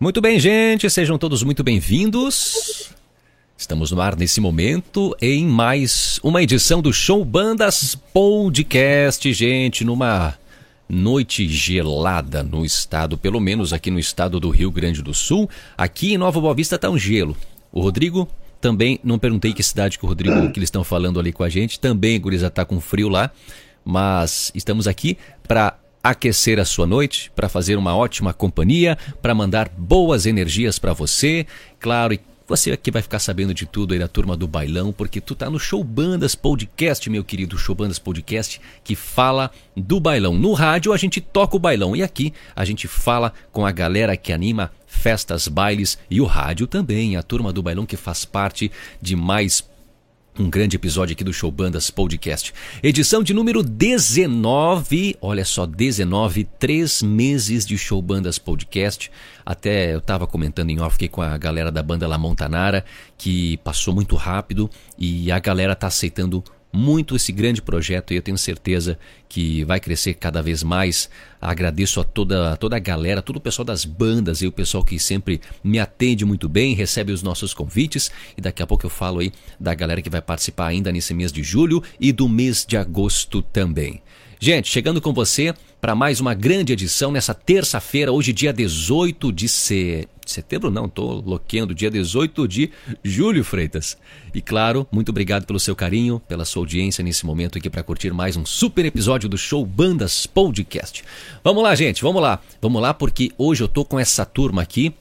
Muito 0.00 0.20
bem, 0.20 0.38
gente, 0.38 0.88
sejam 0.88 1.18
todos 1.18 1.42
muito 1.42 1.64
bem-vindos. 1.64 2.88
Estamos 3.56 3.90
no 3.90 4.00
ar 4.00 4.14
nesse 4.14 4.40
momento 4.40 5.12
em 5.20 5.44
mais 5.44 6.20
uma 6.22 6.40
edição 6.40 6.80
do 6.80 6.92
Show 6.92 7.24
Bandas 7.24 7.96
Podcast, 8.14 9.32
gente, 9.32 9.84
numa 9.84 10.38
noite 10.88 11.48
gelada 11.48 12.44
no 12.44 12.64
estado, 12.64 13.18
pelo 13.18 13.40
menos 13.40 13.72
aqui 13.72 13.90
no 13.90 13.98
estado 13.98 14.38
do 14.38 14.50
Rio 14.50 14.70
Grande 14.70 15.02
do 15.02 15.12
Sul. 15.12 15.50
Aqui 15.76 16.14
em 16.14 16.18
Nova 16.18 16.40
Boa 16.40 16.54
Vista 16.54 16.76
está 16.76 16.88
um 16.88 16.96
gelo. 16.96 17.36
O 17.72 17.80
Rodrigo 17.80 18.28
também, 18.60 19.00
não 19.02 19.18
perguntei 19.18 19.52
que 19.52 19.64
cidade 19.64 19.98
que 19.98 20.04
o 20.04 20.08
Rodrigo, 20.08 20.52
que 20.52 20.60
eles 20.60 20.68
estão 20.68 20.84
falando 20.84 21.18
ali 21.18 21.32
com 21.32 21.42
a 21.42 21.48
gente, 21.48 21.80
também, 21.80 22.20
Guriza, 22.20 22.46
está 22.46 22.64
com 22.64 22.80
frio 22.80 23.08
lá, 23.08 23.32
mas 23.84 24.52
estamos 24.54 24.86
aqui 24.86 25.18
para 25.42 25.76
aquecer 26.02 26.58
a 26.58 26.64
sua 26.64 26.86
noite, 26.86 27.30
para 27.34 27.48
fazer 27.48 27.76
uma 27.76 27.96
ótima 27.96 28.32
companhia, 28.32 28.96
para 29.20 29.34
mandar 29.34 29.68
boas 29.76 30.26
energias 30.26 30.78
para 30.78 30.92
você. 30.92 31.46
Claro, 31.78 32.14
e 32.14 32.20
você 32.48 32.72
aqui 32.72 32.90
vai 32.90 33.02
ficar 33.02 33.18
sabendo 33.18 33.52
de 33.52 33.66
tudo 33.66 33.92
aí 33.92 34.00
da 34.00 34.08
turma 34.08 34.34
do 34.34 34.48
bailão, 34.48 34.90
porque 34.90 35.20
tu 35.20 35.34
tá 35.34 35.50
no 35.50 35.60
Show 35.60 35.84
Bandas 35.84 36.34
Podcast, 36.34 37.10
meu 37.10 37.22
querido 37.22 37.58
Show 37.58 37.74
Bandas 37.74 37.98
Podcast, 37.98 38.58
que 38.82 38.94
fala 38.94 39.50
do 39.76 40.00
bailão. 40.00 40.34
No 40.34 40.54
rádio 40.54 40.94
a 40.94 40.96
gente 40.96 41.20
toca 41.20 41.56
o 41.56 41.60
bailão 41.60 41.94
e 41.94 42.02
aqui 42.02 42.32
a 42.56 42.64
gente 42.64 42.88
fala 42.88 43.34
com 43.52 43.66
a 43.66 43.70
galera 43.70 44.16
que 44.16 44.32
anima 44.32 44.72
festas, 44.86 45.46
bailes 45.46 45.98
e 46.10 46.22
o 46.22 46.24
rádio 46.24 46.66
também, 46.66 47.16
a 47.16 47.22
turma 47.22 47.52
do 47.52 47.62
bailão 47.62 47.84
que 47.84 47.98
faz 47.98 48.24
parte 48.24 48.72
de 49.00 49.14
mais 49.14 49.62
um 50.38 50.48
grande 50.48 50.76
episódio 50.76 51.14
aqui 51.14 51.24
do 51.24 51.32
Show 51.32 51.50
Bandas 51.50 51.90
Podcast. 51.90 52.54
Edição 52.82 53.22
de 53.22 53.34
número 53.34 53.62
19. 53.62 55.16
Olha 55.20 55.44
só, 55.44 55.66
19, 55.66 56.44
três 56.58 57.02
meses 57.02 57.66
de 57.66 57.76
Show 57.76 58.00
Bandas 58.00 58.38
Podcast. 58.38 59.10
Até 59.44 59.94
eu 59.94 59.98
estava 59.98 60.26
comentando 60.26 60.70
em 60.70 60.80
off 60.80 60.96
aqui 60.96 61.08
com 61.08 61.22
a 61.22 61.36
galera 61.36 61.72
da 61.72 61.82
banda 61.82 62.06
La 62.06 62.18
Montanara, 62.18 62.84
que 63.16 63.56
passou 63.58 63.94
muito 63.94 64.14
rápido 64.14 64.70
e 64.96 65.32
a 65.32 65.38
galera 65.38 65.74
tá 65.74 65.88
aceitando 65.88 66.44
muito 66.78 67.16
esse 67.16 67.32
grande 67.32 67.60
projeto 67.60 68.12
e 68.12 68.16
eu 68.16 68.22
tenho 68.22 68.38
certeza 68.38 68.96
que 69.28 69.64
vai 69.64 69.80
crescer 69.80 70.14
cada 70.14 70.40
vez 70.40 70.62
mais. 70.62 71.10
Agradeço 71.40 72.00
a 72.00 72.04
toda, 72.04 72.52
a 72.52 72.56
toda 72.56 72.76
a 72.76 72.78
galera, 72.78 73.20
todo 73.20 73.36
o 73.36 73.40
pessoal 73.40 73.66
das 73.66 73.84
bandas 73.84 74.42
e 74.42 74.46
o 74.46 74.52
pessoal 74.52 74.84
que 74.84 74.98
sempre 74.98 75.40
me 75.62 75.80
atende 75.80 76.24
muito 76.24 76.48
bem, 76.48 76.74
recebe 76.74 77.12
os 77.12 77.22
nossos 77.22 77.52
convites 77.52 78.12
e 78.36 78.40
daqui 78.40 78.62
a 78.62 78.66
pouco 78.66 78.86
eu 78.86 78.90
falo 78.90 79.18
aí 79.18 79.32
da 79.58 79.74
galera 79.74 80.00
que 80.00 80.08
vai 80.08 80.22
participar 80.22 80.68
ainda 80.68 80.92
nesse 80.92 81.12
mês 81.12 81.32
de 81.32 81.42
julho 81.42 81.82
e 81.98 82.12
do 82.12 82.28
mês 82.28 82.64
de 82.64 82.76
agosto 82.76 83.42
também. 83.42 84.00
Gente, 84.40 84.68
chegando 84.68 85.00
com 85.00 85.12
você 85.12 85.52
para 85.80 85.96
mais 85.96 86.20
uma 86.20 86.32
grande 86.32 86.72
edição 86.72 87.10
nessa 87.10 87.34
terça-feira, 87.34 88.12
hoje 88.12 88.32
dia 88.32 88.52
18 88.52 89.32
de 89.32 89.48
se... 89.48 90.06
setembro, 90.24 90.70
não, 90.70 90.88
tô 90.88 91.14
loquendo, 91.14 91.74
dia 91.74 91.90
18 91.90 92.46
de 92.46 92.70
julho, 93.02 93.42
Freitas. 93.42 93.98
E 94.32 94.40
claro, 94.40 94.86
muito 94.92 95.08
obrigado 95.08 95.44
pelo 95.44 95.58
seu 95.58 95.74
carinho, 95.74 96.22
pela 96.28 96.44
sua 96.44 96.62
audiência 96.62 97.02
nesse 97.02 97.26
momento 97.26 97.58
aqui 97.58 97.68
para 97.68 97.82
curtir 97.82 98.12
mais 98.12 98.36
um 98.36 98.46
super 98.46 98.86
episódio 98.86 99.28
do 99.28 99.36
Show 99.36 99.66
Bandas 99.66 100.24
Podcast. 100.24 101.02
Vamos 101.42 101.64
lá, 101.64 101.74
gente, 101.74 102.00
vamos 102.00 102.22
lá. 102.22 102.40
Vamos 102.62 102.80
lá 102.80 102.94
porque 102.94 103.32
hoje 103.36 103.64
eu 103.64 103.68
tô 103.68 103.84
com 103.84 103.98
essa 103.98 104.24
turma 104.24 104.62
aqui 104.62 104.94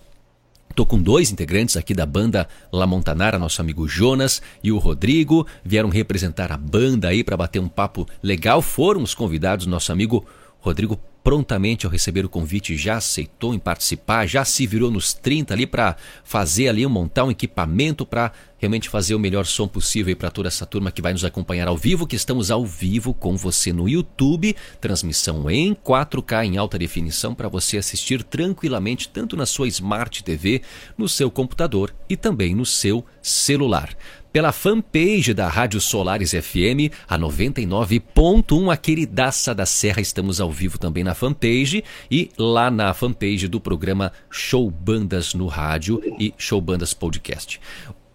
Tô 0.78 0.86
com 0.86 1.02
dois 1.02 1.32
integrantes 1.32 1.76
aqui 1.76 1.92
da 1.92 2.06
banda 2.06 2.48
La 2.72 2.86
Montanara, 2.86 3.40
nosso 3.40 3.60
amigo 3.60 3.88
Jonas 3.88 4.44
e 4.64 4.72
o 4.72 4.78
Rodrigo, 4.78 5.48
vieram 5.66 5.90
representar 5.90 6.52
a 6.52 6.56
banda 6.56 7.08
aí 7.08 7.24
para 7.24 7.36
bater 7.36 7.58
um 7.58 7.68
papo 7.68 8.06
legal. 8.22 8.62
Foram 8.62 9.02
os 9.02 9.16
convidados, 9.16 9.66
nosso 9.66 9.92
amigo 9.92 10.24
Rodrigo 10.60 11.00
prontamente 11.28 11.86
ao 11.86 11.92
receber 11.92 12.24
o 12.24 12.30
convite 12.30 12.78
já 12.78 12.96
aceitou 12.96 13.54
em 13.54 13.60
participar, 13.60 14.26
já 14.26 14.46
se 14.46 14.66
virou 14.66 14.90
nos 14.90 15.14
30 15.14 15.54
ali 15.54 15.68
para 15.68 15.98
fazer 16.24 16.70
ali, 16.70 16.88
montar 16.88 17.26
um 17.26 17.32
equipamento 17.32 18.06
para 18.06 18.32
realmente 18.58 18.88
fazer 18.88 19.14
o 19.14 19.20
melhor 19.20 19.46
som 19.46 19.68
possível 19.68 20.16
para 20.16 20.32
toda 20.32 20.48
essa 20.48 20.66
turma 20.66 20.90
que 20.90 21.02
vai 21.02 21.12
nos 21.12 21.26
acompanhar 21.26 21.68
ao 21.68 21.76
vivo, 21.76 22.08
que 22.08 22.16
estamos 22.16 22.50
ao 22.50 22.66
vivo 22.66 23.14
com 23.14 23.36
você 23.36 23.74
no 23.74 23.90
YouTube, 23.90 24.56
transmissão 24.80 25.52
em 25.52 25.76
4K 25.76 26.46
em 26.46 26.56
alta 26.56 26.80
definição 26.80 27.36
para 27.36 27.50
você 27.50 27.78
assistir 27.78 28.24
tranquilamente 28.24 29.10
tanto 29.10 29.36
na 29.36 29.46
sua 29.46 29.68
Smart 29.68 30.24
TV, 30.24 30.62
no 30.98 31.10
seu 31.10 31.30
computador 31.30 31.94
e 32.08 32.16
também 32.16 32.56
no 32.56 32.66
seu 32.66 33.04
celular 33.22 33.90
pela 34.38 34.52
fanpage 34.52 35.34
da 35.34 35.48
Rádio 35.48 35.82
Solares 35.82 36.30
FM, 36.30 36.94
a 37.10 37.18
99.1, 37.18 38.72
a 38.72 38.78
queridaça 38.78 39.56
da 39.56 39.66
Serra. 39.66 40.00
Estamos 40.00 40.40
ao 40.40 40.52
vivo 40.52 40.78
também 40.78 41.04
na 41.04 41.16
fanpage 41.16 41.84
e 42.12 42.30
lá 42.38 42.70
na 42.70 42.94
fanpage 42.94 43.48
do 43.48 43.60
programa 43.60 44.14
Show 44.30 44.70
Bandas 44.70 45.34
no 45.34 45.48
Rádio 45.48 46.00
e 46.20 46.36
Show 46.38 46.62
Bandas 46.62 46.94
Podcast. 46.94 47.60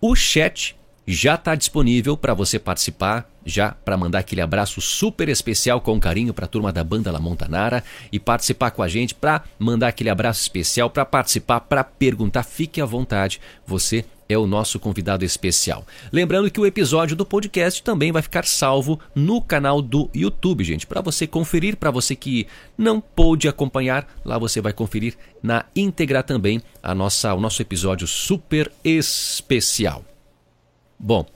O 0.01 0.15
chat 0.15 0.77
já 1.05 1.35
está 1.35 1.57
disponível 1.57 2.17
para 2.17 2.35
você 2.35 2.57
participar, 2.57 3.29
já 3.45 3.73
para 3.73 3.97
mandar 3.97 4.21
aquele 4.21 4.41
abraço 4.41 4.81
super 4.81 5.29
especial 5.29 5.81
com 5.81 5.99
carinho 5.99 6.33
para 6.33 6.45
a 6.45 6.49
turma 6.49 6.73
da 6.73 6.85
banda 6.85 7.11
La 7.11 7.19
Montanara 7.19 7.83
e 8.13 8.21
participar 8.21 8.71
com 8.71 8.85
a 8.85 8.87
gente, 8.87 9.13
para 9.13 9.43
mandar 9.59 9.89
aquele 9.89 10.09
abraço 10.09 10.41
especial, 10.41 10.89
para 10.89 11.05
participar, 11.05 11.63
para 11.63 11.83
perguntar, 11.83 12.45
fique 12.45 12.81
à 12.81 12.85
vontade. 12.85 13.41
Você 13.67 14.05
é 14.33 14.39
o 14.39 14.47
nosso 14.47 14.79
convidado 14.79 15.25
especial. 15.25 15.87
Lembrando 16.11 16.51
que 16.51 16.61
o 16.61 16.67
episódio 16.67 17.15
do 17.15 17.27
podcast 17.27 17.83
também 17.83 18.11
vai 18.11 18.23
ficar 18.23 18.45
salvo 18.45 18.99
no 19.15 19.41
canal 19.41 19.83
do 19.83 20.11
YouTube, 20.15 20.65
gente, 20.65 20.87
para 20.87 21.01
você 21.01 21.27
conferir, 21.27 21.77
para 21.77 21.91
você 21.91 22.17
que 22.17 22.47
não 22.77 23.01
pôde 23.01 23.49
acompanhar, 23.49 24.09
lá 24.25 24.39
você 24.39 24.61
vai 24.61 24.73
conferir 24.73 25.17
na 25.43 25.65
íntegra 25.77 26.23
também 26.23 26.63
a 26.83 26.95
nossa, 26.95 27.35
o 27.35 27.41
nosso 27.41 27.61
episódio 27.63 28.07
super 28.07 28.71
especial. 28.85 30.05
Bom, 30.99 31.27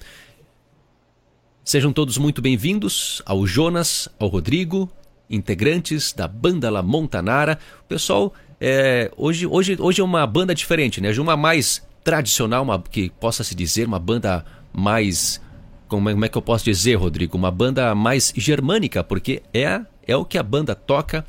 sejam 1.64 1.92
todos 1.92 2.18
muito 2.18 2.40
bem-vindos 2.40 3.20
ao 3.26 3.46
Jonas, 3.46 4.08
ao 4.18 4.28
Rodrigo, 4.28 4.90
integrantes 5.28 6.12
da 6.12 6.28
banda 6.28 6.70
La 6.70 6.82
Montanara. 6.82 7.58
Pessoal, 7.88 8.32
é, 8.60 9.10
hoje, 9.16 9.46
hoje, 9.46 9.76
hoje 9.78 10.00
é 10.00 10.04
uma 10.04 10.26
banda 10.26 10.54
diferente, 10.54 11.00
né? 11.00 11.10
Uma 11.18 11.36
mais 11.36 11.85
tradicional, 12.06 12.62
uma, 12.62 12.80
que 12.80 13.10
possa 13.10 13.42
se 13.42 13.52
dizer 13.52 13.88
uma 13.88 13.98
banda 13.98 14.44
mais. 14.72 15.42
Como 15.88 16.08
é, 16.08 16.12
como 16.12 16.24
é 16.24 16.28
que 16.28 16.38
eu 16.38 16.42
posso 16.42 16.64
dizer, 16.64 16.94
Rodrigo? 16.94 17.36
Uma 17.36 17.50
banda 17.50 17.92
mais 17.96 18.32
germânica, 18.36 19.02
porque 19.02 19.42
é, 19.52 19.80
é 20.06 20.16
o 20.16 20.24
que 20.24 20.38
a 20.38 20.42
banda 20.42 20.72
toca. 20.76 21.26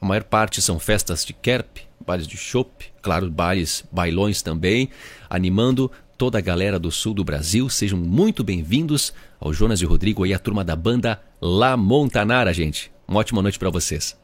A 0.00 0.06
maior 0.06 0.24
parte 0.24 0.62
são 0.62 0.78
festas 0.78 1.26
de 1.26 1.34
kerp, 1.34 1.80
bailes 2.00 2.26
de 2.26 2.38
chopp, 2.38 2.86
claro, 3.02 3.30
bailes, 3.30 3.84
bailões 3.92 4.40
também, 4.40 4.88
animando 5.28 5.90
toda 6.16 6.38
a 6.38 6.40
galera 6.40 6.78
do 6.78 6.90
sul 6.90 7.12
do 7.12 7.22
Brasil. 7.22 7.68
Sejam 7.68 7.98
muito 7.98 8.42
bem-vindos 8.42 9.12
ao 9.38 9.52
Jonas 9.52 9.82
e 9.82 9.84
Rodrigo 9.84 10.24
e 10.24 10.32
a 10.32 10.38
turma 10.38 10.64
da 10.64 10.74
banda 10.74 11.20
La 11.38 11.76
Montanara, 11.76 12.54
gente. 12.54 12.90
Uma 13.06 13.20
ótima 13.20 13.42
noite 13.42 13.58
para 13.58 13.68
vocês. 13.68 14.18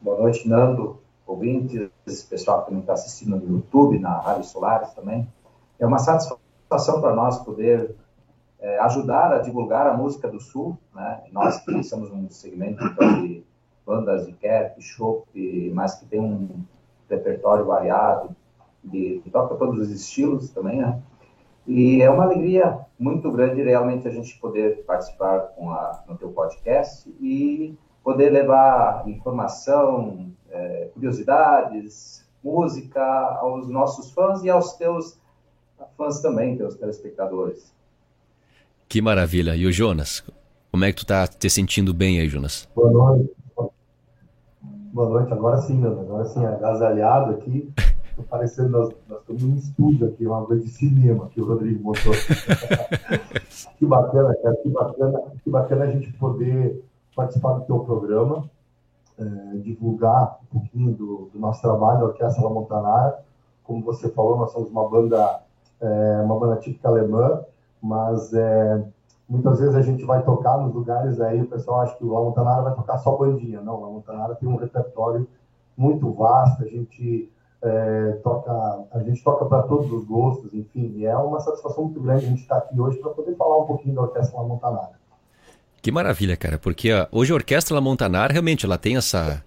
Boa 0.00 0.20
noite, 0.20 0.46
Nando 0.46 0.99
ouvintes, 1.30 1.90
pessoal 2.28 2.64
que 2.64 2.74
está 2.74 2.92
assistindo 2.92 3.36
no 3.36 3.56
YouTube, 3.56 3.98
na 3.98 4.18
Rádio 4.18 4.44
Solares 4.44 4.92
também. 4.94 5.26
É 5.78 5.86
uma 5.86 5.98
satisfação 5.98 7.00
para 7.00 7.14
nós 7.14 7.38
poder 7.38 7.94
é, 8.58 8.78
ajudar 8.80 9.32
a 9.32 9.38
divulgar 9.38 9.86
a 9.86 9.96
música 9.96 10.28
do 10.28 10.40
Sul, 10.40 10.76
né? 10.94 11.22
Nós 11.32 11.60
que 11.60 11.82
somos 11.82 12.10
um 12.10 12.28
segmento 12.28 12.84
então, 12.84 13.22
de 13.22 13.44
bandas 13.86 14.26
de 14.26 14.32
cap, 14.34 14.80
chopp, 14.82 15.72
mas 15.74 15.94
que 15.94 16.06
tem 16.06 16.20
um 16.20 16.64
repertório 17.08 17.64
variado, 17.64 18.34
de, 18.82 19.20
que 19.24 19.30
toca 19.30 19.54
todos 19.54 19.78
os 19.78 19.90
estilos 19.90 20.50
também, 20.50 20.78
né? 20.78 21.00
E 21.66 22.02
é 22.02 22.10
uma 22.10 22.24
alegria 22.24 22.80
muito 22.98 23.30
grande 23.30 23.62
realmente 23.62 24.08
a 24.08 24.10
gente 24.10 24.38
poder 24.40 24.84
participar 24.84 25.40
com 25.56 25.70
a, 25.70 26.02
no 26.08 26.16
teu 26.16 26.30
podcast 26.30 27.08
e 27.20 27.76
poder 28.02 28.30
levar 28.30 29.06
informação, 29.06 30.32
é, 30.50 30.90
curiosidades, 30.92 32.24
música 32.42 33.02
aos 33.40 33.68
nossos 33.68 34.10
fãs 34.10 34.42
e 34.42 34.50
aos 34.50 34.74
teus 34.74 35.18
fãs 35.96 36.20
também, 36.20 36.56
teus 36.56 36.74
telespectadores. 36.76 37.72
Que 38.88 39.00
maravilha. 39.00 39.54
E 39.54 39.66
o 39.66 39.72
Jonas, 39.72 40.24
como 40.70 40.84
é 40.84 40.92
que 40.92 40.98
tu 40.98 41.06
tá 41.06 41.26
te 41.26 41.48
sentindo 41.48 41.94
bem 41.94 42.20
aí, 42.20 42.28
Jonas? 42.28 42.68
Boa 42.74 42.90
noite. 42.90 43.30
Boa 44.92 45.08
noite, 45.08 45.32
agora 45.32 45.56
sim, 45.58 45.78
meu, 45.78 46.00
agora 46.00 46.24
sim, 46.24 46.44
agasalhado 46.44 47.34
aqui. 47.34 47.72
Tô 48.16 48.24
parecendo, 48.24 48.70
nós, 48.70 48.90
nós 49.08 49.20
estamos 49.20 49.42
num 49.42 49.54
estúdio 49.54 50.08
aqui, 50.08 50.26
uma 50.26 50.44
coisa 50.44 50.64
de 50.64 50.68
cinema 50.68 51.28
que 51.28 51.40
o 51.40 51.46
Rodrigo 51.46 51.82
mostrou. 51.84 52.14
que 53.78 53.86
bacana, 53.86 54.34
cara, 54.42 54.56
que 54.56 54.68
bacana, 54.68 55.22
que 55.42 55.50
bacana 55.50 55.84
a 55.84 55.90
gente 55.90 56.12
poder 56.14 56.84
participar 57.14 57.54
do 57.54 57.64
teu 57.66 57.78
programa 57.80 58.50
é, 59.20 59.56
divulgar 59.58 60.38
um 60.42 60.58
pouquinho 60.58 60.92
do, 60.92 61.30
do, 61.32 61.38
nosso 61.38 61.60
trabalho, 61.60 62.02
a 62.02 62.08
Orquestra 62.08 62.42
La 62.42 62.50
Montanara. 62.50 63.22
Como 63.64 63.84
você 63.84 64.08
falou, 64.08 64.36
nós 64.38 64.50
somos 64.52 64.70
uma 64.70 64.88
banda, 64.88 65.40
é, 65.80 66.20
uma 66.24 66.38
banda 66.38 66.56
típica 66.56 66.88
alemã, 66.88 67.44
mas 67.80 68.32
é, 68.32 68.82
muitas 69.28 69.60
vezes 69.60 69.74
a 69.74 69.82
gente 69.82 70.04
vai 70.04 70.22
tocar 70.22 70.58
nos 70.58 70.74
lugares 70.74 71.20
aí, 71.20 71.40
o 71.40 71.46
pessoal 71.46 71.80
acha 71.80 71.96
que 71.96 72.04
o 72.04 72.12
La 72.12 72.20
Montanara 72.20 72.62
vai 72.62 72.74
tocar 72.74 72.98
só 72.98 73.16
bandinha. 73.16 73.60
Não, 73.60 73.80
La 73.80 73.88
Montanara 73.88 74.34
tem 74.34 74.48
um 74.48 74.56
repertório 74.56 75.28
muito 75.76 76.10
vasta, 76.12 76.64
a 76.64 76.68
gente 76.68 77.30
é, 77.62 78.12
toca, 78.22 78.86
a 78.90 79.02
gente 79.02 79.22
toca 79.22 79.44
para 79.44 79.62
todos 79.64 79.92
os 79.92 80.04
gostos, 80.04 80.52
enfim, 80.54 80.92
e 80.96 81.06
é 81.06 81.16
uma 81.16 81.40
satisfação 81.40 81.84
muito 81.84 82.00
grande 82.00 82.24
a 82.24 82.28
gente 82.28 82.42
estar 82.42 82.56
aqui 82.56 82.80
hoje 82.80 82.98
para 82.98 83.10
poder 83.10 83.36
falar 83.36 83.58
um 83.58 83.66
pouquinho 83.66 83.94
da 83.94 84.02
Orquestra 84.02 84.40
La 84.40 84.46
Montanara. 84.46 84.99
Que 85.82 85.90
maravilha, 85.90 86.36
cara, 86.36 86.58
porque 86.58 86.92
uh, 86.92 87.06
hoje 87.10 87.32
a 87.32 87.34
Orquestra 87.34 87.74
La 87.74 87.80
Montanara 87.80 88.32
realmente 88.32 88.66
ela 88.66 88.76
tem 88.76 88.96
essa 88.96 89.44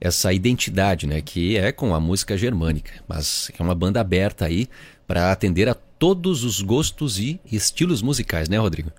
essa 0.00 0.32
identidade, 0.32 1.06
né, 1.06 1.22
que 1.22 1.56
é 1.56 1.70
com 1.70 1.94
a 1.94 2.00
música 2.00 2.36
germânica, 2.36 2.90
mas 3.06 3.52
é 3.56 3.62
uma 3.62 3.72
banda 3.72 4.00
aberta 4.00 4.46
aí 4.46 4.68
para 5.06 5.30
atender 5.30 5.68
a 5.68 5.74
todos 5.74 6.42
os 6.42 6.60
gostos 6.60 7.20
e 7.20 7.40
estilos 7.44 8.02
musicais, 8.02 8.48
né, 8.48 8.58
Rodrigo? 8.58 8.90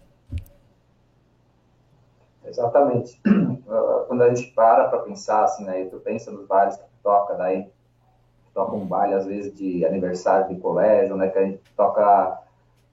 Exatamente. 2.45 3.19
Quando 4.07 4.21
a 4.21 4.33
gente 4.33 4.49
para 4.51 4.87
para 4.87 4.99
pensar 4.99 5.43
assim, 5.43 5.65
né, 5.65 5.83
tu 5.91 5.97
pensa 5.97 6.31
nos 6.31 6.47
bailes 6.47 6.77
que 6.77 6.83
toca 7.03 7.33
daí, 7.33 7.67
toca 8.53 8.73
um 8.73 8.85
baile 8.85 9.15
às 9.15 9.25
vezes 9.25 9.53
de 9.53 9.85
aniversário 9.85 10.55
de 10.55 10.61
colégio, 10.61 11.17
né, 11.17 11.27
que 11.27 11.37
a 11.37 11.45
gente 11.45 11.59
toca 11.75 12.39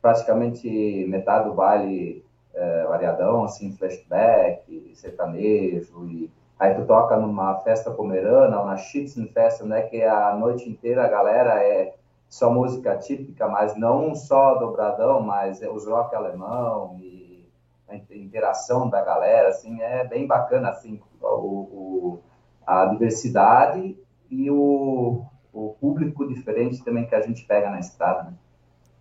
praticamente 0.03 0.69
metade 1.09 1.49
do 1.49 1.55
baile 1.55 2.25
é, 2.55 2.85
variadão, 2.85 3.45
assim, 3.45 3.73
flashback, 3.73 4.93
sertanejo, 4.95 6.07
e 6.07 6.31
aí 6.59 6.75
tu 6.75 6.85
toca 6.85 7.17
numa 7.17 7.61
festa 7.61 7.91
pomerana 7.91 8.61
ou 8.61 8.67
na 8.67 8.77
Schützenfest, 8.77 9.63
né, 9.63 9.83
que 9.83 10.03
a 10.03 10.35
noite 10.35 10.69
inteira 10.69 11.05
a 11.05 11.09
galera 11.09 11.63
é 11.63 11.95
só 12.29 12.53
música 12.53 12.97
típica, 12.97 13.49
mas 13.49 13.77
não 13.77 14.15
só 14.15 14.55
dobradão, 14.55 15.21
mas 15.21 15.61
os 15.63 15.87
rock 15.87 16.15
alemão 16.15 16.97
e 17.01 17.49
a 17.89 17.97
interação 18.15 18.89
da 18.89 19.03
galera, 19.03 19.49
assim, 19.49 19.81
é 19.83 20.05
bem 20.05 20.27
bacana, 20.27 20.69
assim, 20.69 21.01
o, 21.21 21.27
o 21.27 22.21
a 22.65 22.87
diversidade 22.87 23.99
e 24.31 24.49
o, 24.49 25.25
o 25.53 25.75
público 25.81 26.29
diferente 26.29 26.85
também 26.85 27.05
que 27.07 27.15
a 27.17 27.21
gente 27.21 27.45
pega 27.45 27.69
na 27.69 27.81
estrada. 27.81 28.31
Né? 28.31 28.35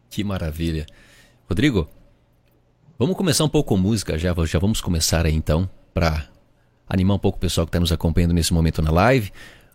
Que 0.10 0.24
maravilha. 0.24 0.88
Rodrigo, 1.48 1.88
Vamos 3.00 3.16
começar 3.16 3.46
um 3.46 3.50
pouco 3.50 3.70
com 3.70 3.78
música, 3.78 4.18
já, 4.18 4.36
já 4.46 4.60
vamos 4.60 4.82
começar 4.82 5.26
aí 5.26 5.34
então, 5.34 5.70
para 5.94 6.26
animar 6.86 7.16
um 7.16 7.20
pouco 7.20 7.38
o 7.38 7.40
pessoal 7.40 7.66
que 7.66 7.70
está 7.70 7.80
nos 7.80 7.94
acompanhando 7.94 8.34
nesse 8.34 8.54
momento 8.54 8.82
na 8.82 8.92
live. 8.92 9.32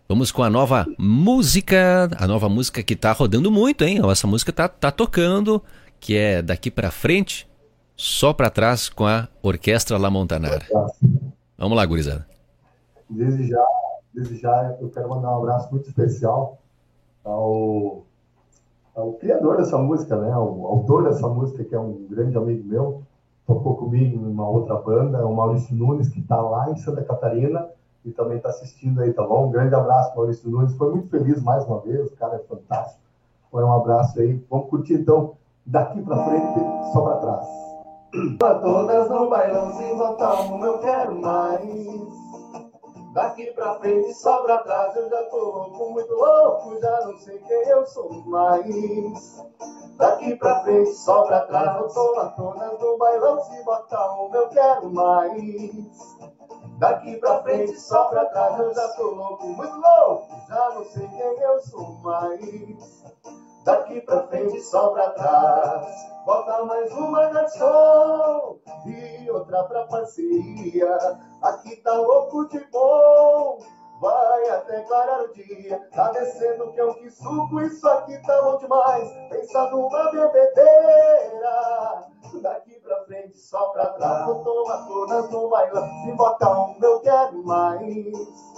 Vamos 0.07 0.31
com 0.31 0.43
a 0.43 0.51
nova 0.51 0.85
música, 0.99 2.11
a 2.19 2.27
nova 2.29 2.51
música 2.51 2.83
que 2.83 2.93
está 2.93 3.13
rodando 3.13 3.51
muito, 3.51 3.83
hein? 3.83 3.99
Essa 4.11 4.27
música 4.27 4.53
tá, 4.53 4.69
tá 4.69 4.91
tocando, 4.91 5.63
que 5.99 6.15
é 6.15 6.43
daqui 6.43 6.71
para 6.71 6.91
frente, 6.91 7.49
só 7.97 8.35
para 8.35 8.51
trás 8.51 8.91
com 8.91 9.07
a 9.07 9.27
Orquestra 9.43 9.97
La 9.97 10.11
Montanara. 10.11 10.67
Vamos 11.57 11.79
lá, 11.79 11.87
gurizada. 11.87 12.27
Desde 13.09 13.49
já, 13.49 13.67
desde 14.13 14.37
já 14.37 14.77
eu 14.83 14.91
quero 14.91 15.09
mandar 15.09 15.31
um 15.31 15.39
abraço 15.39 15.71
muito 15.71 15.89
especial 15.89 16.59
ao, 17.25 18.05
ao 18.95 19.15
criador 19.15 19.57
dessa 19.57 19.79
música, 19.79 20.15
né? 20.15 20.29
O 20.37 20.67
autor 20.67 21.05
dessa 21.05 21.27
música, 21.27 21.65
que 21.65 21.75
é 21.75 21.81
um 21.81 22.07
grande 22.11 22.37
amigo 22.37 22.69
meu, 22.69 23.03
tocou 23.47 23.77
comigo 23.77 24.17
em 24.17 24.31
uma 24.31 24.49
outra 24.49 24.77
banda, 24.77 25.27
o 25.27 25.35
Maurício 25.35 25.75
Nunes, 25.75 26.09
que 26.09 26.21
está 26.21 26.41
lá 26.41 26.71
em 26.71 26.77
Santa 26.77 27.03
Catarina 27.03 27.69
e 28.05 28.11
também 28.11 28.37
está 28.37 28.51
assistindo 28.51 29.01
aí, 29.01 29.13
tá 29.13 29.23
bom? 29.23 29.47
Um 29.49 29.51
grande 29.51 29.75
abraço, 29.75 30.15
Maurício 30.17 30.51
Nunes. 30.51 30.77
Foi 30.77 30.91
muito 30.91 31.09
feliz 31.09 31.43
mais 31.43 31.65
uma 31.67 31.81
vez, 31.81 32.13
o 32.13 32.17
cara 32.17 32.37
é 32.37 32.39
fantástico. 32.41 33.01
Foi 33.51 33.63
um 33.63 33.73
abraço 33.73 34.21
aí. 34.21 34.43
Vamos 34.51 34.69
curtir 34.69 34.95
então, 34.95 35.35
daqui 35.65 36.03
para 36.03 36.25
frente, 36.25 36.61
só 36.93 37.01
para 37.03 37.17
trás. 37.17 37.47
Todas 38.39 39.11
no 39.11 39.29
bailão 39.29 39.73
sem 39.73 39.97
botar 39.97 40.47
eu 40.49 40.79
quero 40.79 41.21
mais. 41.21 42.24
Daqui 43.15 43.53
pra 43.53 43.79
frente, 43.79 44.13
só 44.13 44.43
pra 44.43 44.59
trás, 44.59 44.97
eu 44.97 45.09
já 45.09 45.23
tô 45.31 45.37
louco, 45.37 45.91
muito 45.93 46.13
louco, 46.13 46.81
já 46.81 47.07
não 47.07 47.17
sei 47.17 47.39
quem 47.39 47.69
eu 47.69 47.87
sou 47.87 48.13
mais. 48.27 49.41
Daqui 49.97 50.35
pra 50.35 50.65
frente, 50.65 50.93
só 50.95 51.23
pra 51.23 51.43
trás, 51.43 51.81
eu 51.81 51.89
tô 51.95 52.11
lá 52.17 52.31
todas 52.31 52.81
no 52.81 52.99
bailão, 52.99 53.41
se 53.45 53.63
botar 53.63 54.21
um 54.21 54.35
eu 54.35 54.49
quero 54.49 54.93
mais. 54.93 56.19
Daqui 56.81 57.17
pra 57.19 57.41
frente, 57.45 57.79
só 57.79 58.07
pra 58.07 58.25
trás, 58.25 58.59
eu 58.59 58.75
já 58.75 58.89
tô 58.95 59.11
louco, 59.11 59.47
muito 59.47 59.77
louco, 59.77 60.35
já 60.49 60.71
não 60.71 60.85
sei 60.85 61.07
quem 61.07 61.39
eu 61.41 61.61
sou 61.61 61.89
mais. 62.03 63.05
Daqui 63.65 64.01
pra 64.01 64.27
frente, 64.27 64.61
só 64.61 64.89
pra 64.89 65.11
trás, 65.11 66.14
bota 66.25 66.65
mais 66.65 66.91
uma 66.93 67.27
garçom 67.27 68.59
e 68.87 69.31
outra 69.31 69.65
pra 69.65 69.85
parceria. 69.85 70.99
Aqui 71.43 71.77
tá 71.77 71.93
louco 71.95 72.49
de 72.49 72.65
bom, 72.71 73.59
vai 74.01 74.49
até 74.51 74.81
clarar 74.83 75.25
o 75.25 75.33
dia. 75.33 75.89
Tá 75.95 76.11
descendo 76.13 76.73
que 76.73 76.81
é 76.81 76.85
um 76.85 76.95
que 76.95 77.11
suco, 77.11 77.61
isso 77.61 77.87
aqui 77.89 78.17
tá 78.27 78.43
bom 78.43 78.59
demais. 78.59 79.09
Pensa 79.31 79.71
numa 79.71 80.11
bebedeira. 80.11 82.05
Daqui 82.43 82.81
pra 82.81 83.05
frente, 83.05 83.39
só 83.39 83.69
pra 83.69 83.87
trás, 83.87 84.27
vou 84.27 84.43
tomar 84.43 84.87
todas 84.87 85.31
no 85.31 85.49
bailão. 85.49 85.89
Se 86.05 86.13
bota 86.13 86.59
um, 86.59 86.79
eu 86.83 87.01
quero 87.01 87.45
mais. 87.45 88.55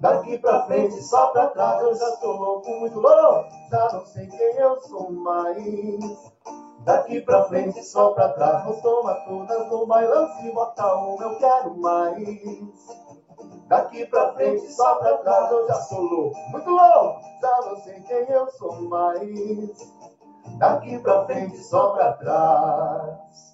Daqui 0.00 0.38
pra 0.38 0.66
frente, 0.66 1.02
só 1.02 1.28
pra 1.28 1.48
trás, 1.48 1.82
eu 1.82 1.94
já 1.94 2.16
tô 2.16 2.32
louco, 2.32 2.70
muito 2.70 3.00
louco. 3.00 3.48
Já 3.70 3.92
não 3.92 4.06
sei 4.06 4.26
quem 4.28 4.56
eu 4.56 4.80
sou 4.82 5.10
mais. 5.10 6.31
Daqui 6.84 7.20
pra 7.20 7.44
frente, 7.44 7.82
só 7.84 8.10
pra 8.10 8.30
trás, 8.30 8.64
vou 8.64 8.80
tomar 8.82 9.14
todas 9.24 9.68
no 9.68 9.86
bailão. 9.86 10.28
Se 10.36 10.50
botar 10.50 10.94
uma, 10.96 11.22
eu 11.22 11.38
quero 11.38 11.76
mais. 11.78 12.22
Daqui 13.68 14.04
pra 14.06 14.32
frente, 14.34 14.72
só 14.72 14.96
pra 14.96 15.18
trás, 15.18 15.50
eu 15.52 15.66
já 15.68 15.74
sou 15.82 16.00
louco, 16.00 16.38
muito 16.50 16.70
louco. 16.70 17.20
Já 17.40 17.60
não 17.62 17.76
sei 17.82 18.00
quem 18.02 18.28
eu 18.28 18.50
sou 18.50 18.82
mais. 18.82 19.78
Daqui 20.58 20.98
pra 20.98 21.24
frente, 21.24 21.56
só 21.58 21.90
pra 21.90 22.12
trás. 22.14 23.51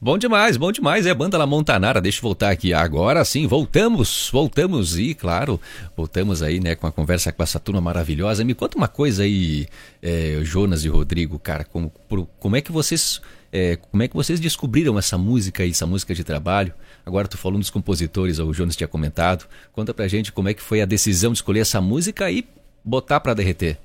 Bom 0.00 0.18
demais, 0.18 0.56
bom 0.56 0.70
demais. 0.70 1.06
É 1.06 1.14
banda 1.14 1.38
La 1.38 1.46
Montanara. 1.46 2.00
Deixa 2.00 2.18
eu 2.18 2.22
voltar 2.22 2.50
aqui. 2.50 2.74
Agora 2.74 3.24
sim, 3.24 3.46
voltamos, 3.46 4.28
voltamos 4.32 4.98
e, 4.98 5.14
claro, 5.14 5.60
voltamos 5.96 6.42
aí, 6.42 6.60
né, 6.60 6.74
com 6.74 6.86
a 6.86 6.92
conversa 6.92 7.32
com 7.32 7.42
essa 7.42 7.58
turma 7.58 7.80
maravilhosa. 7.80 8.44
Me 8.44 8.54
conta 8.54 8.76
uma 8.76 8.88
coisa 8.88 9.22
aí, 9.22 9.66
é, 10.02 10.40
Jonas 10.42 10.84
e 10.84 10.88
Rodrigo, 10.88 11.38
cara, 11.38 11.64
como, 11.64 11.92
como 12.38 12.56
é 12.56 12.60
que 12.60 12.72
vocês. 12.72 13.20
É, 13.56 13.76
como 13.76 14.02
é 14.02 14.08
que 14.08 14.16
vocês 14.16 14.40
descobriram 14.40 14.98
essa 14.98 15.16
música 15.16 15.62
aí, 15.62 15.70
essa 15.70 15.86
música 15.86 16.12
de 16.12 16.24
trabalho? 16.24 16.74
Agora 17.06 17.28
tu 17.28 17.38
falando 17.38 17.60
dos 17.60 17.70
compositores, 17.70 18.40
o 18.40 18.52
Jonas 18.52 18.74
tinha 18.74 18.88
comentado. 18.88 19.46
Conta 19.72 19.94
pra 19.94 20.08
gente 20.08 20.32
como 20.32 20.48
é 20.48 20.54
que 20.54 20.60
foi 20.60 20.82
a 20.82 20.84
decisão 20.84 21.30
de 21.30 21.38
escolher 21.38 21.60
essa 21.60 21.80
música 21.80 22.28
e 22.32 22.44
botar 22.84 23.20
para 23.20 23.32
derreter. 23.32 23.78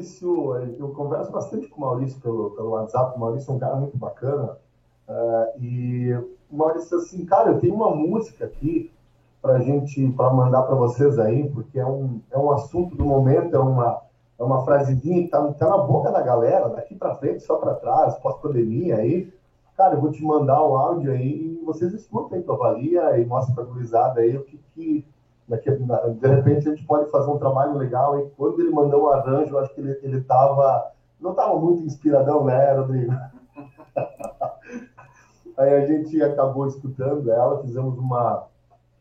Maurício, 0.00 0.56
eu 0.78 0.88
converso 0.90 1.30
bastante 1.30 1.68
com 1.68 1.78
o 1.78 1.80
Maurício 1.82 2.20
pelo, 2.20 2.50
pelo 2.52 2.70
WhatsApp. 2.70 3.16
O 3.16 3.20
Maurício 3.20 3.52
é 3.52 3.54
um 3.54 3.58
cara 3.58 3.76
muito 3.76 3.96
bacana. 3.96 4.56
Uh, 5.06 5.62
e 5.62 6.14
o 6.50 6.56
Maurício 6.56 6.96
assim, 6.96 7.24
cara, 7.26 7.50
eu 7.50 7.60
tenho 7.60 7.74
uma 7.74 7.94
música 7.94 8.46
aqui 8.46 8.90
para 9.42 9.60
gente, 9.60 10.10
para 10.12 10.32
mandar 10.32 10.62
para 10.62 10.74
vocês 10.74 11.18
aí, 11.18 11.48
porque 11.50 11.78
é 11.78 11.86
um, 11.86 12.20
é 12.30 12.38
um 12.38 12.50
assunto 12.50 12.96
do 12.96 13.04
momento, 13.04 13.54
é 13.54 13.58
uma, 13.58 14.00
é 14.38 14.42
uma 14.42 14.64
frasezinha 14.64 15.22
que 15.22 15.28
tá, 15.28 15.52
tá 15.52 15.68
na 15.68 15.78
boca 15.78 16.10
da 16.10 16.22
galera, 16.22 16.68
daqui 16.68 16.94
para 16.94 17.14
frente, 17.16 17.42
só 17.42 17.56
para 17.56 17.74
trás, 17.74 18.16
pós-pandemia 18.18 18.96
aí. 18.96 19.32
Cara, 19.76 19.94
eu 19.94 20.00
vou 20.00 20.10
te 20.10 20.22
mandar 20.22 20.62
o 20.62 20.76
áudio 20.76 21.12
aí 21.12 21.58
e 21.60 21.64
vocês 21.64 21.92
escutem, 21.92 22.44
avalia 22.48 23.18
e 23.18 23.24
mostra 23.24 23.54
para 23.54 23.64
a 23.64 23.66
gurizada 23.66 24.20
aí 24.20 24.36
o 24.36 24.44
que, 24.44 24.60
que 24.74 25.06
De 25.58 26.28
repente 26.28 26.68
a 26.68 26.74
gente 26.74 26.86
pode 26.86 27.10
fazer 27.10 27.30
um 27.30 27.38
trabalho 27.38 27.76
legal. 27.76 28.20
E 28.20 28.30
quando 28.30 28.60
ele 28.60 28.70
mandou 28.70 29.04
o 29.04 29.10
arranjo, 29.10 29.58
acho 29.58 29.74
que 29.74 29.80
ele, 29.80 29.98
ele 30.02 30.20
tava, 30.22 30.92
não 31.20 31.32
estava 31.32 31.58
muito 31.58 31.82
inspiradão, 31.82 32.44
né, 32.44 32.72
Rodrigo? 32.72 33.12
aí 35.56 35.74
a 35.74 35.86
gente 35.86 36.22
acabou 36.22 36.66
escutando 36.66 37.30
ela, 37.30 37.60
fizemos 37.60 37.98
uma, 37.98 38.46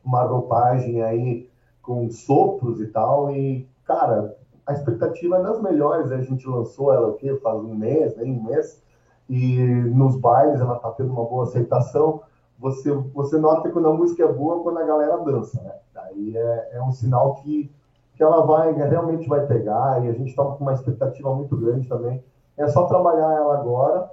uma 0.03 0.23
roupagem 0.23 1.01
aí 1.01 1.49
com 1.81 2.09
sopros 2.09 2.81
e 2.81 2.87
tal. 2.87 3.31
E, 3.31 3.67
cara, 3.85 4.35
a 4.65 4.73
expectativa 4.73 5.37
é 5.37 5.43
das 5.43 5.61
melhores. 5.61 6.09
Né? 6.09 6.17
A 6.17 6.21
gente 6.21 6.47
lançou 6.47 6.93
ela 6.93 7.07
o 7.07 7.13
quê? 7.13 7.35
Faz 7.41 7.59
um 7.59 7.75
mês, 7.75 8.15
né? 8.15 8.23
um 8.23 8.43
mês. 8.43 8.81
E 9.29 9.57
nos 9.57 10.15
bailes 10.15 10.59
ela 10.59 10.75
está 10.75 10.89
tendo 10.91 11.11
uma 11.11 11.25
boa 11.25 11.43
aceitação. 11.43 12.21
Você, 12.59 12.91
você 12.91 13.37
nota 13.37 13.69
quando 13.69 13.87
a 13.87 13.93
música 13.93 14.23
é 14.23 14.31
boa 14.31 14.61
quando 14.61 14.79
a 14.79 14.83
galera 14.83 15.17
dança, 15.17 15.61
né? 15.61 15.73
Aí 16.05 16.35
é, 16.35 16.69
é 16.73 16.81
um 16.81 16.91
sinal 16.91 17.35
que, 17.35 17.71
que 18.15 18.23
ela 18.23 18.45
vai, 18.45 18.71
realmente 18.73 19.27
vai 19.27 19.45
pegar, 19.45 20.03
e 20.03 20.09
a 20.09 20.13
gente 20.13 20.29
está 20.29 20.43
com 20.43 20.63
uma 20.63 20.73
expectativa 20.73 21.33
muito 21.33 21.55
grande 21.57 21.87
também. 21.87 22.23
É 22.57 22.67
só 22.67 22.85
trabalhar 22.85 23.33
ela 23.33 23.57
agora, 23.57 24.09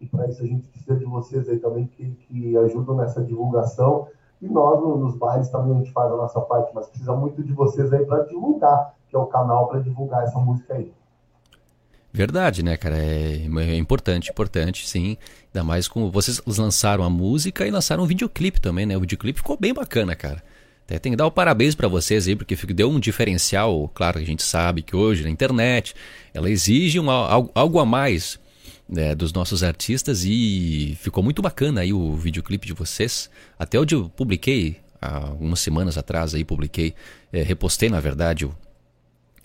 e 0.00 0.06
para 0.06 0.26
isso 0.28 0.42
a 0.42 0.46
gente 0.46 0.68
precisa 0.68 0.96
de 0.96 1.04
vocês 1.04 1.48
aí 1.48 1.58
também 1.58 1.86
que, 1.86 2.10
que 2.12 2.56
ajudam 2.58 2.96
nessa 2.96 3.22
divulgação. 3.22 4.08
E 4.40 4.48
nós, 4.48 4.80
nos 4.80 5.16
bailes, 5.16 5.48
também 5.48 5.74
a 5.74 5.78
gente 5.78 5.92
faz 5.92 6.10
a 6.12 6.16
nossa 6.16 6.40
parte, 6.40 6.70
mas 6.74 6.86
precisa 6.88 7.14
muito 7.14 7.42
de 7.42 7.52
vocês 7.52 7.92
aí 7.92 8.04
para 8.04 8.24
divulgar, 8.24 8.94
que 9.08 9.16
é 9.16 9.18
o 9.18 9.26
canal 9.26 9.68
para 9.68 9.80
divulgar 9.80 10.24
essa 10.24 10.38
música 10.38 10.74
aí. 10.74 10.92
Verdade, 12.12 12.62
né, 12.62 12.76
cara? 12.76 12.96
É, 12.96 13.44
é, 13.44 13.76
importante, 13.76 14.30
importante, 14.30 14.86
sim. 14.86 15.16
Ainda 15.52 15.64
mais 15.64 15.88
com. 15.88 16.12
Vocês 16.12 16.40
lançaram 16.46 17.02
a 17.02 17.10
música 17.10 17.66
e 17.66 17.72
lançaram 17.72 18.04
um 18.04 18.06
videoclipe 18.06 18.60
também, 18.60 18.86
né? 18.86 18.96
O 18.96 19.00
videoclipe 19.00 19.40
ficou 19.40 19.58
bem 19.58 19.74
bacana, 19.74 20.14
cara. 20.14 20.40
Até 20.86 20.98
tem 20.98 21.12
que 21.12 21.16
dar 21.16 21.26
o 21.26 21.30
parabéns 21.30 21.74
para 21.74 21.88
vocês 21.88 22.28
aí, 22.28 22.36
porque 22.36 22.54
deu 22.72 22.90
um 22.90 23.00
diferencial. 23.00 23.90
Claro 23.94 24.18
que 24.18 24.24
a 24.24 24.26
gente 24.26 24.42
sabe 24.42 24.82
que 24.82 24.94
hoje 24.94 25.22
na 25.22 25.30
internet 25.30 25.94
ela 26.32 26.50
exige 26.50 27.00
um, 27.00 27.10
algo, 27.10 27.50
algo 27.54 27.78
a 27.78 27.86
mais 27.86 28.38
né, 28.88 29.14
dos 29.14 29.32
nossos 29.32 29.62
artistas 29.62 30.24
e 30.24 30.96
ficou 31.00 31.22
muito 31.22 31.40
bacana 31.40 31.80
aí 31.80 31.92
o 31.92 32.14
videoclipe 32.14 32.66
de 32.66 32.74
vocês. 32.74 33.30
Até 33.58 33.80
onde 33.80 33.94
eu 33.94 34.10
publiquei, 34.10 34.76
há 35.00 35.28
algumas 35.28 35.60
semanas 35.60 35.96
atrás 35.96 36.34
aí, 36.34 36.44
publiquei, 36.44 36.94
é, 37.32 37.42
repostei 37.42 37.88
na 37.88 38.00
verdade 38.00 38.44
o, 38.44 38.54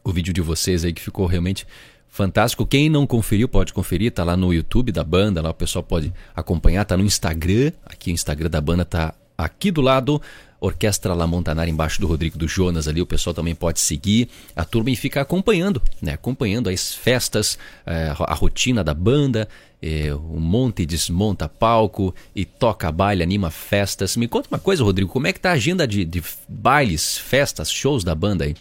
o 0.04 0.12
vídeo 0.12 0.34
de 0.34 0.42
vocês 0.42 0.84
aí 0.84 0.92
que 0.92 1.02
ficou 1.02 1.26
realmente 1.26 1.66
Fantástico. 2.10 2.66
Quem 2.66 2.90
não 2.90 3.06
conferiu 3.06 3.48
pode 3.48 3.72
conferir, 3.72 4.12
tá 4.12 4.24
lá 4.24 4.36
no 4.36 4.52
YouTube 4.52 4.92
da 4.92 5.04
banda, 5.04 5.42
lá 5.42 5.52
o 5.52 5.54
pessoal 5.54 5.84
pode 5.84 6.12
acompanhar, 6.36 6.84
tá 6.84 6.98
no 6.98 7.04
Instagram. 7.04 7.72
Aqui 7.86 8.10
o 8.10 8.14
Instagram 8.14 8.50
da 8.50 8.60
banda 8.60 8.84
tá 8.84 9.14
aqui 9.38 9.70
do 9.70 9.80
lado. 9.80 10.20
Orquestra 10.60 11.14
La 11.14 11.26
Montanara 11.26 11.70
embaixo 11.70 12.02
do 12.02 12.08
Rodrigo 12.08 12.38
do 12.38 12.48
Jonas 12.48 12.88
ali, 12.88 13.02
o 13.02 13.06
pessoal 13.06 13.34
também 13.34 13.56
pode 13.56 13.80
seguir 13.80 14.30
a 14.56 14.66
turma 14.66 14.90
e 14.90 14.96
ficar 14.96 15.22
acompanhando, 15.22 15.82
né? 16.02 16.14
Acompanhando 16.14 16.70
as 16.70 16.94
festas, 16.94 17.58
é, 17.86 18.14
a 18.18 18.34
rotina 18.34 18.84
da 18.84 18.94
banda, 18.94 19.48
é, 19.82 20.14
o 20.14 20.40
monte 20.40 20.86
desmonta 20.86 21.48
palco 21.48 22.14
e 22.36 22.44
toca 22.46 22.92
baile, 22.92 23.24
anima 23.24 23.50
festas. 23.50 24.18
Me 24.18 24.28
conta 24.28 24.50
uma 24.50 24.60
coisa, 24.60 24.84
Rodrigo, 24.84 25.12
como 25.12 25.28
é 25.28 25.34
que 25.34 25.40
tá 25.40 25.52
a 25.52 25.54
agenda 25.54 25.88
de, 25.88 26.04
de 26.04 26.22
bailes, 26.48 27.18
festas, 27.18 27.72
shows 27.72 28.04
da 28.04 28.14
banda 28.14 28.44
aí? 28.44 28.56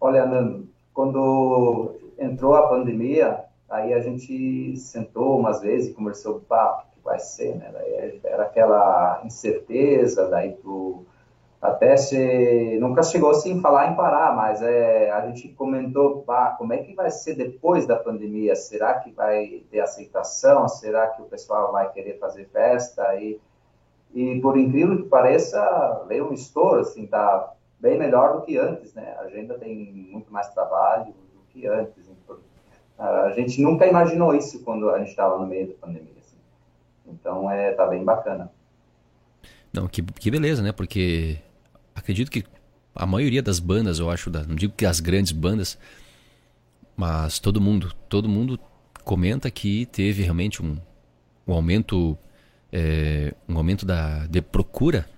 Olha, 0.00 0.26
Nando, 0.26 0.68
quando 0.92 1.94
entrou 2.18 2.54
a 2.54 2.68
pandemia, 2.68 3.40
aí 3.68 3.92
a 3.92 4.00
gente 4.00 4.76
sentou 4.76 5.38
umas 5.38 5.60
vezes 5.60 5.90
e 5.90 5.94
conversou, 5.94 6.40
pá, 6.40 6.84
o 6.84 6.87
que 6.87 6.87
vai 7.08 7.18
ser, 7.18 7.56
né? 7.56 7.70
Daí 7.72 8.20
era 8.22 8.42
aquela 8.42 9.22
incerteza, 9.24 10.28
daí 10.28 10.52
tu 10.62 11.06
até 11.60 11.96
se 11.96 12.78
nunca 12.78 13.02
chegou 13.02 13.30
assim 13.30 13.60
falar 13.60 13.90
em 13.90 13.96
parar, 13.96 14.36
mas 14.36 14.62
é, 14.62 15.10
a 15.10 15.26
gente 15.26 15.48
comentou, 15.48 16.22
pá, 16.22 16.54
como 16.56 16.72
é 16.72 16.78
que 16.78 16.94
vai 16.94 17.10
ser 17.10 17.34
depois 17.34 17.84
da 17.86 17.96
pandemia? 17.96 18.54
Será 18.54 18.94
que 18.94 19.10
vai 19.10 19.64
ter 19.70 19.80
aceitação? 19.80 20.68
Será 20.68 21.08
que 21.08 21.22
o 21.22 21.24
pessoal 21.24 21.72
vai 21.72 21.90
querer 21.90 22.18
fazer 22.18 22.48
festa? 22.52 23.16
E, 23.16 23.40
e 24.14 24.40
por 24.40 24.56
incrível 24.56 24.98
que 24.98 25.08
pareça, 25.08 26.04
veio 26.06 26.30
um 26.30 26.32
estouro, 26.32 26.80
assim, 26.80 27.06
tá 27.06 27.52
bem 27.80 27.98
melhor 27.98 28.34
do 28.34 28.42
que 28.42 28.56
antes, 28.56 28.94
né? 28.94 29.16
A 29.18 29.22
agenda 29.22 29.58
tem 29.58 29.74
muito 29.74 30.32
mais 30.32 30.48
trabalho 30.50 31.06
do 31.06 31.40
que 31.48 31.66
antes. 31.66 32.08
Então, 32.08 32.36
a 32.98 33.30
gente 33.30 33.60
nunca 33.60 33.86
imaginou 33.86 34.34
isso 34.34 34.62
quando 34.62 34.90
a 34.90 34.98
gente 34.98 35.10
estava 35.10 35.38
no 35.38 35.46
meio 35.46 35.68
da 35.68 35.74
pandemia. 35.74 36.17
Então, 37.08 37.50
é, 37.50 37.72
tá 37.72 37.86
bem 37.86 38.04
bacana. 38.04 38.50
Não, 39.72 39.86
que, 39.86 40.02
que 40.02 40.30
beleza, 40.30 40.62
né? 40.62 40.72
Porque 40.72 41.38
acredito 41.94 42.30
que 42.30 42.44
a 42.94 43.06
maioria 43.06 43.42
das 43.42 43.58
bandas, 43.58 43.98
eu 43.98 44.10
acho, 44.10 44.30
não 44.30 44.56
digo 44.56 44.72
que 44.76 44.84
as 44.84 45.00
grandes 45.00 45.32
bandas, 45.32 45.78
mas 46.96 47.38
todo 47.38 47.60
mundo, 47.60 47.92
todo 48.08 48.28
mundo 48.28 48.58
comenta 49.04 49.50
que 49.50 49.86
teve 49.86 50.22
realmente 50.22 50.62
um, 50.62 50.76
um 51.46 51.52
aumento, 51.52 52.18
é, 52.72 53.32
um 53.48 53.56
aumento 53.56 53.86
da 53.86 54.26
de 54.26 54.42
procura 54.42 55.08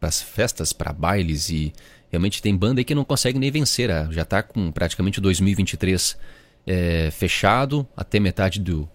para 0.00 0.08
as 0.08 0.20
festas, 0.20 0.72
para 0.72 0.92
bailes 0.92 1.48
e 1.48 1.72
realmente 2.10 2.42
tem 2.42 2.56
banda 2.56 2.80
aí 2.80 2.84
que 2.84 2.94
não 2.94 3.04
consegue 3.04 3.38
nem 3.38 3.50
vencer. 3.50 3.88
Já 4.10 4.22
está 4.22 4.42
com 4.42 4.72
praticamente 4.72 5.20
2023 5.20 6.18
é, 6.66 7.10
fechado 7.10 7.86
até 7.96 8.18
metade 8.18 8.60
do, 8.60 8.88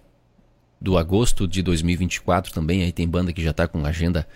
do 0.83 0.97
agosto 0.97 1.47
de 1.47 1.63
2024 1.63 2.51
também. 2.51 2.83
Aí 2.83 2.91
tem 2.91 3.07
banda 3.07 3.31
que 3.31 3.41
já 3.41 3.51
está 3.51 3.65
com 3.69 3.85
agenda 3.85 4.27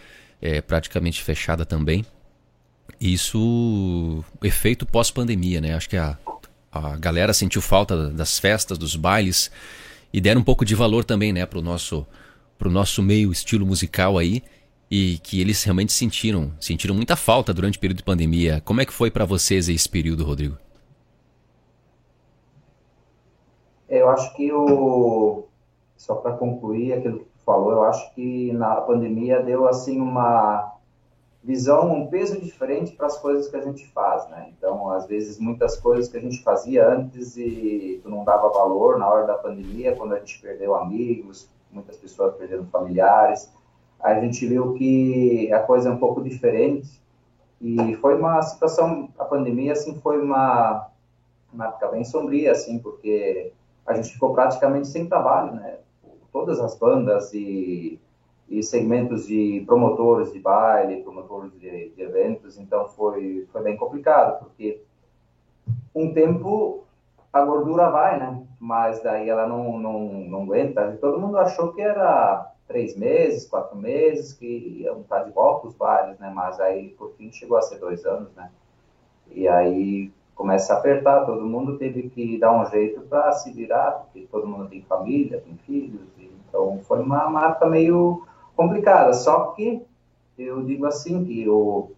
é, 0.41 0.61
praticamente 0.61 1.21
fechada 1.21 1.65
também. 1.65 2.05
Isso 3.01 4.23
efeito 4.41 4.85
pós-pandemia, 4.85 5.59
né? 5.59 5.75
Acho 5.75 5.89
que 5.89 5.97
a, 5.97 6.17
a 6.71 6.95
galera 6.95 7.33
sentiu 7.33 7.61
falta 7.61 8.09
das 8.11 8.39
festas, 8.39 8.77
dos 8.77 8.95
bailes 8.95 9.51
e 10.13 10.21
deram 10.21 10.39
um 10.39 10.43
pouco 10.43 10.63
de 10.63 10.73
valor 10.73 11.03
também, 11.03 11.33
né, 11.33 11.45
pro 11.45 11.61
nosso 11.61 12.07
pro 12.57 12.71
nosso 12.71 13.03
meio 13.03 13.31
estilo 13.31 13.67
musical 13.67 14.17
aí 14.17 14.41
e 14.89 15.19
que 15.19 15.39
eles 15.39 15.61
realmente 15.63 15.93
sentiram, 15.93 16.51
sentiram 16.59 16.95
muita 16.95 17.15
falta 17.15 17.53
durante 17.53 17.77
o 17.77 17.81
período 17.81 17.97
de 17.97 18.03
pandemia. 18.03 18.61
Como 18.65 18.81
é 18.81 18.85
que 18.85 18.93
foi 18.93 19.11
para 19.11 19.25
vocês 19.25 19.69
esse 19.69 19.87
período, 19.87 20.23
Rodrigo? 20.23 20.57
Eu 23.87 24.09
acho 24.09 24.33
que 24.35 24.51
o 24.51 25.46
só 26.07 26.15
para 26.15 26.37
concluir 26.37 26.93
aquilo 26.93 27.19
que 27.19 27.25
tu 27.25 27.43
falou, 27.43 27.73
eu 27.73 27.83
acho 27.83 28.15
que 28.15 28.53
na 28.53 28.77
pandemia 28.77 29.43
deu 29.43 29.67
assim 29.67 29.99
uma 29.99 30.73
visão, 31.43 31.93
um 31.93 32.07
peso 32.07 32.39
diferente 32.39 32.93
para 32.93 33.07
as 33.07 33.17
coisas 33.19 33.49
que 33.49 33.57
a 33.57 33.61
gente 33.61 33.85
faz, 33.87 34.27
né? 34.29 34.49
Então, 34.57 34.89
às 34.89 35.05
vezes 35.05 35.37
muitas 35.37 35.77
coisas 35.77 36.09
que 36.09 36.17
a 36.17 36.21
gente 36.21 36.41
fazia 36.41 36.87
antes 36.87 37.35
e 37.35 37.99
tu 38.01 38.09
não 38.09 38.23
dava 38.23 38.49
valor 38.49 38.97
na 38.97 39.07
hora 39.07 39.27
da 39.27 39.33
pandemia, 39.33 39.95
quando 39.97 40.13
a 40.13 40.19
gente 40.19 40.41
perdeu 40.41 40.75
amigos, 40.75 41.49
muitas 41.69 41.97
pessoas 41.97 42.35
perderam 42.35 42.65
familiares, 42.67 43.51
a 43.99 44.17
gente 44.21 44.45
viu 44.47 44.73
que 44.75 45.51
a 45.51 45.59
coisa 45.59 45.89
é 45.89 45.91
um 45.91 45.97
pouco 45.97 46.23
diferente 46.23 47.01
e 47.59 47.95
foi 47.95 48.15
uma 48.17 48.41
situação, 48.41 49.09
a 49.19 49.25
pandemia, 49.25 49.73
assim, 49.73 49.99
foi 49.99 50.21
uma, 50.21 50.87
uma 51.51 51.67
época 51.67 51.89
bem 51.89 52.05
sombria, 52.05 52.53
assim, 52.53 52.79
porque 52.79 53.51
a 53.85 53.93
gente 53.93 54.13
ficou 54.13 54.33
praticamente 54.33 54.87
sem 54.87 55.07
trabalho, 55.07 55.53
né? 55.53 55.79
Todas 56.31 56.59
as 56.59 56.77
bandas 56.77 57.33
e, 57.33 57.99
e 58.49 58.63
segmentos 58.63 59.27
de 59.27 59.63
promotores 59.65 60.31
de 60.31 60.39
baile, 60.39 61.03
promotores 61.03 61.51
de, 61.59 61.89
de 61.89 62.01
eventos, 62.01 62.57
então 62.57 62.87
foi, 62.89 63.47
foi 63.51 63.61
bem 63.61 63.77
complicado, 63.77 64.39
porque 64.39 64.81
um 65.93 66.13
tempo 66.13 66.83
a 67.31 67.43
gordura 67.43 67.89
vai, 67.89 68.19
né? 68.19 68.43
Mas 68.59 69.01
daí 69.03 69.29
ela 69.29 69.47
não, 69.47 69.77
não, 69.77 69.99
não 69.99 70.43
aguenta. 70.43 70.93
E 70.93 70.97
todo 70.97 71.19
mundo 71.19 71.37
achou 71.37 71.73
que 71.73 71.81
era 71.81 72.51
três 72.67 72.95
meses, 72.97 73.47
quatro 73.47 73.77
meses, 73.77 74.33
que 74.33 74.81
iam 74.81 75.01
estar 75.01 75.23
de 75.23 75.31
volta 75.31 75.67
os 75.67 75.75
bares, 75.75 76.17
né? 76.19 76.31
Mas 76.33 76.59
aí, 76.59 76.89
por 76.89 77.11
fim, 77.13 77.31
chegou 77.31 77.57
a 77.57 77.61
ser 77.61 77.79
dois 77.79 78.05
anos, 78.05 78.33
né? 78.33 78.49
E 79.31 79.47
aí 79.47 80.11
começa 80.35 80.73
a 80.73 80.77
apertar, 80.77 81.25
todo 81.25 81.45
mundo 81.45 81.77
teve 81.77 82.09
que 82.09 82.37
dar 82.37 82.51
um 82.51 82.65
jeito 82.69 83.01
para 83.01 83.31
se 83.33 83.51
virar, 83.51 83.91
porque 83.91 84.27
todo 84.31 84.47
mundo 84.47 84.69
tem 84.69 84.83
família, 84.83 85.41
tem 85.41 85.57
filhos, 85.65 86.01
então 86.47 86.79
foi 86.83 87.01
uma 87.01 87.29
marca 87.29 87.65
meio 87.65 88.25
complicada. 88.55 89.13
Só 89.13 89.51
que 89.51 89.85
eu 90.37 90.63
digo 90.63 90.85
assim 90.85 91.23
que 91.25 91.47
o 91.47 91.91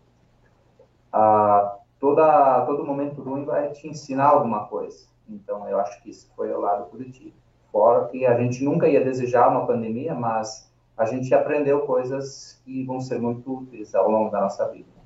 a, 1.12 1.78
toda 2.00 2.66
todo 2.66 2.86
momento 2.86 3.22
ruim 3.22 3.46
vai 3.46 3.70
te 3.72 3.88
ensinar 3.88 4.28
alguma 4.28 4.66
coisa. 4.66 5.08
Então 5.28 5.68
eu 5.68 5.80
acho 5.80 6.02
que 6.02 6.10
isso 6.10 6.30
foi 6.36 6.52
o 6.52 6.60
lado 6.60 6.86
positivo. 6.90 7.34
Fora 7.72 8.08
que 8.08 8.26
a 8.26 8.36
gente 8.38 8.64
nunca 8.64 8.88
ia 8.88 9.04
desejar 9.04 9.48
uma 9.50 9.66
pandemia, 9.66 10.16
mas 10.16 10.72
a 10.98 11.06
gente 11.06 11.34
aprendeu 11.34 11.82
coisas 11.82 12.60
que 12.66 12.84
vão 12.84 13.00
ser 13.00 13.20
muito 13.20 13.60
úteis 13.60 13.94
ao 13.94 14.10
longo 14.10 14.30
da 14.30 14.42
nossa 14.42 14.68
vida. 14.70 15.00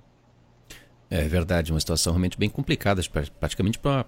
É 1.09 1.27
verdade, 1.27 1.71
uma 1.71 1.79
situação 1.79 2.13
realmente 2.13 2.39
bem 2.39 2.49
complicada, 2.49 3.01
praticamente 3.39 3.77
para 3.77 4.05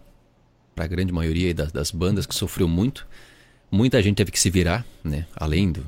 a 0.76 0.88
grande 0.88 1.14
maioria 1.14 1.54
das, 1.54 1.72
das, 1.72 1.92
bandas 1.92 2.26
que 2.26 2.34
sofreu 2.34 2.68
muito. 2.68 3.08
Muita 3.72 4.02
gente 4.02 4.16
teve 4.16 4.32
que 4.32 4.40
se 4.40 4.50
virar, 4.50 4.86
né? 5.04 5.26
além 5.36 5.72
do, 5.72 5.84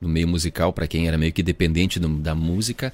do 0.00 0.08
meio 0.08 0.28
musical, 0.28 0.72
para 0.72 0.86
quem 0.86 1.08
era 1.08 1.16
meio 1.16 1.32
que 1.32 1.42
dependente 1.42 1.98
do, 1.98 2.08
da 2.08 2.34
música, 2.34 2.92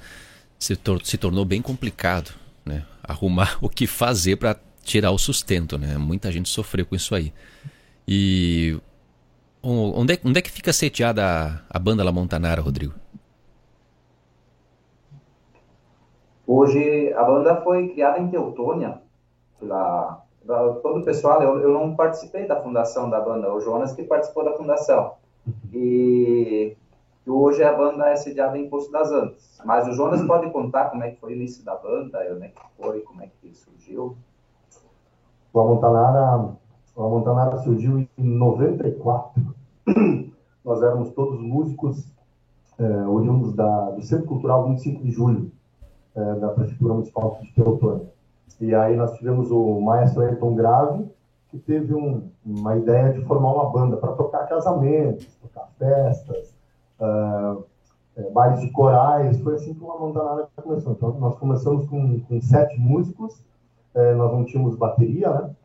se, 0.57 0.75
tor 0.75 1.05
se 1.05 1.17
tornou 1.17 1.45
bem 1.45 1.61
complicado 1.61 2.31
né? 2.65 2.85
arrumar 3.03 3.57
o 3.61 3.69
que 3.69 3.87
fazer 3.87 4.37
para 4.37 4.55
tirar 4.83 5.11
o 5.11 5.17
sustento. 5.17 5.77
Né? 5.77 5.97
Muita 5.97 6.31
gente 6.31 6.49
sofreu 6.49 6.85
com 6.85 6.95
isso 6.95 7.15
aí. 7.15 7.33
E 8.07 8.79
Onde 9.61 10.13
é, 10.13 10.19
onde 10.23 10.39
é 10.39 10.41
que 10.41 10.51
fica 10.51 10.71
sediada 10.71 11.21
a, 11.25 11.61
a 11.69 11.79
banda 11.79 12.03
La 12.03 12.13
Montanara, 12.13 12.61
Rodrigo? 12.61 12.93
Hoje 16.47 17.13
a 17.13 17.23
banda 17.23 17.61
foi 17.61 17.89
criada 17.89 18.19
em 18.19 18.29
Teutônia 18.29 19.01
pela, 19.59 20.23
pela 20.49 20.73
todo 20.75 21.01
o 21.01 21.05
pessoal. 21.05 21.41
Eu, 21.43 21.59
eu 21.59 21.71
não 21.71 21.95
participei 21.95 22.47
da 22.47 22.59
fundação 22.61 23.07
da 23.07 23.21
banda, 23.21 23.53
o 23.53 23.61
Jonas 23.61 23.93
que 23.93 24.03
participou 24.03 24.43
da 24.43 24.57
fundação. 24.57 25.13
E 25.71 26.75
hoje 27.27 27.63
a 27.63 27.71
banda 27.71 28.09
é 28.09 28.15
sediada 28.15 28.57
em 28.57 28.67
Poço 28.67 28.91
das 28.91 29.11
Antas. 29.11 29.61
Mas 29.63 29.87
o 29.87 29.93
Jonas 29.93 30.23
pode 30.25 30.49
contar 30.49 30.89
como 30.89 31.03
é 31.03 31.11
que 31.11 31.19
foi 31.19 31.33
o 31.33 31.35
início 31.35 31.63
da 31.63 31.75
banda, 31.75 32.19
onde 32.33 32.45
é 32.45 32.47
que 32.49 32.61
foi, 32.81 33.01
como 33.01 33.21
é 33.21 33.27
que 33.27 33.53
surgiu. 33.53 34.17
La 35.53 35.63
Montanara 35.63 36.55
a 36.97 37.01
Montanara 37.01 37.57
surgiu 37.59 37.99
em 37.99 38.09
94. 38.17 39.41
Nós 40.65 40.81
éramos 40.81 41.11
todos 41.11 41.39
músicos 41.39 42.11
é, 42.77 42.83
oriundos 43.07 43.53
da, 43.53 43.91
do 43.91 44.01
Centro 44.01 44.25
Cultural 44.25 44.67
25 44.67 45.03
de 45.03 45.11
Julho, 45.11 45.51
é, 46.15 46.35
da 46.35 46.49
Prefeitura 46.49 46.93
Municipal 46.95 47.39
de 47.41 47.53
Teutônia. 47.53 48.18
E 48.59 48.75
aí 48.75 48.95
nós 48.95 49.13
tivemos 49.13 49.51
o 49.51 49.79
maestro 49.79 50.21
Ayrton 50.21 50.55
Grave, 50.55 51.09
que 51.49 51.57
teve 51.57 51.93
um, 51.93 52.29
uma 52.45 52.75
ideia 52.77 53.13
de 53.13 53.21
formar 53.25 53.53
uma 53.53 53.69
banda 53.69 53.97
para 53.97 54.13
tocar 54.13 54.47
casamentos, 54.47 55.25
tocar 55.41 55.69
festas, 55.79 56.53
uh, 56.99 57.63
é, 58.15 58.29
bailes 58.31 58.59
de 58.61 58.71
corais. 58.71 59.39
Foi 59.41 59.55
assim 59.55 59.73
que 59.73 59.83
uma 59.83 59.97
Montanara 59.97 60.47
começou. 60.61 60.93
Então, 60.93 61.11
nós 61.19 61.37
começamos 61.37 61.87
com, 61.87 62.19
com 62.21 62.41
sete 62.41 62.79
músicos, 62.79 63.41
é, 63.95 64.13
nós 64.13 64.31
não 64.31 64.45
tínhamos 64.45 64.75
bateria, 64.75 65.29
né? 65.31 65.55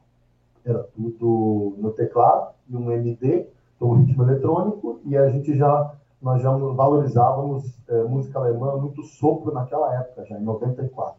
Era 0.64 0.82
tudo 0.94 1.74
no 1.78 1.90
teclado 1.90 2.54
e 2.70 2.76
um 2.76 2.90
MD, 2.90 3.46
então 3.76 3.92
ritmo 3.92 4.22
eletrônico, 4.22 4.98
e 5.04 5.14
a 5.14 5.28
gente 5.28 5.54
já 5.54 5.92
nós 6.22 6.40
já 6.40 6.50
valorizávamos 6.50 7.78
é, 7.86 8.02
música 8.04 8.38
alemã 8.38 8.78
muito 8.78 9.02
sopro 9.02 9.52
naquela 9.52 9.94
época, 9.94 10.24
já 10.24 10.38
em 10.38 10.42
94. 10.42 11.18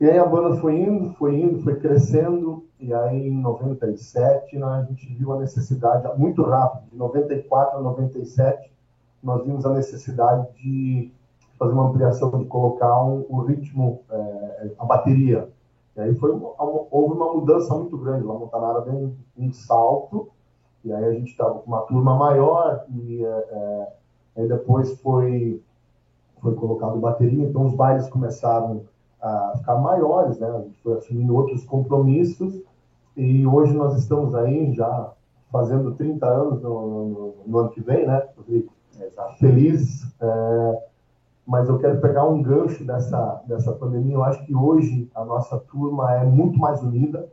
E 0.00 0.08
aí 0.08 0.16
a 0.16 0.24
banda 0.24 0.56
foi 0.60 0.78
indo, 0.78 1.12
foi 1.14 1.40
indo, 1.40 1.60
foi 1.60 1.74
crescendo, 1.74 2.64
e 2.78 2.94
aí 2.94 3.26
em 3.26 3.40
97 3.40 4.56
né, 4.56 4.64
a 4.64 4.82
gente 4.84 5.12
viu 5.14 5.32
a 5.32 5.38
necessidade, 5.38 6.08
muito 6.16 6.42
rápido, 6.42 6.88
de 6.92 6.96
94 6.96 7.78
a 7.78 7.82
97, 7.82 8.72
nós 9.20 9.44
vimos 9.44 9.66
a 9.66 9.70
necessidade 9.70 10.46
de 10.62 11.10
fazer 11.58 11.72
uma 11.72 11.88
ampliação, 11.88 12.30
de 12.38 12.44
colocar 12.44 13.02
um, 13.02 13.26
o 13.28 13.40
ritmo, 13.40 14.02
é, 14.08 14.70
a 14.78 14.84
bateria. 14.84 15.48
E 15.96 16.00
aí 16.00 16.14
foi 16.14 16.30
uma, 16.30 16.52
houve 16.92 17.16
uma 17.16 17.34
mudança 17.34 17.74
muito 17.74 17.98
grande, 17.98 18.22
a 18.22 18.32
Montanara 18.32 18.82
deu 18.82 18.94
um, 18.94 19.16
um 19.36 19.52
salto, 19.52 20.28
e 20.84 20.92
aí 20.92 21.04
a 21.04 21.12
gente 21.12 21.32
estava 21.32 21.58
com 21.58 21.66
uma 21.66 21.80
turma 21.82 22.14
maior, 22.14 22.84
e 22.88 23.24
é, 23.24 23.88
aí 24.36 24.46
depois 24.46 25.00
foi, 25.00 25.60
foi 26.40 26.54
colocado 26.54 27.00
bateria, 27.00 27.48
então 27.48 27.66
os 27.66 27.74
bailes 27.74 28.08
começaram 28.08 28.82
a 29.20 29.54
ficar 29.56 29.76
maiores, 29.76 30.38
né? 30.38 30.48
A 30.48 30.60
gente 30.60 30.80
foi 30.82 30.94
assumindo 30.94 31.34
outros 31.34 31.64
compromissos 31.64 32.60
e 33.16 33.46
hoje 33.46 33.74
nós 33.74 33.96
estamos 33.96 34.34
aí 34.34 34.72
já 34.72 35.12
fazendo 35.50 35.94
30 35.94 36.26
anos 36.26 36.62
no, 36.62 37.08
no, 37.08 37.34
no 37.46 37.58
ano 37.58 37.70
que 37.70 37.80
vem, 37.80 38.06
né, 38.06 38.22
Rodrigo? 38.36 38.72
Feliz, 39.38 40.04
é, 40.20 40.82
mas 41.46 41.68
eu 41.68 41.78
quero 41.78 42.00
pegar 42.00 42.26
um 42.26 42.42
gancho 42.42 42.84
dessa, 42.84 43.42
dessa 43.46 43.72
pandemia. 43.72 44.14
Eu 44.14 44.24
acho 44.24 44.44
que 44.44 44.54
hoje 44.54 45.10
a 45.14 45.24
nossa 45.24 45.58
turma 45.58 46.14
é 46.14 46.24
muito 46.24 46.58
mais 46.58 46.82
unida. 46.82 47.28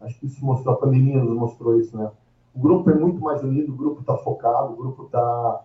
Acho 0.00 0.18
que 0.20 0.26
isso 0.26 0.44
mostrou, 0.44 0.74
a 0.74 0.78
pandemia 0.78 1.22
nos 1.22 1.34
mostrou 1.34 1.78
isso, 1.80 1.96
né? 1.96 2.10
O 2.54 2.60
grupo 2.60 2.90
é 2.90 2.94
muito 2.94 3.20
mais 3.20 3.42
unido, 3.42 3.72
o 3.72 3.76
grupo 3.76 4.00
está 4.00 4.16
focado, 4.16 4.72
o 4.72 4.76
grupo 4.76 5.04
está 5.04 5.64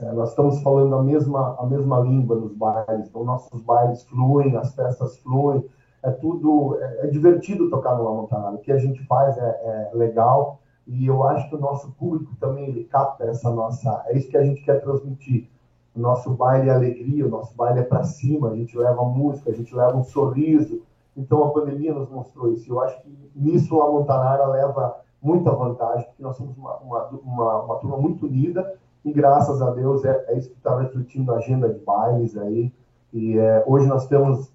é, 0.00 0.12
nós 0.12 0.30
estamos 0.30 0.62
falando 0.62 0.94
a 0.94 1.02
mesma, 1.02 1.56
a 1.58 1.66
mesma 1.66 1.98
língua 2.00 2.36
nos 2.36 2.54
bailes, 2.54 3.08
então 3.08 3.24
nossos 3.24 3.60
bailes 3.62 4.02
fluem, 4.04 4.56
as 4.56 4.74
festas 4.74 5.18
fluem, 5.18 5.64
é 6.02 6.10
tudo, 6.10 6.78
é, 6.80 7.06
é 7.06 7.06
divertido 7.08 7.68
tocar 7.68 7.96
no 7.96 8.04
La 8.04 8.12
Montanara, 8.12 8.54
o 8.54 8.58
que 8.58 8.70
a 8.70 8.78
gente 8.78 9.04
faz 9.06 9.36
é, 9.36 9.40
é, 9.42 9.90
legal 9.96 10.60
e 10.86 11.06
eu 11.06 11.22
acho 11.24 11.48
que 11.48 11.56
o 11.56 11.60
nosso 11.60 11.90
público 11.92 12.34
também 12.40 12.68
ele 12.68 12.84
capta 12.84 13.24
essa 13.24 13.50
nossa, 13.50 14.04
é 14.06 14.16
isso 14.16 14.30
que 14.30 14.36
a 14.36 14.44
gente 14.44 14.62
quer 14.62 14.80
transmitir. 14.80 15.48
O 15.94 16.00
nosso 16.00 16.30
baile 16.30 16.70
é 16.70 16.72
alegria, 16.72 17.26
o 17.26 17.28
nosso 17.28 17.54
baile 17.56 17.80
é 17.80 17.82
para 17.82 18.04
cima, 18.04 18.50
a 18.50 18.56
gente 18.56 18.78
leva 18.78 19.04
música, 19.04 19.50
a 19.50 19.54
gente 19.54 19.74
leva 19.74 19.96
um 19.96 20.04
sorriso. 20.04 20.80
Então 21.16 21.44
a 21.44 21.50
pandemia 21.50 21.92
nos 21.92 22.08
mostrou 22.08 22.52
isso. 22.52 22.72
Eu 22.72 22.80
acho 22.80 23.02
que 23.02 23.30
nisso 23.34 23.82
a 23.82 23.90
Montanara 23.90 24.46
leva 24.46 24.96
muita 25.20 25.50
vantagem, 25.50 26.06
porque 26.06 26.22
nós 26.22 26.36
somos 26.36 26.56
uma, 26.56 26.76
uma, 26.76 27.06
uma, 27.08 27.62
uma 27.64 27.76
turma 27.76 27.96
muito 27.98 28.24
unida 28.24 28.78
e 29.04 29.12
graças 29.12 29.62
a 29.62 29.70
Deus 29.70 30.04
é, 30.04 30.24
é 30.28 30.38
isso 30.38 30.50
que 30.50 30.56
está 30.56 30.78
refletindo 30.78 31.32
a 31.32 31.38
agenda 31.38 31.68
de 31.68 31.78
bailes 31.80 32.36
aí. 32.36 32.72
E 33.12 33.38
é, 33.38 33.64
hoje 33.66 33.86
nós 33.86 34.06
temos 34.06 34.50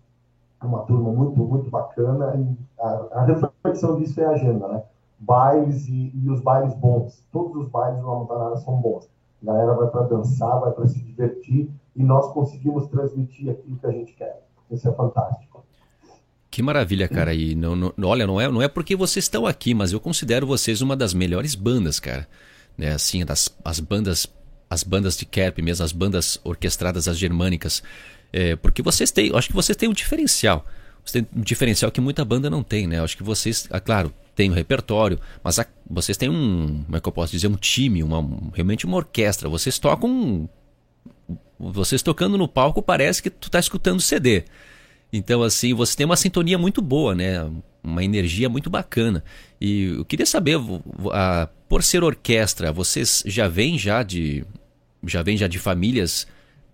uma 0.62 0.80
turma 0.84 1.12
muito, 1.12 1.40
muito 1.40 1.70
bacana 1.70 2.36
e 2.36 2.58
a, 2.80 3.20
a 3.20 3.26
reflexão 3.26 3.98
disso 3.98 4.20
é 4.22 4.26
a 4.26 4.32
agenda, 4.32 4.68
né? 4.68 4.84
Bailes 5.20 5.88
e, 5.88 6.12
e 6.16 6.30
os 6.30 6.42
bailes 6.42 6.74
bons. 6.76 7.24
Todos 7.32 7.56
os 7.64 7.70
bailes 7.70 8.00
do 8.00 8.06
Montanara 8.06 8.58
são 8.58 8.76
bons. 8.76 9.10
A 9.42 9.46
galera 9.46 9.74
vai 9.74 9.88
para 9.88 10.04
dançar, 10.04 10.60
vai 10.60 10.72
para 10.72 10.88
se 10.88 11.00
divertir 11.00 11.70
e 11.96 12.04
nós 12.04 12.32
conseguimos 12.34 12.88
transmitir 12.88 13.50
aquilo 13.50 13.78
que 13.78 13.88
a 13.88 13.92
gente 13.92 14.14
quer. 14.14 14.46
Isso 14.70 14.88
é 14.88 14.92
fantástico. 14.92 15.64
Que 16.50 16.62
maravilha, 16.62 17.08
cara. 17.10 17.34
E 17.34 17.56
não, 17.56 17.76
não, 17.76 17.94
olha, 18.04 18.28
não 18.28 18.40
é, 18.40 18.48
não 18.48 18.62
é 18.62 18.68
porque 18.68 18.96
vocês 18.96 19.26
estão 19.26 19.46
aqui, 19.46 19.74
mas 19.74 19.92
eu 19.92 20.00
considero 20.00 20.46
vocês 20.46 20.82
uma 20.82 20.96
das 20.96 21.14
melhores 21.14 21.56
bandas, 21.56 22.00
cara 22.00 22.28
né, 22.78 22.92
assim, 22.92 23.26
das 23.26 23.50
as 23.64 23.80
bandas 23.80 24.28
as 24.70 24.84
bandas 24.84 25.18
de 25.18 25.26
Kerp 25.26 25.60
mesmo, 25.60 25.84
as 25.84 25.92
bandas 25.92 26.40
orquestradas, 26.44 27.08
as 27.08 27.18
germânicas, 27.18 27.84
é, 28.32 28.56
porque 28.56 28.82
vocês 28.82 29.12
têm, 29.12 29.32
acho 29.36 29.48
que 29.48 29.54
vocês 29.54 29.76
têm 29.76 29.90
um 29.90 29.94
diferencial, 29.94 30.66
vocês 31.04 31.24
têm 31.24 31.40
um 31.40 31.42
diferencial 31.42 31.92
que 31.92 32.02
muita 32.02 32.26
banda 32.26 32.50
não 32.50 32.64
tem, 32.64 32.88
né? 32.88 33.02
Acho 33.02 33.16
que 33.16 33.24
vocês, 33.24 33.68
ah, 33.70 33.80
claro, 33.80 34.14
têm 34.36 34.50
um 34.50 34.54
repertório, 34.54 35.20
mas 35.44 35.60
a, 35.60 35.66
vocês 35.90 36.18
têm 36.18 36.30
um, 36.30 36.84
como 36.86 36.98
é 36.98 37.00
que 37.00 37.08
eu 37.08 37.14
posso 37.14 37.32
dizer, 37.32 37.48
um 37.48 37.56
time, 37.56 38.02
uma, 38.04 38.28
realmente 38.54 38.86
uma 38.86 38.98
orquestra. 38.98 39.48
Vocês 39.50 39.78
tocam, 39.78 40.50
vocês 41.60 42.02
tocando 42.02 42.38
no 42.38 42.48
palco 42.48 42.82
parece 42.82 43.22
que 43.22 43.30
tu 43.30 43.50
tá 43.50 43.60
escutando 43.60 44.02
CD. 44.02 44.46
Então, 45.14 45.44
assim, 45.44 45.76
você 45.76 45.96
tem 45.96 46.08
uma 46.08 46.18
sintonia 46.18 46.58
muito 46.58 46.82
boa, 46.82 47.14
né? 47.14 47.48
Uma 47.84 48.04
energia 48.04 48.50
muito 48.50 48.68
bacana. 48.68 49.24
E 49.62 49.94
eu 49.98 50.06
queria 50.06 50.26
saber, 50.26 50.58
a, 51.12 51.48
por 51.70 51.84
ser 51.84 52.04
orquestra, 52.04 52.74
vocês 52.74 53.22
já 53.28 53.48
vêm 53.48 53.78
já 53.78 54.02
de 54.02 54.44
já 55.06 55.22
vêm 55.22 55.38
já 55.38 55.48
de 55.48 55.60
famílias 55.60 56.26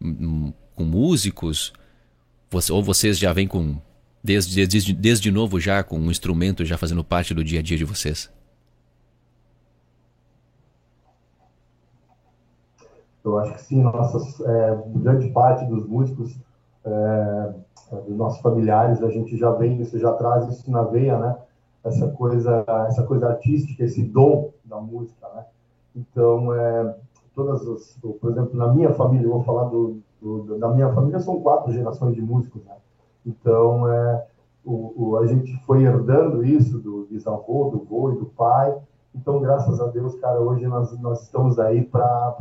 hum, 0.01 0.15
hum, 0.21 0.53
com 0.73 0.85
músicos? 0.85 1.73
Ou 2.71 2.81
vocês 2.81 3.19
já 3.19 3.33
vêm 3.33 3.45
com 3.45 3.77
desde, 4.23 4.65
desde, 4.65 4.93
desde 4.93 5.31
novo 5.31 5.59
já 5.59 5.83
com 5.83 5.99
um 5.99 6.09
instrumento 6.09 6.63
já 6.63 6.77
fazendo 6.77 7.03
parte 7.03 7.33
do 7.33 7.43
dia 7.43 7.59
a 7.59 7.63
dia 7.63 7.77
de 7.77 7.83
vocês? 7.83 8.31
Eu 13.25 13.37
acho 13.39 13.53
que 13.55 13.61
sim, 13.63 13.83
nossas 13.83 14.39
é, 14.39 14.77
grande 14.95 15.29
parte 15.31 15.65
dos 15.65 15.85
músicos 15.85 16.37
é, 16.85 17.53
dos 17.91 18.15
nossos 18.15 18.41
familiares, 18.41 19.01
a 19.01 19.09
gente 19.09 19.35
já 19.37 19.51
vem 19.51 19.81
isso, 19.81 19.97
já 19.97 20.13
traz 20.13 20.47
isso 20.47 20.69
na 20.69 20.83
veia, 20.83 21.17
né? 21.17 21.37
Essa 21.83 22.07
coisa, 22.09 22.63
essa 22.87 23.03
coisa 23.03 23.29
artística, 23.29 23.83
esse 23.83 24.03
dom 24.03 24.51
da 24.65 24.79
música, 24.79 25.27
né? 25.35 25.45
Então, 25.95 26.53
é, 26.53 26.95
todas 27.33 27.67
as, 27.67 27.97
por 28.21 28.31
exemplo, 28.31 28.55
na 28.55 28.73
minha 28.73 28.93
família, 28.93 29.25
eu 29.25 29.31
vou 29.31 29.43
falar 29.43 29.65
do, 29.65 29.99
do, 30.21 30.57
da 30.59 30.69
minha 30.69 30.93
família, 30.93 31.19
são 31.19 31.41
quatro 31.41 31.71
gerações 31.71 32.13
de 32.13 32.21
músicos, 32.21 32.63
né? 32.65 32.75
Então, 33.25 33.87
é, 33.91 34.25
o, 34.63 34.93
o, 34.95 35.17
a 35.17 35.25
gente 35.25 35.55
foi 35.65 35.83
herdando 35.83 36.43
isso 36.43 36.77
do 36.79 37.07
bisavô, 37.09 37.69
do 37.69 37.79
vô 37.79 38.11
e 38.11 38.17
do 38.17 38.25
pai. 38.25 38.77
Então, 39.15 39.39
graças 39.39 39.81
a 39.81 39.87
Deus, 39.87 40.15
cara, 40.15 40.39
hoje 40.39 40.67
nós, 40.67 40.97
nós 40.99 41.23
estamos 41.23 41.57
aí 41.57 41.83
para 41.83 42.35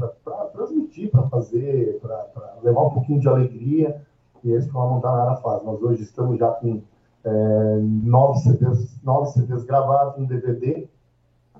transmitir, 0.52 1.11
para 1.11 1.22
fazer, 1.28 1.98
para 2.00 2.58
levar 2.62 2.82
um 2.82 2.90
pouquinho 2.90 3.20
de 3.20 3.28
alegria 3.28 4.06
e 4.44 4.53
esse 4.53 4.68
que 4.68 4.77
o 4.77 4.88
Montanara 4.88 5.37
faz. 5.37 5.62
Nós 5.64 5.83
hoje 5.83 6.03
estamos 6.03 6.38
já 6.38 6.51
com 6.53 6.83
é, 7.24 7.79
nove, 7.83 8.40
CDs, 8.40 8.98
nove 9.03 9.31
CDs 9.33 9.64
gravados, 9.64 10.18
um 10.18 10.27
DVD, 10.27 10.88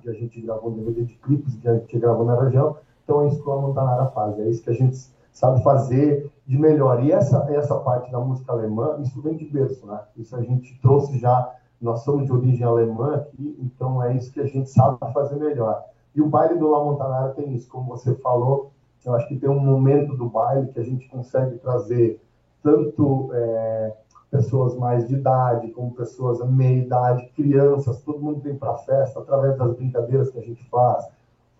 que 0.01 0.09
a 0.09 0.13
gente 0.13 0.39
gravou 0.41 0.71
um 0.71 0.75
DVD 0.75 1.03
de 1.03 1.15
clipes 1.15 1.55
que 1.55 1.67
a 1.67 1.75
gente 1.75 1.99
gravou 1.99 2.25
na 2.25 2.41
região. 2.41 2.77
Então 3.03 3.23
é 3.23 3.27
isso 3.27 3.41
que 3.41 3.49
o 3.49 3.61
Montanara 3.61 4.05
faz, 4.07 4.39
é 4.39 4.49
isso 4.49 4.63
que 4.63 4.69
a 4.69 4.73
gente 4.73 4.97
sabe 5.31 5.63
fazer 5.63 6.31
de 6.45 6.57
melhor. 6.57 7.03
E 7.03 7.11
essa, 7.11 7.47
essa 7.51 7.75
parte 7.79 8.11
da 8.11 8.19
música 8.19 8.51
alemã, 8.51 8.97
isso 9.01 9.21
vem 9.21 9.35
de 9.35 9.45
berço, 9.45 9.85
né? 9.85 9.99
Isso 10.17 10.35
a 10.35 10.41
gente 10.41 10.79
trouxe 10.81 11.17
já, 11.17 11.53
nós 11.81 12.01
somos 12.01 12.25
de 12.25 12.31
origem 12.31 12.65
alemã 12.65 13.15
aqui, 13.15 13.57
então 13.61 14.03
é 14.03 14.15
isso 14.15 14.31
que 14.31 14.39
a 14.39 14.45
gente 14.45 14.69
sabe 14.69 14.97
fazer 15.13 15.35
melhor. 15.35 15.83
E 16.15 16.21
o 16.21 16.27
baile 16.27 16.57
do 16.57 16.69
La 16.69 16.83
Montanara 16.83 17.33
tem 17.33 17.53
isso, 17.53 17.69
como 17.69 17.85
você 17.85 18.15
falou, 18.15 18.71
eu 19.05 19.13
acho 19.15 19.27
que 19.27 19.37
tem 19.37 19.49
um 19.49 19.59
momento 19.59 20.15
do 20.17 20.27
baile 20.27 20.67
que 20.67 20.79
a 20.79 20.83
gente 20.83 21.07
consegue 21.07 21.57
trazer 21.59 22.21
tanto 22.63 23.29
é, 23.33 23.93
pessoas 24.31 24.75
mais 24.77 25.07
de 25.07 25.15
idade, 25.15 25.71
como 25.71 25.93
pessoas 25.93 26.39
meia 26.49 26.83
idade, 26.83 27.31
crianças, 27.35 28.01
todo 28.01 28.19
mundo 28.19 28.41
vem 28.41 28.55
para 28.55 28.71
a 28.71 28.77
festa 28.77 29.19
através 29.19 29.57
das 29.57 29.75
brincadeiras 29.75 30.29
que 30.29 30.39
a 30.39 30.43
gente 30.43 30.63
faz. 30.69 31.07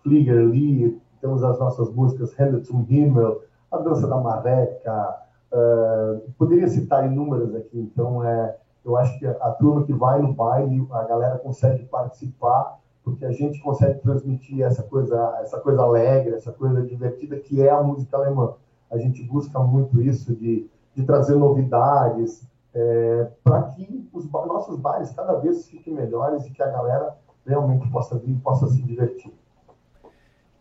Flieger 0.02 0.46
Lee, 0.46 1.00
temos 1.20 1.42
as 1.42 1.58
nossas 1.58 1.90
músicas 1.92 2.38
Hände 2.38 2.64
zum 2.64 2.86
Himmel, 2.88 3.42
a 3.70 3.78
dança 3.78 4.06
da 4.06 4.16
marreca, 4.16 5.16
uh, 5.52 6.30
poderia 6.38 6.68
citar 6.68 7.06
inúmeras 7.06 7.54
aqui, 7.54 7.78
então 7.78 8.24
é, 8.24 8.56
eu 8.84 8.96
acho 8.96 9.18
que 9.18 9.26
a 9.26 9.50
turma 9.58 9.84
que 9.84 9.92
vai 9.92 10.20
no 10.20 10.32
baile, 10.32 10.86
a 10.90 11.02
galera 11.04 11.38
consegue 11.38 11.84
participar, 11.84 12.78
porque 13.04 13.24
a 13.24 13.32
gente 13.32 13.60
consegue 13.60 13.98
transmitir 14.00 14.62
essa 14.62 14.82
coisa, 14.82 15.38
essa 15.40 15.58
coisa 15.58 15.82
alegre, 15.82 16.34
essa 16.34 16.52
coisa 16.52 16.82
divertida 16.82 17.38
que 17.38 17.62
é 17.62 17.70
a 17.70 17.82
música 17.82 18.16
alemã. 18.16 18.54
A 18.90 18.98
gente 18.98 19.22
busca 19.22 19.58
muito 19.60 20.00
isso 20.02 20.34
de 20.34 20.68
de 20.94 21.04
trazer 21.04 21.36
novidades, 21.36 22.42
é, 22.74 23.28
para 23.42 23.62
que 23.62 24.08
os 24.12 24.30
nossos 24.30 24.78
bares 24.78 25.10
cada 25.10 25.34
vez 25.34 25.68
fiquem 25.68 25.94
melhores 25.94 26.44
e 26.46 26.50
que 26.50 26.62
a 26.62 26.68
galera 26.68 27.16
realmente 27.46 27.88
possa 27.90 28.18
vir 28.18 28.32
e 28.32 28.38
possa 28.38 28.68
se 28.68 28.82
divertir. 28.82 29.32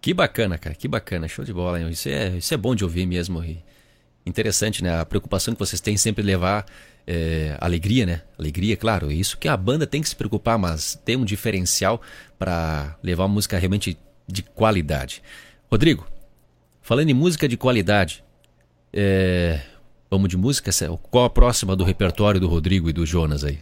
Que 0.02 0.13
bacana, 0.13 0.58
cara, 0.58 0.76
que 0.76 0.88
bacana, 0.88 1.28
show 1.28 1.44
de 1.44 1.54
bola. 1.54 1.80
Isso 1.82 2.08
é, 2.08 2.30
isso 2.30 2.54
é 2.54 2.58
bom 2.58 2.74
de 2.74 2.84
ouvir 2.84 3.06
mesmo. 3.06 3.44
Interessante, 4.26 4.84
né? 4.84 5.00
A 5.00 5.06
preocupação 5.06 5.54
que 5.54 5.60
vocês 5.60 5.82
têm 5.82 5.98
sempre 5.98 6.24
levar 6.24 6.65
é, 7.06 7.58
alegria, 7.60 8.06
né? 8.06 8.22
Alegria, 8.38 8.78
claro. 8.78 9.12
Isso 9.12 9.38
que 9.38 9.48
a 9.48 9.58
banda 9.58 9.86
tem 9.86 10.02
que 10.02 10.08
se 10.08 10.15
preocupar, 10.15 10.58
mas 10.58 10.96
tem 11.04 11.18
um 11.18 11.26
diferencial 11.26 12.02
para 12.38 12.98
levar 13.04 13.24
uma 13.24 13.34
música 13.34 13.58
realmente 13.58 14.00
de 14.28 14.42
qualidade. 14.42 15.22
Rodrigo, 15.70 16.08
falando 16.82 17.10
em 17.10 17.13
música 17.13 17.48
de 17.48 17.58
qualidade, 17.58 18.24
é, 18.94 19.60
vamos 20.10 20.30
de 20.30 20.38
música? 20.38 20.72
Qual 21.12 21.26
a 21.26 21.30
próxima 21.30 21.76
do 21.76 21.84
repertório 21.84 22.39
do 22.39 22.48
Rodrigo 22.48 22.89
e 22.89 22.93
do 22.93 23.06
Jonas 23.06 23.43
aí? 23.43 23.60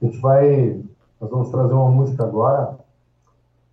A 0.00 0.06
gente 0.06 0.18
vai. 0.20 0.80
Nós 1.20 1.30
vamos 1.30 1.50
trazer 1.50 1.72
uma 1.72 1.90
música 1.90 2.22
agora 2.22 2.78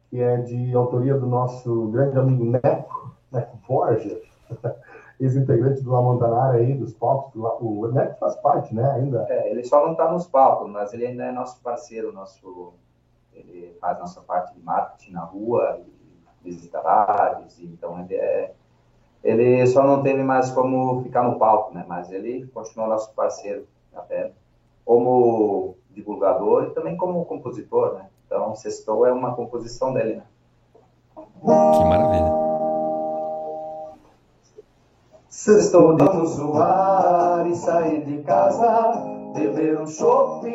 que 0.10 0.20
é 0.20 0.38
de 0.38 0.74
autoria 0.74 1.18
do 1.18 1.28
nosso 1.28 1.88
grande 1.88 2.18
amigo 2.18 2.46
Neco, 2.46 3.16
Neco 3.32 3.60
Borges, 3.68 4.22
ex-integrante 5.20 5.82
do 5.82 5.92
La 5.92 6.02
Montanara 6.02 6.58
aí, 6.58 6.74
dos 6.74 6.94
palcos. 6.94 7.34
O 7.60 7.88
Neco 7.92 8.18
faz 8.20 8.36
parte, 8.38 8.74
né? 8.74 8.90
Ainda. 8.92 9.26
É, 9.30 9.52
ele 9.52 9.64
só 9.64 9.86
não 9.86 9.92
está 9.92 10.12
nos 10.12 10.26
palcos, 10.28 10.70
mas 10.72 10.94
ele 10.94 11.06
ainda 11.06 11.26
é 11.26 11.32
nosso 11.32 11.62
parceiro, 11.62 12.12
nosso. 12.12 12.74
Ele 13.34 13.76
faz 13.82 14.00
nossa 14.00 14.22
parte 14.22 14.56
de 14.56 14.62
marketing 14.62 15.12
na 15.12 15.26
rua, 15.26 15.82
visita 16.42 16.80
rádios, 16.82 17.60
então 17.60 18.00
ele 18.02 18.16
é. 18.16 18.54
Ele 19.26 19.66
só 19.66 19.82
não 19.82 20.04
teve 20.04 20.22
mais 20.22 20.52
como 20.52 21.02
ficar 21.02 21.24
no 21.24 21.40
palco, 21.40 21.74
né? 21.74 21.84
Mas 21.88 22.12
ele 22.12 22.46
continua 22.54 22.86
nosso 22.86 23.12
parceiro 23.14 23.66
até 23.92 24.32
como 24.86 25.76
divulgador 25.90 26.66
e 26.66 26.70
também 26.76 26.96
como 26.96 27.26
compositor, 27.26 27.96
né? 27.96 28.06
Então, 28.28 28.54
Sextou 28.56 29.04
é 29.04 29.12
uma 29.12 29.34
composição 29.34 29.92
dele, 29.92 30.18
né? 30.18 30.24
Que 31.42 31.86
maravilha. 31.86 32.32
Sextou, 35.28 35.98
vamos 35.98 36.30
zoar 36.36 37.48
e 37.48 37.56
sair 37.56 38.06
de 38.06 38.22
casa, 38.22 38.94
beber 39.34 39.82
um 39.82 39.88
chopp, 39.88 40.46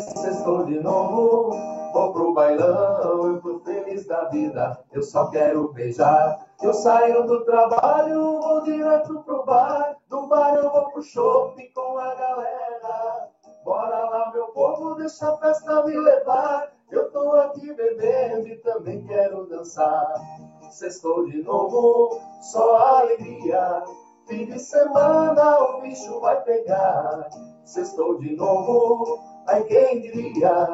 sextou 0.00 0.66
de 0.66 0.80
novo, 0.80 1.56
vou 1.94 2.12
pro 2.12 2.34
bailão, 2.34 3.26
eu 3.26 3.40
tô 3.40 3.58
feliz 3.60 4.06
da 4.06 4.24
vida, 4.24 4.78
eu 4.92 5.02
só 5.02 5.30
quero 5.30 5.72
beijar. 5.72 6.47
Eu 6.60 6.74
saio 6.74 7.24
do 7.24 7.44
trabalho, 7.44 8.40
vou 8.40 8.62
direto 8.62 9.22
pro 9.22 9.44
bar, 9.44 9.96
do 10.08 10.26
bar 10.26 10.56
eu 10.56 10.68
vou 10.72 10.90
pro 10.90 11.02
shopping 11.02 11.70
com 11.72 11.96
a 11.96 12.12
galera. 12.16 13.28
Bora 13.64 14.10
lá, 14.10 14.32
meu 14.34 14.48
povo, 14.48 14.96
deixa 14.96 15.32
a 15.32 15.36
festa 15.36 15.84
me 15.84 15.96
levar. 15.96 16.72
Eu 16.90 17.12
tô 17.12 17.30
aqui 17.36 17.72
bebendo 17.74 18.48
e 18.48 18.56
também 18.56 19.06
quero 19.06 19.46
dançar. 19.46 20.14
Sextou 20.70 21.26
de 21.26 21.42
novo, 21.44 22.20
só 22.40 22.76
alegria. 23.02 23.84
Fim 24.26 24.46
de 24.46 24.58
semana 24.58 25.60
o 25.60 25.80
bicho 25.82 26.18
vai 26.20 26.42
pegar. 26.42 27.30
Sextou 27.64 28.18
de 28.18 28.34
novo, 28.34 29.20
ai 29.46 29.62
quem 29.62 30.00
diria? 30.00 30.66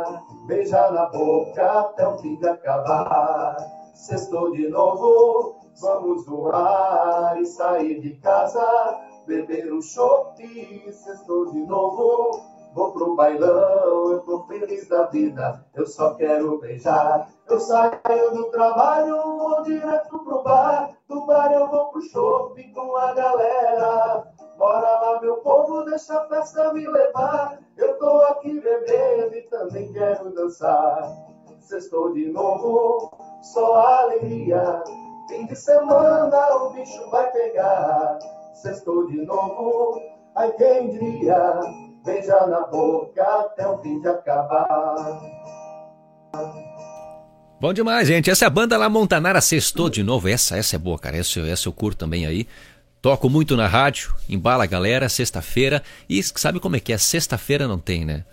Beijar 0.47 0.93
na 0.93 1.07
boca 1.11 1.81
até 1.81 2.09
o 2.09 2.17
fim 2.19 2.37
de 2.37 2.49
acabar. 2.49 3.84
Sextou 4.07 4.53
de 4.53 4.69
novo, 4.69 5.61
vamos 5.81 6.27
voar 6.27 7.41
e 7.41 7.47
sair 7.47 8.01
de 8.01 8.17
casa. 8.17 8.63
Beber 9.27 9.73
um 9.73 9.81
chope, 9.81 10.93
sextou 10.93 11.51
de 11.51 11.61
novo 11.61 12.55
Vou 12.75 12.91
pro 12.91 13.15
bailão, 13.15 14.11
eu 14.11 14.21
tô 14.23 14.43
feliz 14.49 14.89
da 14.89 15.05
vida, 15.07 15.65
eu 15.75 15.87
só 15.87 16.15
quero 16.15 16.59
beijar. 16.59 17.31
Eu 17.49 17.61
saio 17.61 18.33
do 18.33 18.51
trabalho, 18.51 19.39
vou 19.39 19.63
direto 19.63 20.19
pro 20.19 20.43
bar. 20.43 20.91
Do 21.07 21.25
bar 21.25 21.53
eu 21.53 21.69
vou 21.69 21.87
pro 21.91 22.03
shopping 22.03 22.73
com 22.73 22.97
a 22.97 23.15
galera. 23.15 24.27
Bora 24.59 24.91
lá, 24.91 25.21
meu 25.21 25.37
povo, 25.37 25.85
deixa 25.85 26.19
a 26.19 26.27
festa 26.27 26.73
me 26.73 26.85
levar. 26.85 27.61
Eu 27.77 27.97
tô 27.97 28.21
aqui 28.23 28.61
bebendo 28.61 29.37
e 29.37 29.43
também 29.43 29.93
quero 29.93 30.35
dançar. 30.35 31.09
Sextou 31.61 32.13
de 32.13 32.27
novo, 32.33 33.13
só 33.53 34.05
alegria. 34.05 34.83
Fim 35.29 35.47
de 35.47 35.57
semana 35.57 36.57
o 36.57 36.71
bicho 36.71 37.11
vai 37.11 37.31
pegar. 37.31 38.19
Sextou 38.55 39.07
de 39.09 39.25
novo, 39.25 40.01
ai 40.35 40.51
quem 40.53 40.91
diria 40.91 41.61
beija 42.05 42.47
na 42.47 42.61
boca 42.67 43.23
até 43.23 43.67
o 43.67 43.79
fim 43.79 44.01
de 44.01 44.09
acabar. 44.09 45.21
Bom 47.61 47.73
demais, 47.73 48.07
gente. 48.07 48.31
Essa 48.31 48.45
é 48.45 48.49
a 48.49 48.51
banda 48.51 48.77
lá 48.77 48.89
Montanara 48.89 49.41
Sextou 49.41 49.89
de 49.89 50.03
novo. 50.03 50.29
Essa, 50.29 50.57
essa 50.57 50.77
é 50.77 50.79
boa, 50.79 50.99
cara. 50.99 51.17
Essa, 51.17 51.41
essa 51.41 51.69
eu 51.69 51.73
curto 51.73 51.99
também 51.99 52.27
aí. 52.27 52.47
Toco 53.01 53.29
muito 53.29 53.57
na 53.57 53.67
rádio, 53.67 54.15
embala 54.29 54.65
a 54.65 54.67
galera, 54.67 55.09
sexta-feira. 55.09 55.83
E 56.09 56.23
sabe 56.23 56.61
como 56.61 56.77
é 56.77 56.81
que 56.81 56.93
é? 56.93 56.99
Sexta-feira 56.99 57.69
não 57.69 57.79
tem, 57.79 58.05
né? 58.05 58.25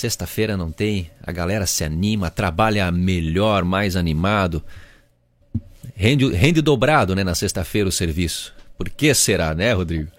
Sexta-feira 0.00 0.56
não 0.56 0.72
tem, 0.72 1.10
a 1.22 1.30
galera 1.30 1.66
se 1.66 1.84
anima, 1.84 2.30
trabalha 2.30 2.90
melhor, 2.90 3.66
mais 3.66 3.96
animado. 3.96 4.62
Rende, 5.94 6.32
rende 6.32 6.62
dobrado, 6.62 7.14
né, 7.14 7.22
na 7.22 7.34
sexta-feira 7.34 7.86
o 7.86 7.92
serviço. 7.92 8.54
Por 8.78 8.88
que 8.88 9.12
será, 9.12 9.54
né, 9.54 9.74
Rodrigo? 9.74 10.10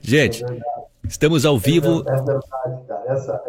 Gente, 0.00 0.42
é 0.42 0.58
Estamos 1.06 1.44
ao 1.44 1.58
vivo. 1.58 2.02
É, 2.08 2.14
é 2.14 2.22
verdade, 2.22 2.86
cara. 2.88 3.04
Essa, 3.08 3.42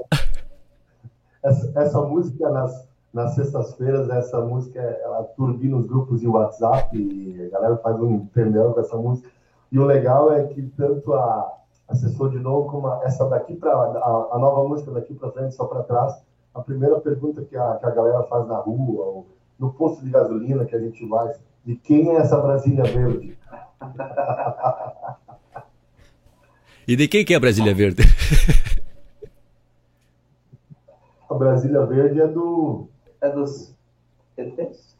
essa, 1.41 1.71
essa 1.79 2.01
música 2.01 2.49
nas, 2.49 2.85
nas 3.13 3.35
sextas-feiras, 3.35 4.09
essa 4.09 4.41
música, 4.41 4.81
ela 4.81 5.23
turbina 5.37 5.77
os 5.77 5.87
grupos 5.87 6.19
de 6.19 6.27
WhatsApp 6.27 6.97
e 6.97 7.45
a 7.45 7.49
galera 7.49 7.77
faz 7.77 7.97
um 8.01 8.25
perdão 8.25 8.73
com 8.73 8.81
essa 8.81 8.97
música. 8.97 9.29
E 9.71 9.79
o 9.79 9.85
legal 9.85 10.33
é 10.33 10.43
que 10.47 10.63
tanto 10.63 11.13
a 11.13 11.56
assessor 11.87 12.29
de 12.31 12.39
novo 12.39 12.69
como 12.69 12.87
a, 12.87 13.01
essa 13.03 13.27
daqui 13.29 13.55
para 13.55 13.71
a, 13.71 14.29
a, 14.31 14.39
nova 14.39 14.67
música 14.67 14.91
daqui 14.91 15.13
para 15.13 15.31
frente 15.31 15.55
só 15.55 15.65
para 15.65 15.83
trás, 15.83 16.21
a 16.53 16.61
primeira 16.61 16.99
pergunta 16.99 17.43
que 17.43 17.55
a, 17.55 17.75
que 17.75 17.85
a 17.85 17.91
galera 17.91 18.23
faz 18.23 18.47
na 18.47 18.57
rua 18.57 19.05
ou 19.05 19.27
no 19.59 19.73
posto 19.73 20.03
de 20.03 20.11
gasolina 20.11 20.65
que 20.65 20.75
a 20.75 20.79
gente 20.79 21.05
vai, 21.07 21.33
de 21.65 21.75
quem 21.75 22.09
é 22.09 22.17
essa 22.17 22.39
Brasília 22.39 22.83
Verde? 22.83 23.37
E 26.87 26.95
de 26.95 27.07
quem 27.07 27.25
que 27.25 27.33
é 27.33 27.37
a 27.37 27.39
Brasília 27.39 27.75
Verde? 27.75 28.03
A 31.29 31.33
Brasília 31.33 31.85
Verde 31.85 32.21
é 32.21 32.27
do. 32.27 32.87
É 33.19 33.29
dos 33.29 33.75
ETs? 34.37 34.95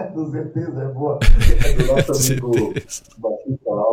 é 0.00 0.10
dos 0.12 0.34
ETs, 0.34 0.76
é 0.76 0.88
boa. 0.88 1.18
É 1.64 1.72
do 1.72 1.86
nosso 1.86 2.12
amigo 2.32 2.74
Batista 3.18 3.70
lá, 3.70 3.86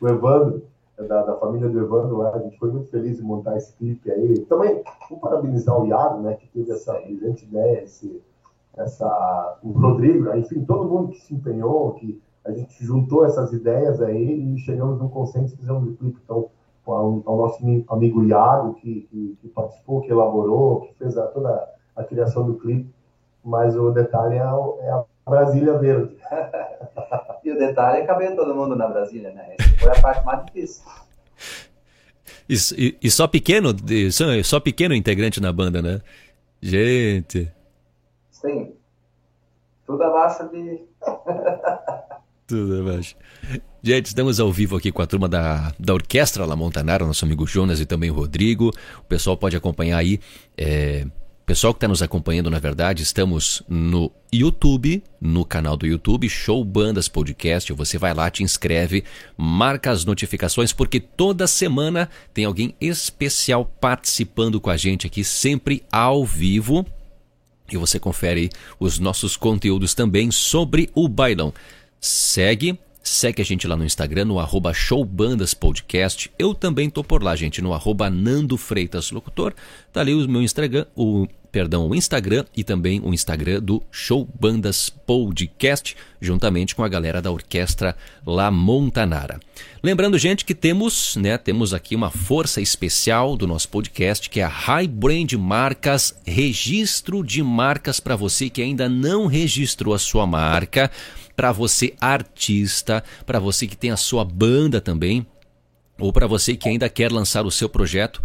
o, 0.00 0.08
Evandro, 0.08 0.62
é 0.98 1.02
da, 1.04 1.22
da, 1.22 1.36
família 1.36 1.68
do 1.68 1.78
Evandro 1.78 2.18
lá. 2.18 2.34
A 2.34 2.38
gente 2.38 2.58
foi 2.58 2.70
muito 2.70 2.90
feliz 2.90 3.18
em 3.20 3.22
montar 3.22 3.56
esse 3.56 3.74
clipe 3.76 4.10
aí. 4.10 4.40
Também, 4.40 4.82
vou 5.08 5.18
parabenizar 5.18 5.80
o 5.80 5.86
Iago, 5.86 6.22
né, 6.22 6.34
que 6.34 6.48
teve 6.48 6.70
essa 6.72 6.92
brilhante 6.94 7.44
ideia, 7.44 7.82
esse, 7.82 8.22
essa, 8.76 9.58
o 9.62 9.70
Rodrigo, 9.70 10.34
enfim, 10.36 10.64
todo 10.64 10.88
mundo 10.88 11.12
que 11.12 11.20
se 11.20 11.34
empenhou, 11.34 11.94
que 11.94 12.20
a 12.44 12.52
gente 12.52 12.84
juntou 12.84 13.24
essas 13.24 13.52
ideias 13.52 14.00
aí 14.00 14.54
e 14.54 14.58
chegamos 14.58 14.98
num 14.98 15.08
consenso 15.08 15.54
e 15.54 15.56
fizemos 15.58 15.82
um 15.84 15.94
clipe. 15.94 16.18
Então, 16.24 16.48
ao, 16.86 17.22
ao 17.24 17.36
nosso 17.36 17.62
amigo 17.88 18.24
Iago, 18.24 18.74
que, 18.74 19.02
que, 19.02 19.38
que, 19.40 19.48
participou, 19.48 20.00
que 20.00 20.10
elaborou, 20.10 20.80
que 20.80 20.94
fez 20.94 21.16
a, 21.16 21.26
toda 21.26 21.68
a 21.94 22.04
criação 22.04 22.44
do 22.44 22.54
clipe, 22.54 22.92
mas 23.44 23.76
o 23.76 23.90
detalhe 23.90 24.36
é, 24.36 24.38
é 24.38 24.90
a 24.90 25.04
Brasília 25.28 25.78
Verde. 25.78 26.16
e 27.44 27.50
o 27.52 27.58
detalhe 27.58 28.02
é 28.02 28.06
caber 28.06 28.34
todo 28.34 28.54
mundo 28.54 28.76
na 28.76 28.88
Brasília, 28.88 29.32
né? 29.32 29.56
Essa 29.58 29.78
foi 29.78 29.90
a 29.90 30.00
parte 30.00 30.24
mais 30.24 30.44
difícil. 30.46 30.84
E, 32.48 32.98
e, 33.00 33.10
só 33.10 33.28
pequeno, 33.28 33.70
só, 34.10 34.24
só 34.42 34.60
pequeno 34.60 34.94
integrante 34.94 35.40
na 35.40 35.52
banda, 35.52 35.80
né? 35.80 36.00
Gente. 36.60 37.50
Sim. 38.30 38.74
Tudo 39.86 40.02
abaixo 40.02 40.48
de. 40.48 40.80
Tudo 42.46 42.80
abaixo. 42.80 43.16
Gente, 43.82 44.06
estamos 44.06 44.40
ao 44.40 44.50
vivo 44.52 44.76
aqui 44.76 44.90
com 44.90 45.00
a 45.00 45.06
turma 45.06 45.28
da, 45.28 45.72
da 45.78 45.94
Orquestra 45.94 46.44
La 46.44 46.56
Montanara, 46.56 47.06
nosso 47.06 47.24
amigo 47.24 47.46
Jonas 47.46 47.80
e 47.80 47.86
também 47.86 48.10
o 48.10 48.14
Rodrigo. 48.14 48.70
O 48.98 49.04
pessoal 49.04 49.36
pode 49.36 49.56
acompanhar 49.56 49.98
aí. 49.98 50.18
É, 50.56 51.06
pessoal 51.50 51.74
que 51.74 51.78
está 51.78 51.88
nos 51.88 52.00
acompanhando, 52.00 52.48
na 52.48 52.60
verdade, 52.60 53.02
estamos 53.02 53.60
no 53.68 54.12
YouTube, 54.32 55.02
no 55.20 55.44
canal 55.44 55.76
do 55.76 55.84
YouTube, 55.84 56.28
Show 56.28 56.64
Bandas 56.64 57.08
Podcast. 57.08 57.72
Você 57.72 57.98
vai 57.98 58.14
lá, 58.14 58.30
te 58.30 58.44
inscreve, 58.44 59.02
marca 59.36 59.90
as 59.90 60.04
notificações, 60.04 60.72
porque 60.72 61.00
toda 61.00 61.48
semana 61.48 62.08
tem 62.32 62.44
alguém 62.44 62.72
especial 62.80 63.64
participando 63.64 64.60
com 64.60 64.70
a 64.70 64.76
gente 64.76 65.08
aqui, 65.08 65.24
sempre 65.24 65.82
ao 65.90 66.24
vivo. 66.24 66.86
E 67.68 67.76
você 67.76 67.98
confere 67.98 68.48
os 68.78 69.00
nossos 69.00 69.36
conteúdos 69.36 69.92
também 69.92 70.30
sobre 70.30 70.88
o 70.94 71.08
bailão. 71.08 71.52
Segue, 72.00 72.78
segue 73.02 73.42
a 73.42 73.44
gente 73.44 73.66
lá 73.66 73.76
no 73.76 73.84
Instagram, 73.84 74.26
no 74.26 74.38
arroba 74.38 74.72
showbandaspodcast. 74.72 76.30
Eu 76.38 76.54
também 76.54 76.88
tô 76.88 77.02
por 77.02 77.24
lá, 77.24 77.34
gente, 77.34 77.60
no 77.60 77.74
arroba 77.74 78.08
Nando 78.08 78.56
Freitas 78.56 79.10
Locutor. 79.10 79.52
Tá 79.92 80.00
ali 80.00 80.14
o 80.14 80.28
meu 80.28 80.42
Instagram, 80.42 80.86
o 80.94 81.26
perdão, 81.50 81.88
o 81.88 81.94
Instagram 81.94 82.44
e 82.56 82.62
também 82.62 83.00
o 83.00 83.12
Instagram 83.12 83.60
do 83.60 83.82
Show 83.90 84.28
Bandas 84.38 84.88
Podcast, 84.88 85.96
juntamente 86.20 86.74
com 86.74 86.84
a 86.84 86.88
galera 86.88 87.20
da 87.20 87.30
Orquestra 87.30 87.96
La 88.24 88.50
Montanara. 88.50 89.40
Lembrando, 89.82 90.18
gente, 90.18 90.44
que 90.44 90.54
temos, 90.54 91.16
né, 91.16 91.36
temos 91.36 91.74
aqui 91.74 91.96
uma 91.96 92.10
força 92.10 92.60
especial 92.60 93.36
do 93.36 93.46
nosso 93.46 93.68
podcast, 93.68 94.28
que 94.30 94.40
é 94.40 94.44
a 94.44 94.48
High 94.48 94.88
Brand 94.88 95.32
Marcas, 95.32 96.14
registro 96.24 97.24
de 97.24 97.42
marcas 97.42 97.98
para 97.98 98.16
você 98.16 98.48
que 98.48 98.62
ainda 98.62 98.88
não 98.88 99.26
registrou 99.26 99.94
a 99.94 99.98
sua 99.98 100.26
marca, 100.26 100.90
para 101.34 101.52
você 101.52 101.94
artista, 102.00 103.02
para 103.24 103.38
você 103.38 103.66
que 103.66 103.76
tem 103.76 103.90
a 103.90 103.96
sua 103.96 104.24
banda 104.24 104.80
também, 104.80 105.26
ou 105.98 106.12
para 106.12 106.26
você 106.26 106.54
que 106.54 106.68
ainda 106.68 106.88
quer 106.88 107.10
lançar 107.10 107.46
o 107.46 107.50
seu 107.50 107.68
projeto, 107.68 108.22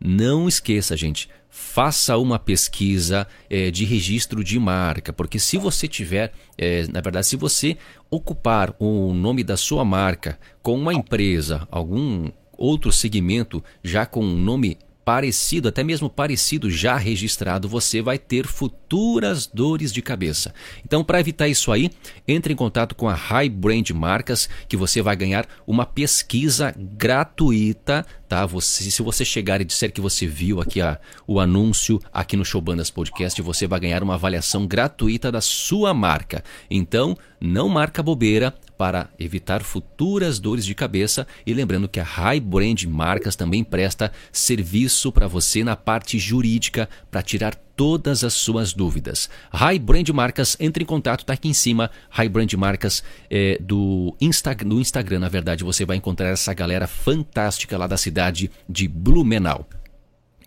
não 0.00 0.48
esqueça, 0.48 0.96
gente, 0.96 1.28
faça 1.56 2.18
uma 2.18 2.36
pesquisa 2.36 3.28
é, 3.48 3.70
de 3.70 3.84
registro 3.84 4.42
de 4.42 4.58
marca, 4.58 5.12
porque 5.12 5.38
se 5.38 5.56
você 5.56 5.86
tiver, 5.86 6.32
é, 6.58 6.84
na 6.88 7.00
verdade, 7.00 7.28
se 7.28 7.36
você 7.36 7.76
ocupar 8.10 8.74
o 8.76 9.14
nome 9.14 9.44
da 9.44 9.56
sua 9.56 9.84
marca 9.84 10.36
com 10.60 10.76
uma 10.76 10.92
empresa, 10.92 11.64
algum 11.70 12.28
outro 12.58 12.90
segmento 12.90 13.62
já 13.84 14.04
com 14.04 14.24
um 14.24 14.36
nome 14.36 14.78
parecido, 15.04 15.68
até 15.68 15.84
mesmo 15.84 16.08
parecido 16.08 16.70
já 16.70 16.96
registrado, 16.96 17.68
você 17.68 18.00
vai 18.00 18.18
ter 18.18 18.46
futuras 18.46 19.46
dores 19.46 19.92
de 19.92 20.00
cabeça. 20.00 20.54
Então, 20.84 21.04
para 21.04 21.20
evitar 21.20 21.46
isso 21.46 21.70
aí, 21.70 21.90
entre 22.26 22.52
em 22.52 22.56
contato 22.56 22.94
com 22.94 23.08
a 23.08 23.14
High 23.14 23.48
Brand 23.48 23.90
Marcas, 23.90 24.48
que 24.68 24.76
você 24.76 25.02
vai 25.02 25.14
ganhar 25.14 25.46
uma 25.66 25.84
pesquisa 25.84 26.74
gratuita, 26.76 28.06
tá? 28.28 28.46
Você, 28.46 28.90
se 28.90 29.02
você 29.02 29.24
chegar 29.24 29.60
e 29.60 29.64
disser 29.64 29.92
que 29.92 30.00
você 30.00 30.26
viu 30.26 30.60
aqui 30.60 30.80
a, 30.80 30.98
o 31.26 31.38
anúncio 31.38 32.00
aqui 32.12 32.36
no 32.36 32.44
Showbandas 32.44 32.90
Podcast, 32.90 33.40
você 33.42 33.66
vai 33.66 33.80
ganhar 33.80 34.02
uma 34.02 34.14
avaliação 34.14 34.66
gratuita 34.66 35.30
da 35.30 35.40
sua 35.40 35.92
marca. 35.92 36.42
Então, 36.70 37.16
não 37.40 37.68
marca 37.68 38.02
bobeira, 38.02 38.54
para 38.84 39.08
evitar 39.18 39.62
futuras 39.62 40.38
dores 40.38 40.62
de 40.62 40.74
cabeça 40.74 41.26
e 41.46 41.54
lembrando 41.54 41.88
que 41.88 41.98
a 41.98 42.04
High 42.04 42.38
Brand 42.38 42.84
Marcas 42.84 43.34
também 43.34 43.64
presta 43.64 44.12
serviço 44.30 45.10
para 45.10 45.26
você 45.26 45.64
na 45.64 45.74
parte 45.74 46.18
jurídica 46.18 46.86
para 47.10 47.22
tirar 47.22 47.54
todas 47.54 48.22
as 48.22 48.34
suas 48.34 48.74
dúvidas. 48.74 49.30
High 49.50 49.78
Brand 49.78 50.10
Marcas, 50.10 50.54
entre 50.60 50.84
em 50.84 50.86
contato, 50.86 51.20
está 51.20 51.32
aqui 51.32 51.48
em 51.48 51.54
cima. 51.54 51.90
High 52.10 52.28
Brand 52.28 52.52
Marcas 52.52 53.02
é, 53.30 53.56
do, 53.58 54.14
Insta, 54.20 54.54
do 54.54 54.78
Instagram, 54.78 55.20
na 55.20 55.30
verdade, 55.30 55.64
você 55.64 55.86
vai 55.86 55.96
encontrar 55.96 56.28
essa 56.28 56.52
galera 56.52 56.86
fantástica 56.86 57.78
lá 57.78 57.86
da 57.86 57.96
cidade 57.96 58.50
de 58.68 58.86
Blumenau. 58.86 59.66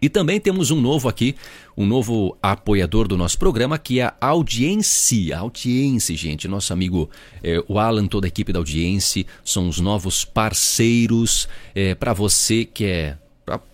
E 0.02 0.10
também 0.10 0.40
temos 0.40 0.72
um 0.72 0.80
novo 0.80 1.10
aqui, 1.10 1.36
um 1.76 1.86
novo 1.86 2.38
apoiador 2.42 3.08
do 3.08 3.18
nosso 3.18 3.38
programa, 3.38 3.78
que 3.78 4.00
é 4.00 4.06
a 4.06 4.16
Audiência. 4.28 5.38
Audiência, 5.38 6.16
gente. 6.16 6.48
Nosso 6.48 6.72
amigo 6.72 7.10
é, 7.44 7.64
o 7.68 7.80
Alan, 7.80 8.06
toda 8.08 8.28
a 8.28 8.30
equipe 8.30 8.54
da 8.54 8.60
Audiência, 8.60 9.26
são 9.44 9.68
os 9.68 9.80
novos 9.80 10.24
parceiros 10.24 11.48
é, 11.74 11.96
para 11.96 12.14
você 12.14 12.66
que 12.66 12.86
é. 12.86 13.18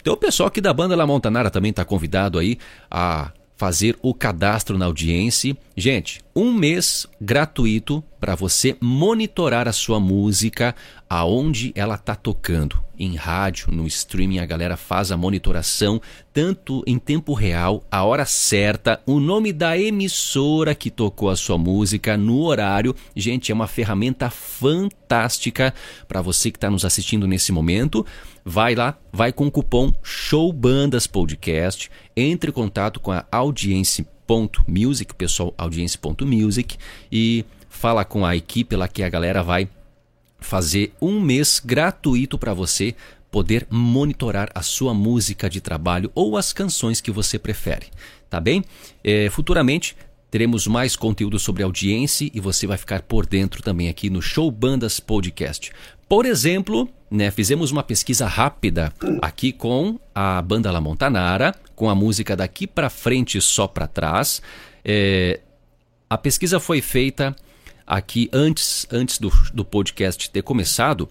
Tem 0.03 0.13
o 0.13 0.17
pessoal 0.17 0.47
aqui 0.47 0.61
da 0.61 0.71
banda 0.71 0.95
La 0.95 1.07
Montanara 1.07 1.49
também 1.49 1.71
está 1.71 1.83
convidado 1.83 2.37
aí 2.37 2.59
a 2.91 3.31
fazer 3.63 3.97
o 4.01 4.13
cadastro 4.13 4.77
na 4.77 4.87
audiência. 4.87 5.55
Gente, 5.73 6.19
um 6.35 6.51
mês 6.51 7.07
gratuito 7.21 8.03
para 8.19 8.35
você 8.35 8.75
monitorar 8.81 9.69
a 9.69 9.71
sua 9.71 10.01
música 10.01 10.75
aonde 11.09 11.71
ela 11.73 11.95
está 11.95 12.13
tocando. 12.13 12.83
Em 12.99 13.15
rádio, 13.15 13.71
no 13.71 13.87
streaming, 13.87 14.39
a 14.39 14.45
galera 14.45 14.75
faz 14.75 15.13
a 15.13 15.17
monitoração 15.17 16.01
tanto 16.33 16.83
em 16.85 16.99
tempo 16.99 17.33
real, 17.33 17.85
a 17.89 18.03
hora 18.03 18.25
certa, 18.25 18.99
o 19.05 19.19
nome 19.19 19.53
da 19.53 19.77
emissora 19.77 20.75
que 20.75 20.89
tocou 20.89 21.29
a 21.29 21.35
sua 21.35 21.57
música 21.57 22.17
no 22.17 22.41
horário. 22.41 22.93
Gente, 23.15 23.49
é 23.49 23.55
uma 23.55 23.67
ferramenta 23.67 24.29
fantástica 24.29 25.73
para 26.05 26.21
você 26.21 26.51
que 26.51 26.57
está 26.57 26.69
nos 26.69 26.83
assistindo 26.83 27.25
nesse 27.25 27.53
momento. 27.53 28.05
Vai 28.45 28.75
lá, 28.75 28.97
vai 29.11 29.31
com 29.31 29.47
o 29.47 29.51
cupom 29.51 29.93
SHOWBANDAS 30.03 31.07
PODCAST, 31.07 31.89
entre 32.15 32.49
em 32.49 32.53
contato 32.53 32.99
com 32.99 33.11
a 33.11 33.25
audiência.music, 33.31 35.13
pessoal, 35.15 35.53
audiência.music 35.57 36.77
e 37.11 37.45
fala 37.69 38.03
com 38.03 38.25
a 38.25 38.35
equipe 38.35 38.75
lá 38.75 38.87
que 38.87 39.01
a 39.01 39.09
galera 39.09 39.41
vai 39.41 39.69
fazer 40.39 40.93
um 41.01 41.21
mês 41.21 41.61
gratuito 41.63 42.37
para 42.37 42.53
você 42.53 42.93
poder 43.31 43.65
monitorar 43.69 44.49
a 44.53 44.61
sua 44.61 44.93
música 44.93 45.49
de 45.49 45.59
trabalho 45.59 46.11
ou 46.13 46.37
as 46.37 46.53
canções 46.53 47.01
que 47.01 47.09
você 47.09 47.39
prefere, 47.39 47.87
tá 48.29 48.39
bem? 48.39 48.63
É, 49.03 49.29
futuramente 49.29 49.95
teremos 50.29 50.67
mais 50.67 50.95
conteúdo 50.95 51.39
sobre 51.39 51.63
audiência 51.63 52.29
e 52.33 52.39
você 52.39 52.67
vai 52.67 52.77
ficar 52.77 53.03
por 53.03 53.25
dentro 53.25 53.61
também 53.63 53.87
aqui 53.87 54.09
no 54.09 54.21
Show 54.21 54.51
Bandas 54.51 54.99
Podcast. 54.99 55.71
Por 56.07 56.25
exemplo, 56.25 56.89
né, 57.09 57.31
fizemos 57.31 57.71
uma 57.71 57.83
pesquisa 57.83 58.25
rápida 58.25 58.93
aqui 59.21 59.51
com 59.51 59.99
a 60.13 60.41
banda 60.41 60.71
La 60.71 60.81
Montanara, 60.81 61.53
com 61.75 61.89
a 61.89 61.95
música 61.95 62.35
daqui 62.35 62.67
para 62.67 62.89
frente 62.89 63.39
só 63.41 63.67
para 63.67 63.87
trás. 63.87 64.41
É, 64.83 65.39
a 66.09 66.17
pesquisa 66.17 66.59
foi 66.59 66.81
feita 66.81 67.35
aqui 67.85 68.29
antes, 68.31 68.87
antes 68.91 69.17
do, 69.17 69.31
do 69.53 69.65
podcast 69.65 70.29
ter 70.29 70.41
começado 70.41 71.09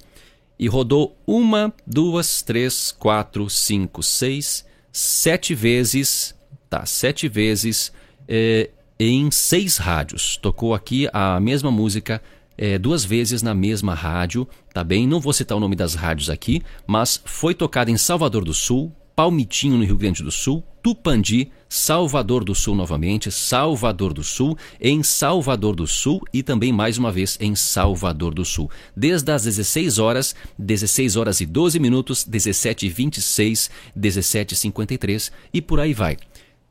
e 0.58 0.68
rodou 0.68 1.16
uma, 1.26 1.72
duas, 1.86 2.42
três, 2.42 2.92
quatro, 2.92 3.50
cinco, 3.50 4.02
seis, 4.02 4.64
sete 4.92 5.54
vezes, 5.54 6.34
tá? 6.70 6.86
Sete 6.86 7.28
vezes 7.28 7.92
é, 8.28 8.70
em 8.98 9.30
seis 9.30 9.76
rádios. 9.76 10.36
Tocou 10.36 10.74
aqui 10.74 11.08
a 11.12 11.40
mesma 11.40 11.70
música 11.70 12.22
é, 12.62 12.78
duas 12.78 13.04
vezes 13.04 13.42
na 13.42 13.56
mesma 13.56 13.92
rádio, 13.92 14.46
tá 14.72 14.84
bem? 14.84 15.04
Não 15.04 15.18
vou 15.18 15.32
citar 15.32 15.58
o 15.58 15.60
nome 15.60 15.74
das 15.74 15.96
rádios 15.96 16.30
aqui, 16.30 16.62
mas 16.86 17.20
foi 17.24 17.54
tocada 17.54 17.90
em 17.90 17.96
Salvador 17.96 18.44
do 18.44 18.54
Sul, 18.54 18.92
Palmitinho, 19.16 19.76
no 19.76 19.84
Rio 19.84 19.96
Grande 19.96 20.22
do 20.22 20.30
Sul, 20.30 20.62
Tupandi, 20.80 21.50
Salvador 21.68 22.44
do 22.44 22.54
Sul 22.54 22.76
novamente, 22.76 23.32
Salvador 23.32 24.12
do 24.12 24.22
Sul, 24.22 24.56
em 24.80 25.02
Salvador 25.02 25.74
do 25.74 25.88
Sul 25.88 26.22
e 26.32 26.40
também 26.40 26.72
mais 26.72 26.98
uma 26.98 27.10
vez 27.10 27.36
em 27.40 27.56
Salvador 27.56 28.32
do 28.32 28.44
Sul. 28.44 28.70
Desde 28.96 29.32
as 29.32 29.42
16 29.42 29.98
horas, 29.98 30.32
16 30.56 31.16
horas 31.16 31.40
e 31.40 31.46
12 31.46 31.80
minutos, 31.80 32.22
17 32.22 32.86
e 32.86 32.88
26, 32.88 33.70
17 33.96 34.54
e 34.54 34.56
53 34.56 35.32
e 35.52 35.60
por 35.60 35.80
aí 35.80 35.92
vai. 35.92 36.16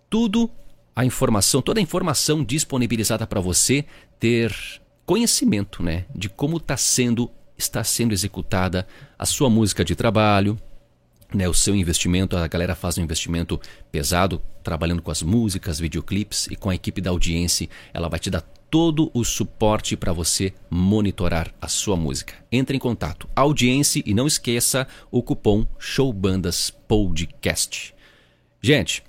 Tudo 0.10 0.50
a 0.96 1.04
informação, 1.04 1.62
toda 1.62 1.82
a 1.82 1.84
informação 1.84 2.46
disponibilizada 2.46 3.28
para 3.28 3.42
você 3.42 3.84
ter 4.18 4.56
conhecimento, 5.06 5.84
né, 5.84 6.06
de 6.16 6.30
como 6.30 6.58
está 6.58 6.78
sendo 6.78 7.30
está 7.58 7.84
sendo 7.84 8.12
executada 8.12 8.88
a 9.20 9.26
sua 9.26 9.48
música 9.48 9.86
de 9.86 9.96
trabalho, 9.96 10.58
né, 11.34 11.48
o 11.48 11.54
seu 11.54 11.76
investimento, 11.76 12.36
a 12.36 12.48
galera 12.48 12.76
faz 12.76 12.98
um 12.98 13.04
investimento 13.04 13.60
pesado, 13.92 14.42
trabalhando 14.64 15.02
com 15.02 15.12
as 15.12 15.22
músicas, 15.22 15.80
videoclipes 15.80 16.48
e 16.48 16.56
com 16.56 16.70
a 16.70 16.76
equipe 16.76 17.00
da 17.00 17.10
audiência, 17.10 17.70
ela 17.94 18.10
vai 18.10 18.20
te 18.20 18.30
dar 18.30 18.42
todo 18.70 19.12
o 19.14 19.24
suporte 19.24 19.98
para 19.98 20.14
você 20.14 20.54
monitorar 20.70 21.54
a 21.62 21.68
sua 21.68 21.96
música. 21.96 22.34
Entre 22.52 22.76
em 22.76 22.80
contato, 22.80 23.30
audiência 23.36 24.02
e 24.06 24.14
não 24.14 24.28
esqueça 24.28 24.88
o 25.10 25.22
cupom 25.22 25.66
Showbandas 25.78 26.70
Podcast. 26.70 27.94
Gente, 28.62 29.04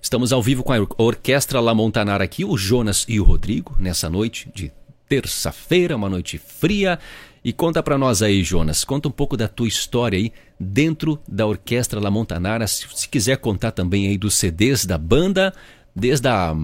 estamos 0.00 0.32
ao 0.32 0.42
vivo 0.42 0.62
com 0.62 0.72
a 0.72 0.86
Orquestra 0.96 1.60
La 1.60 1.74
Montanara 1.74 2.22
aqui, 2.22 2.44
o 2.44 2.56
Jonas 2.56 3.04
e 3.08 3.18
o 3.18 3.24
Rodrigo, 3.24 3.76
nessa 3.78 4.08
noite 4.08 4.48
de 4.54 4.72
terça-feira, 5.08 5.96
uma 5.96 6.08
noite 6.08 6.38
fria. 6.38 6.98
E 7.44 7.52
conta 7.52 7.82
para 7.82 7.96
nós 7.96 8.20
aí, 8.20 8.42
Jonas, 8.42 8.84
conta 8.84 9.08
um 9.08 9.12
pouco 9.12 9.36
da 9.36 9.48
tua 9.48 9.68
história 9.68 10.18
aí 10.18 10.32
dentro 10.58 11.18
da 11.26 11.46
Orquestra 11.46 12.00
La 12.00 12.10
Montanara. 12.10 12.66
Se, 12.66 12.86
se 12.94 13.08
quiser 13.08 13.38
contar 13.38 13.70
também 13.70 14.08
aí 14.08 14.18
dos 14.18 14.34
CDs 14.34 14.84
da 14.84 14.98
banda, 14.98 15.52
desde 15.94 16.28
a. 16.28 16.54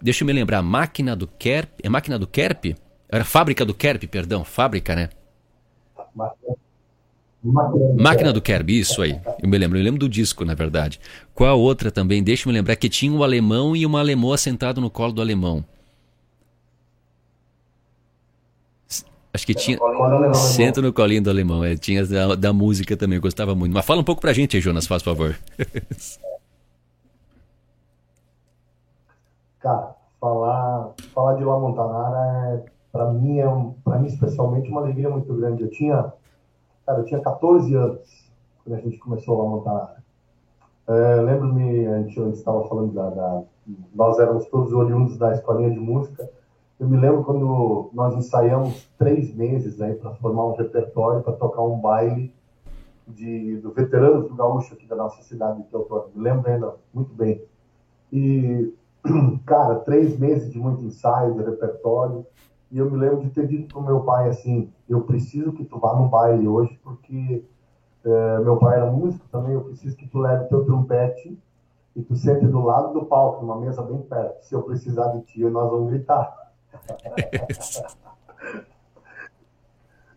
Deixa 0.00 0.22
eu 0.22 0.26
me 0.26 0.32
lembrar, 0.32 0.62
Máquina 0.62 1.16
do 1.16 1.26
Kerp. 1.26 1.80
É 1.82 1.88
Máquina 1.88 2.18
do 2.18 2.26
Kerp? 2.26 2.76
Era 3.08 3.24
Fábrica 3.24 3.64
do 3.64 3.74
Kerp, 3.74 4.04
perdão, 4.04 4.44
Fábrica, 4.44 4.94
né? 4.94 5.08
Máquina 7.98 8.32
do 8.32 8.42
Kerb, 8.42 8.78
isso 8.78 9.00
aí. 9.00 9.18
Eu 9.42 9.48
me 9.48 9.56
lembro, 9.56 9.78
eu 9.78 9.82
lembro 9.82 10.00
do 10.00 10.08
disco, 10.08 10.44
na 10.44 10.54
verdade. 10.54 11.00
Qual 11.34 11.58
outra 11.58 11.90
também? 11.90 12.22
Deixa 12.22 12.46
eu 12.46 12.52
me 12.52 12.58
lembrar 12.58 12.76
que 12.76 12.88
tinha 12.88 13.12
um 13.12 13.22
alemão 13.22 13.74
e 13.74 13.86
uma 13.86 14.00
alemoa 14.00 14.36
sentado 14.36 14.80
no 14.80 14.90
colo 14.90 15.12
do 15.12 15.22
alemão. 15.22 15.64
Acho 19.38 19.46
que 19.46 19.54
tinha. 19.54 19.78
Senta 20.34 20.82
no 20.82 20.92
colinho 20.92 21.22
do 21.22 21.30
alemão. 21.30 21.62
É, 21.62 21.76
tinha 21.76 22.04
da, 22.04 22.34
da, 22.34 22.52
música 22.52 22.96
também, 22.96 23.18
eu 23.18 23.22
gostava 23.22 23.54
muito. 23.54 23.72
Mas 23.72 23.86
fala 23.86 24.00
um 24.00 24.04
pouco 24.04 24.20
pra 24.20 24.32
gente 24.32 24.56
aí, 24.56 24.60
Jonas, 24.60 24.84
faz 24.84 25.00
favor. 25.00 25.36
Cara, 29.60 29.94
falar, 30.20 30.90
falar 31.14 31.36
de 31.36 31.44
La 31.44 31.56
Montanara 31.56 32.56
é, 32.56 32.64
pra 32.90 33.12
mim, 33.12 33.38
é 33.38 33.48
um, 33.48 33.74
pra 33.84 33.98
mim, 33.98 34.08
especialmente, 34.08 34.68
uma 34.68 34.80
alegria 34.80 35.08
muito 35.08 35.32
grande. 35.34 35.62
Eu 35.62 35.70
tinha, 35.70 36.12
cara, 36.84 36.98
eu 37.00 37.04
tinha 37.04 37.20
14 37.20 37.74
anos 37.74 38.30
quando 38.64 38.76
a 38.76 38.80
gente 38.80 38.98
começou 38.98 39.40
La 39.40 39.48
Montanara. 39.48 40.02
É, 40.88 41.20
Lembro-me, 41.20 41.86
a 41.86 41.98
gente 42.02 42.20
estava 42.30 42.66
falando 42.68 42.92
da, 42.92 43.10
da, 43.10 43.42
Nós 43.94 44.18
éramos 44.18 44.46
todos 44.46 44.72
oriundos 44.72 45.16
da 45.16 45.32
escolinha 45.32 45.70
de 45.70 45.78
música. 45.78 46.28
Eu 46.78 46.88
me 46.88 46.96
lembro 46.96 47.24
quando 47.24 47.90
nós 47.92 48.14
ensaiamos 48.14 48.88
três 48.96 49.34
meses 49.34 49.80
aí 49.80 49.94
para 49.94 50.14
formar 50.14 50.46
um 50.46 50.54
repertório, 50.54 51.24
para 51.24 51.32
tocar 51.32 51.62
um 51.62 51.80
baile 51.80 52.32
de, 53.06 53.56
do 53.56 53.72
Veteranos 53.72 54.28
do 54.28 54.34
Gaúcho 54.36 54.74
aqui 54.74 54.86
da 54.86 54.94
nossa 54.94 55.20
cidade 55.22 55.62
de 55.62 55.68
Teotônio. 55.68 56.10
Me 56.14 56.22
lembro 56.22 56.48
ainda 56.48 56.76
muito 56.94 57.12
bem. 57.12 57.42
E, 58.12 58.72
cara, 59.44 59.76
três 59.80 60.16
meses 60.16 60.52
de 60.52 60.58
muito 60.58 60.84
ensaio, 60.84 61.34
de 61.34 61.42
repertório. 61.42 62.24
E 62.70 62.78
eu 62.78 62.88
me 62.88 62.96
lembro 62.96 63.22
de 63.22 63.30
ter 63.30 63.48
dito 63.48 63.74
para 63.74 63.82
o 63.82 63.84
meu 63.84 64.00
pai 64.02 64.28
assim: 64.28 64.70
eu 64.88 65.00
preciso 65.00 65.52
que 65.52 65.64
tu 65.64 65.80
vá 65.80 65.96
no 65.96 66.08
baile 66.08 66.46
hoje, 66.46 66.78
porque 66.84 67.42
é, 68.04 68.38
meu 68.38 68.56
pai 68.56 68.76
era 68.76 68.90
músico 68.90 69.26
também. 69.32 69.54
Eu 69.54 69.64
preciso 69.64 69.96
que 69.96 70.06
tu 70.06 70.18
leve 70.18 70.44
teu 70.44 70.64
trompete 70.64 71.36
e 71.96 72.02
tu 72.02 72.14
sente 72.14 72.46
do 72.46 72.60
lado 72.60 72.92
do 72.92 73.06
palco, 73.06 73.44
numa 73.44 73.58
mesa 73.58 73.82
bem 73.82 74.00
perto. 74.02 74.44
Se 74.44 74.54
eu 74.54 74.62
precisar 74.62 75.08
de 75.08 75.22
ti, 75.22 75.40
nós 75.40 75.68
vamos 75.68 75.90
gritar. 75.90 76.47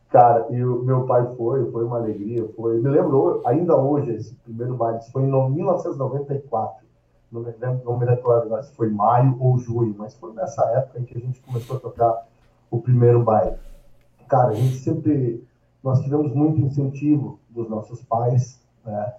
Cara, 0.10 0.48
e 0.50 0.64
o 0.64 0.84
meu 0.84 1.06
pai 1.06 1.26
foi, 1.38 1.72
foi 1.72 1.86
uma 1.86 1.98
alegria, 1.98 2.46
foi. 2.56 2.82
Me 2.82 2.90
lembro 2.90 3.42
ainda 3.46 3.78
hoje 3.78 4.12
esse 4.12 4.36
primeiro 4.36 4.76
baile, 4.76 5.00
foi 5.12 5.24
em 5.24 5.28
1994. 5.28 6.86
Não 7.32 7.42
me 7.42 7.52
lembro, 7.52 7.82
não 7.86 7.98
me 7.98 8.06
recordo 8.06 8.62
se 8.62 8.76
foi 8.76 8.90
maio 8.90 9.38
ou 9.40 9.58
junho, 9.58 9.96
mas 9.98 10.14
foi 10.16 10.34
nessa 10.34 10.66
época 10.72 11.00
em 11.00 11.06
que 11.06 11.18
a 11.18 11.22
gente 11.22 11.40
começou 11.40 11.78
a 11.78 11.80
tocar 11.80 12.28
o 12.70 12.82
primeiro 12.82 13.24
baile. 13.24 13.56
Cara, 14.28 14.50
a 14.50 14.54
gente 14.54 14.76
sempre 14.80 15.48
nós 15.82 16.02
tivemos 16.02 16.34
muito 16.36 16.60
incentivo 16.60 17.40
dos 17.50 17.70
nossos 17.70 18.04
pais, 18.04 18.62
né, 18.86 19.14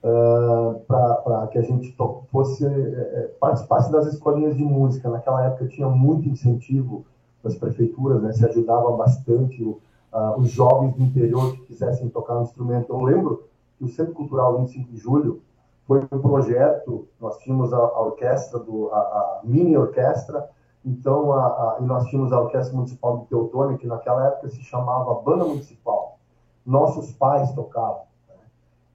para 0.00 1.48
que 1.50 1.58
a 1.58 1.62
gente 1.62 1.96
fosse 2.30 2.64
é, 2.64 3.34
participasse 3.40 3.90
das 3.90 4.06
escolinhas 4.06 4.56
de 4.56 4.62
música. 4.62 5.08
Naquela 5.08 5.44
época 5.46 5.66
tinha 5.66 5.88
muito 5.88 6.28
incentivo 6.28 7.04
das 7.42 7.56
prefeituras, 7.56 8.22
né, 8.22 8.32
se 8.32 8.44
ajudava 8.44 8.90
bastante 8.92 9.62
uh, 9.62 9.78
os 10.38 10.50
jovens 10.50 10.94
do 10.94 11.02
interior 11.02 11.52
que 11.52 11.66
quisessem 11.66 12.08
tocar 12.08 12.36
um 12.36 12.42
instrumento. 12.42 12.92
Eu 12.92 13.00
lembro 13.02 13.44
que 13.78 13.84
o 13.84 13.88
Centro 13.88 14.12
Cultural 14.12 14.58
25 14.58 14.90
de 14.90 14.98
Julho 14.98 15.42
foi 15.86 16.06
um 16.12 16.18
projeto, 16.18 17.06
nós 17.20 17.38
tínhamos 17.38 17.72
a, 17.72 17.78
a 17.78 18.00
orquestra, 18.00 18.58
do, 18.58 18.90
a, 18.92 18.98
a, 18.98 19.40
mini 19.44 19.76
orquestra, 19.76 20.48
então 20.84 21.32
a, 21.32 21.78
e 21.80 21.84
nós 21.84 22.06
tínhamos 22.06 22.32
a 22.32 22.40
Orquestra 22.40 22.76
Municipal 22.76 23.18
de 23.18 23.26
Teutônia, 23.26 23.78
que 23.78 23.86
naquela 23.86 24.26
época 24.26 24.48
se 24.48 24.62
chamava 24.62 25.14
Banda 25.14 25.44
Municipal. 25.44 26.18
Nossos 26.64 27.12
pais 27.12 27.52
tocavam. 27.52 28.02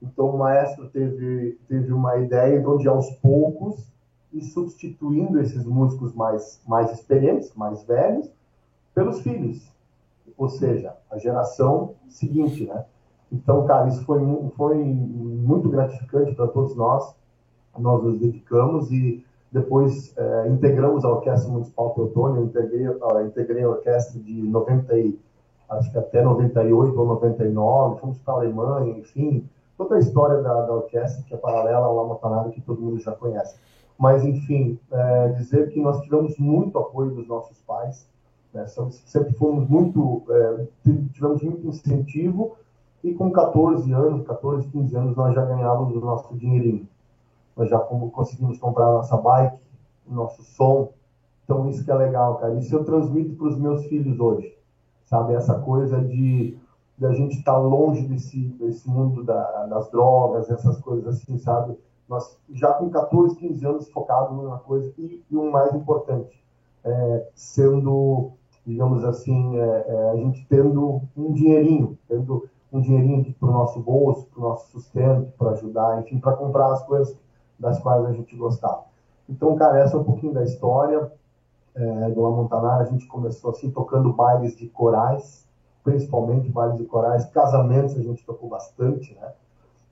Então 0.02 0.30
o 0.30 0.38
maestro 0.38 0.88
teve, 0.88 1.58
teve 1.68 1.92
uma 1.92 2.16
ideia 2.18 2.66
onde 2.68 2.86
aos 2.86 3.10
poucos 3.16 3.92
e 4.32 4.40
substituindo 4.42 5.40
esses 5.40 5.64
músicos 5.64 6.14
mais, 6.14 6.60
mais 6.66 6.92
experientes, 6.92 7.54
mais 7.54 7.82
velhos, 7.84 8.30
pelos 8.94 9.20
filhos 9.20 9.74
ou 10.36 10.48
seja, 10.48 10.94
a 11.10 11.18
geração 11.18 11.94
seguinte, 12.08 12.66
né? 12.66 12.84
Então, 13.32 13.66
cara, 13.66 13.88
isso 13.88 14.04
foi, 14.04 14.20
foi 14.56 14.76
muito 14.76 15.68
gratificante 15.68 16.34
para 16.34 16.46
todos 16.48 16.76
nós. 16.76 17.14
Nós 17.76 18.02
nos 18.02 18.18
dedicamos 18.20 18.90
e 18.92 19.24
depois 19.50 20.16
é, 20.16 20.48
integramos 20.48 21.04
a 21.04 21.10
Orquestra 21.10 21.50
Municipal 21.50 21.90
Teutônia. 21.90 22.40
Eu 22.40 22.44
integrei, 22.44 22.86
integrei 23.26 23.64
a 23.64 23.70
orquestra 23.70 24.20
de 24.20 24.42
90 24.42 24.98
e, 24.98 25.18
acho 25.68 25.90
que 25.90 25.98
até 25.98 26.22
98 26.22 26.98
ou 26.98 27.06
99. 27.06 28.00
Fomos 28.00 28.18
para 28.18 28.34
a 28.34 28.36
Alemanha, 28.38 28.98
enfim. 28.98 29.48
Toda 29.76 29.96
a 29.96 29.98
história 29.98 30.40
da, 30.42 30.66
da 30.66 30.72
orquestra 30.72 31.22
que 31.24 31.34
é 31.34 31.36
paralela 31.36 31.86
ao 31.86 31.96
Lama 31.96 32.50
que 32.50 32.60
todo 32.60 32.80
mundo 32.80 33.00
já 33.00 33.12
conhece. 33.12 33.56
Mas, 33.98 34.24
enfim, 34.24 34.78
é, 34.90 35.28
dizer 35.28 35.70
que 35.70 35.80
nós 35.80 36.00
tivemos 36.02 36.36
muito 36.38 36.78
apoio 36.78 37.10
dos 37.10 37.26
nossos 37.26 37.58
pais 37.62 38.08
né? 38.54 38.66
Sempre 38.66 39.34
fomos 39.34 39.68
muito, 39.68 40.22
é, 40.30 40.66
tivemos 41.12 41.42
muito 41.42 41.66
incentivo 41.66 42.56
e 43.02 43.12
com 43.12 43.30
14 43.30 43.92
anos, 43.92 44.24
14, 44.26 44.68
15 44.68 44.96
anos, 44.96 45.16
nós 45.16 45.34
já 45.34 45.44
ganhávamos 45.44 45.96
o 45.96 46.00
nosso 46.00 46.34
dinheirinho. 46.36 46.88
Nós 47.56 47.68
já 47.68 47.78
conseguimos 47.78 48.58
comprar 48.58 48.86
a 48.86 48.92
nossa 48.92 49.16
bike, 49.16 49.58
o 50.08 50.14
nosso 50.14 50.42
som. 50.42 50.92
Então, 51.44 51.68
isso 51.68 51.84
que 51.84 51.90
é 51.90 51.94
legal, 51.94 52.36
cara. 52.36 52.54
Isso 52.54 52.74
eu 52.74 52.84
transmito 52.84 53.34
para 53.34 53.48
os 53.48 53.58
meus 53.58 53.84
filhos 53.86 54.18
hoje, 54.18 54.56
sabe? 55.04 55.34
Essa 55.34 55.58
coisa 55.58 56.00
de 56.00 56.56
da 56.96 57.12
gente 57.12 57.38
estar 57.38 57.54
tá 57.54 57.58
longe 57.58 58.06
desse, 58.06 58.48
desse 58.58 58.88
mundo 58.88 59.24
da, 59.24 59.66
das 59.66 59.90
drogas, 59.90 60.50
essas 60.50 60.80
coisas 60.80 61.06
assim, 61.06 61.38
sabe? 61.38 61.76
Nós 62.08 62.38
já 62.52 62.72
com 62.72 62.90
14, 62.90 63.36
15 63.36 63.66
anos 63.66 63.90
focado 63.90 64.34
numa 64.34 64.58
coisa 64.58 64.92
e, 64.98 65.22
e 65.30 65.36
o 65.36 65.50
mais 65.50 65.74
importante, 65.74 66.42
é, 66.84 67.28
sendo 67.34 68.32
digamos 68.66 69.04
assim, 69.04 69.58
é, 69.58 69.84
é, 69.86 70.10
a 70.10 70.16
gente 70.16 70.46
tendo 70.48 71.02
um 71.16 71.32
dinheirinho, 71.32 71.98
tendo 72.08 72.48
um 72.72 72.80
dinheirinho 72.80 73.34
para 73.38 73.48
o 73.48 73.52
nosso 73.52 73.80
bolso, 73.80 74.26
para 74.28 74.40
o 74.40 74.48
nosso 74.48 74.70
sustento, 74.70 75.32
para 75.38 75.50
ajudar, 75.50 76.00
enfim, 76.00 76.18
para 76.18 76.32
comprar 76.32 76.72
as 76.72 76.82
coisas 76.84 77.16
das 77.58 77.78
quais 77.80 78.04
a 78.06 78.12
gente 78.12 78.34
gostava. 78.36 78.84
Então, 79.28 79.54
cara, 79.54 79.78
essa 79.78 79.96
é 79.96 80.00
um 80.00 80.04
pouquinho 80.04 80.32
da 80.32 80.42
história 80.42 81.12
é, 81.74 82.10
do 82.10 82.22
La 82.22 82.30
Montanara. 82.30 82.82
A 82.82 82.86
gente 82.86 83.06
começou 83.06 83.50
assim, 83.50 83.70
tocando 83.70 84.12
bailes 84.12 84.56
de 84.56 84.66
corais, 84.68 85.43
principalmente 85.84 86.50
bailes 86.50 86.78
de 86.78 86.84
corais. 86.84 87.26
Casamentos 87.26 87.96
a 87.96 88.02
gente 88.02 88.24
tocou 88.24 88.48
bastante, 88.48 89.14
né? 89.14 89.32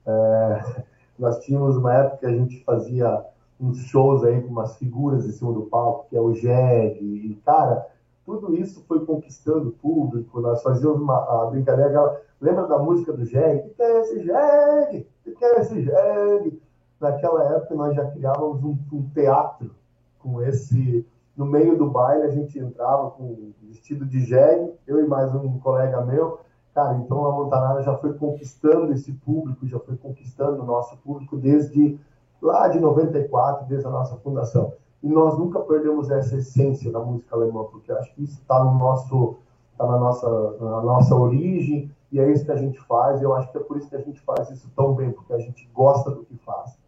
É, 0.04 0.82
nós 1.18 1.38
tínhamos 1.44 1.76
uma 1.76 1.94
época 1.94 2.16
que 2.16 2.26
a 2.26 2.32
gente 2.32 2.64
fazia 2.64 3.24
uns 3.60 3.78
shows 3.78 4.24
aí 4.24 4.40
com 4.40 4.48
umas 4.48 4.76
figuras 4.76 5.24
em 5.24 5.30
cima 5.30 5.52
do 5.52 5.62
palco, 5.62 6.06
que 6.10 6.16
é 6.16 6.20
o 6.20 6.34
Jeg, 6.34 6.98
e, 7.00 7.40
cara, 7.44 7.86
tudo 8.26 8.54
isso 8.54 8.84
foi 8.88 9.04
conquistando 9.04 9.68
o 9.68 9.72
público. 9.72 10.40
Nós 10.40 10.62
fazíamos 10.62 11.00
uma 11.00 11.46
brincadeira. 11.46 12.20
Lembra 12.40 12.66
da 12.66 12.78
música 12.78 13.12
do 13.12 13.24
Jeg? 13.24 13.58
O 13.58 13.74
que 13.74 13.82
é 13.82 14.00
esse 14.00 14.26
Jeg? 14.26 15.06
O 15.26 15.32
que 15.32 15.44
é 15.44 15.60
esse 15.60 15.82
Jeg? 15.82 16.60
Naquela 17.00 17.44
época 17.56 17.74
nós 17.74 17.94
já 17.94 18.04
criávamos 18.10 18.62
um, 18.64 18.76
um, 18.92 19.02
teatro 19.14 19.70
com 20.18 20.42
esse. 20.42 21.06
No 21.36 21.46
meio 21.46 21.78
do 21.78 21.90
baile 21.90 22.24
a 22.24 22.30
gente 22.30 22.58
entrava 22.58 23.10
com 23.10 23.52
vestido 23.62 24.04
de 24.04 24.24
Jeg, 24.24 24.72
eu 24.86 25.04
e 25.04 25.08
mais 25.08 25.34
um 25.34 25.58
colega 25.58 26.00
meu. 26.02 26.40
Cara, 26.74 26.96
então 26.96 27.26
a 27.26 27.32
Montanara 27.32 27.82
já 27.82 27.96
foi 27.96 28.14
conquistando 28.14 28.92
esse 28.92 29.12
público, 29.12 29.66
já 29.66 29.78
foi 29.78 29.96
conquistando 29.96 30.62
o 30.62 30.66
nosso 30.66 30.96
público 30.98 31.36
desde 31.36 31.98
lá 32.40 32.68
de 32.68 32.80
94, 32.80 33.66
desde 33.66 33.86
a 33.86 33.90
nossa 33.90 34.16
fundação. 34.16 34.72
E 35.02 35.08
nós 35.08 35.36
nunca 35.38 35.60
perdemos 35.60 36.10
essa 36.10 36.36
essência 36.36 36.90
da 36.90 37.00
música 37.00 37.34
alemã, 37.34 37.64
porque 37.64 37.90
acho 37.92 38.14
que 38.14 38.22
isso 38.22 38.40
está 38.40 38.62
no 38.62 38.78
nosso, 38.78 39.36
tá 39.76 39.86
na 39.86 39.98
nossa, 39.98 40.28
na 40.60 40.80
nossa 40.80 41.14
origem 41.14 41.90
e 42.10 42.20
é 42.20 42.30
isso 42.30 42.44
que 42.44 42.52
a 42.52 42.56
gente 42.56 42.78
faz. 42.80 43.22
Eu 43.22 43.34
acho 43.34 43.50
que 43.50 43.58
é 43.58 43.60
por 43.60 43.76
isso 43.78 43.88
que 43.88 43.96
a 43.96 44.00
gente 44.00 44.20
faz 44.20 44.50
isso 44.50 44.70
tão 44.76 44.94
bem, 44.94 45.10
porque 45.10 45.32
a 45.32 45.38
gente 45.38 45.68
gosta 45.74 46.10
do 46.10 46.24
que 46.24 46.36
faz. 46.36 46.78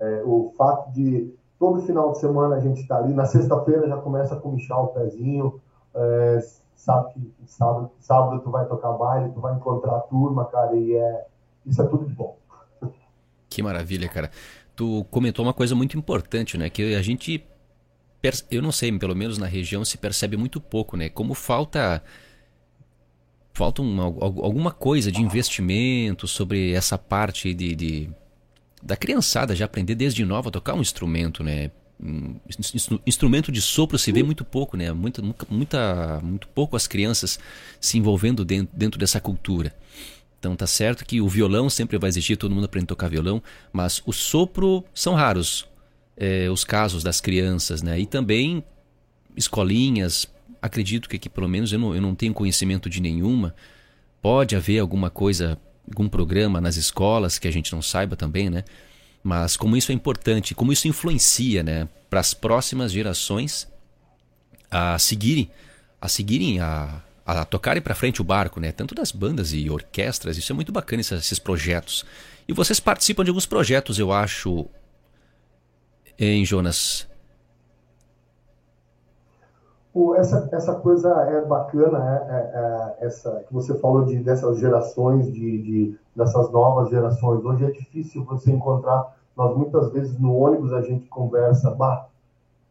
É, 0.00 0.22
o 0.24 0.52
fato 0.56 0.90
de 0.90 1.32
todo 1.60 1.82
final 1.82 2.12
de 2.12 2.18
semana 2.18 2.56
a 2.56 2.60
gente 2.60 2.80
está 2.80 2.96
ali, 2.96 3.12
na 3.12 3.26
sexta-feira 3.26 3.86
já 3.86 3.98
começa 3.98 4.34
a 4.34 4.40
comichar 4.40 4.82
o 4.82 4.88
pezinho, 4.88 5.60
é, 5.94 6.42
sabe 6.74 7.12
que 7.12 7.32
sábado, 7.46 7.90
sábado 8.00 8.40
tu 8.40 8.50
vai 8.50 8.64
tocar 8.66 8.92
baile, 8.92 9.30
tu 9.32 9.40
vai 9.40 9.54
encontrar 9.54 9.96
a 9.96 10.00
turma, 10.00 10.46
cara, 10.46 10.74
e 10.74 10.94
é, 10.94 11.26
isso 11.66 11.82
é 11.82 11.86
tudo 11.86 12.06
de 12.06 12.14
bom. 12.14 12.36
Que 13.50 13.62
maravilha, 13.62 14.08
cara. 14.08 14.30
Tu 14.74 15.04
comentou 15.10 15.44
uma 15.44 15.52
coisa 15.52 15.74
muito 15.74 15.98
importante, 15.98 16.56
né? 16.56 16.70
Que 16.70 16.94
a 16.94 17.02
gente 17.02 17.46
eu 18.50 18.62
não 18.62 18.70
sei, 18.70 18.96
pelo 18.98 19.16
menos 19.16 19.38
na 19.38 19.46
região 19.46 19.84
se 19.84 19.98
percebe 19.98 20.36
muito 20.36 20.60
pouco, 20.60 20.96
né? 20.96 21.08
Como 21.08 21.34
falta 21.34 22.02
falta 23.52 23.82
uma, 23.82 24.04
alguma 24.04 24.70
coisa 24.70 25.10
de 25.10 25.20
investimento 25.20 26.26
sobre 26.28 26.72
essa 26.72 26.96
parte 26.96 27.52
de, 27.52 27.74
de, 27.74 28.10
da 28.82 28.96
criançada 28.96 29.54
já 29.54 29.64
aprender 29.64 29.94
desde 29.94 30.24
nova 30.24 30.48
a 30.48 30.52
tocar 30.52 30.74
um 30.74 30.80
instrumento, 30.80 31.42
né? 31.42 31.70
Instrumento 33.06 33.52
de 33.52 33.60
sopro 33.60 33.98
se 33.98 34.10
vê 34.10 34.22
muito 34.22 34.44
pouco, 34.44 34.76
né? 34.76 34.90
Muita, 34.92 35.22
muita, 35.50 36.20
muito 36.22 36.48
pouco 36.48 36.74
as 36.74 36.86
crianças 36.86 37.38
se 37.78 37.98
envolvendo 37.98 38.44
dentro, 38.44 38.74
dentro 38.76 38.98
dessa 38.98 39.20
cultura. 39.20 39.74
Então 40.38 40.56
tá 40.56 40.66
certo 40.66 41.04
que 41.04 41.20
o 41.20 41.28
violão 41.28 41.68
sempre 41.68 41.98
vai 41.98 42.08
existir, 42.08 42.36
todo 42.36 42.54
mundo 42.54 42.64
aprende 42.64 42.84
a 42.84 42.88
tocar 42.88 43.08
violão, 43.08 43.42
mas 43.70 44.02
o 44.06 44.12
sopro 44.12 44.82
são 44.94 45.14
raros 45.14 45.68
é, 46.20 46.50
os 46.50 46.64
casos 46.64 47.02
das 47.02 47.18
crianças, 47.18 47.82
né? 47.82 47.98
E 47.98 48.04
também 48.04 48.62
escolinhas, 49.34 50.26
acredito 50.60 51.08
que 51.08 51.16
aqui 51.16 51.30
pelo 51.30 51.48
menos 51.48 51.72
eu 51.72 51.78
não, 51.78 51.94
eu 51.94 52.02
não 52.02 52.14
tenho 52.14 52.34
conhecimento 52.34 52.90
de 52.90 53.00
nenhuma. 53.00 53.54
Pode 54.20 54.54
haver 54.54 54.78
alguma 54.78 55.08
coisa, 55.08 55.58
algum 55.90 56.08
programa 56.08 56.60
nas 56.60 56.76
escolas 56.76 57.38
que 57.38 57.48
a 57.48 57.50
gente 57.50 57.72
não 57.72 57.82
saiba 57.82 58.16
também, 58.16 58.48
né? 58.48 58.64
Mas 59.22 59.56
como 59.56 59.76
isso 59.76 59.92
é 59.92 59.94
importante, 59.94 60.54
como 60.54 60.72
isso 60.72 60.88
influencia, 60.88 61.62
né, 61.62 61.88
para 62.08 62.20
as 62.20 62.32
próximas 62.32 62.92
gerações 62.92 63.68
a 64.70 64.98
seguirem, 64.98 65.50
a 66.00 66.08
seguirem 66.08 66.60
a, 66.60 67.02
a 67.26 67.44
tocarem 67.44 67.82
para 67.82 67.94
frente 67.94 68.20
o 68.20 68.24
barco, 68.24 68.60
né? 68.60 68.72
Tanto 68.72 68.94
das 68.94 69.12
bandas 69.12 69.52
e 69.52 69.68
orquestras, 69.68 70.38
isso 70.38 70.52
é 70.52 70.54
muito 70.54 70.72
bacana 70.72 71.00
esses, 71.00 71.18
esses 71.18 71.38
projetos. 71.38 72.04
E 72.48 72.52
vocês 72.52 72.80
participam 72.80 73.24
de 73.24 73.30
alguns 73.30 73.46
projetos, 73.46 73.98
eu 73.98 74.12
acho, 74.12 74.66
em 76.18 76.44
Jonas? 76.44 77.09
Essa, 80.16 80.48
essa 80.52 80.74
coisa 80.76 81.08
é 81.22 81.44
bacana, 81.44 81.98
é, 81.98 82.34
é, 82.34 83.02
é, 83.02 83.06
essa 83.06 83.44
que 83.46 83.52
você 83.52 83.76
falou 83.78 84.04
de 84.04 84.18
dessas 84.18 84.58
gerações, 84.58 85.32
de, 85.32 85.62
de, 85.62 85.98
dessas 86.14 86.50
novas 86.50 86.90
gerações. 86.90 87.44
Hoje 87.44 87.64
é 87.64 87.70
difícil 87.70 88.24
você 88.24 88.52
encontrar. 88.52 89.16
Nós 89.36 89.56
muitas 89.56 89.90
vezes 89.92 90.18
no 90.18 90.36
ônibus 90.36 90.72
a 90.72 90.82
gente 90.82 91.08
conversa, 91.08 91.70
bah, 91.72 92.06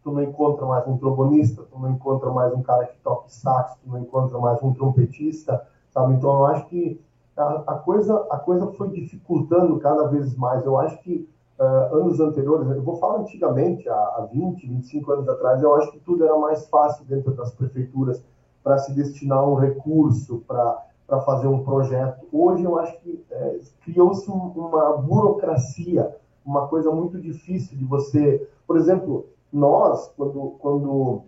tu 0.02 0.12
não 0.12 0.24
encontra 0.24 0.66
mais 0.66 0.88
um 0.88 0.98
trombonista, 0.98 1.64
tu 1.70 1.78
não 1.78 1.92
encontra 1.92 2.30
mais 2.32 2.54
um 2.54 2.62
cara 2.62 2.86
que 2.86 2.98
toca 3.04 3.28
sax, 3.28 3.76
tu 3.84 3.90
não 3.90 4.00
encontra 4.00 4.38
mais 4.38 4.62
um 4.64 4.74
trompetista, 4.74 5.66
sabe? 5.90 6.14
Então 6.14 6.32
eu 6.32 6.46
acho 6.46 6.68
que 6.68 7.02
a, 7.36 7.64
a 7.68 7.76
coisa 7.76 8.28
a 8.30 8.38
coisa 8.38 8.68
foi 8.68 8.90
dificultando 8.92 9.78
cada 9.80 10.08
vez 10.08 10.36
mais. 10.38 10.66
Eu 10.66 10.78
acho 10.80 10.98
que 11.02 11.28
uh, 11.60 11.96
anos 11.96 12.20
anteriores, 12.20 12.70
eu 12.70 12.82
vou 12.82 12.96
falar 12.98 13.20
antigamente, 13.20 13.88
há, 13.90 13.94
há 13.94 14.30
20, 14.32 14.66
25 14.66 15.12
anos 15.12 15.30
atrás, 15.30 15.62
eu 15.62 15.76
acho 15.76 15.92
que 15.92 16.00
tudo 16.00 16.24
era 16.24 16.38
mais 16.38 16.68
fácil 16.70 17.06
dentro 17.06 17.32
das 17.34 17.52
prefeituras 17.54 18.24
para 18.64 18.78
se 18.78 18.94
destinar 18.94 19.48
um 19.48 19.56
recurso, 19.56 20.44
para 20.48 21.22
fazer 21.26 21.48
um 21.48 21.64
projeto. 21.64 22.26
Hoje 22.32 22.64
eu 22.64 22.78
acho 22.80 23.00
que 23.00 23.24
é, 23.32 23.60
criou-se 23.84 24.30
uma 24.30 24.98
burocracia, 24.98 26.16
uma 26.46 26.68
coisa 26.68 26.92
muito 26.92 27.20
difícil 27.20 27.78
de 27.78 27.86
você. 27.86 28.48
Por 28.66 28.78
exemplo, 28.78 29.26
nós, 29.52 30.12
quando, 30.16 30.56
quando, 30.60 31.22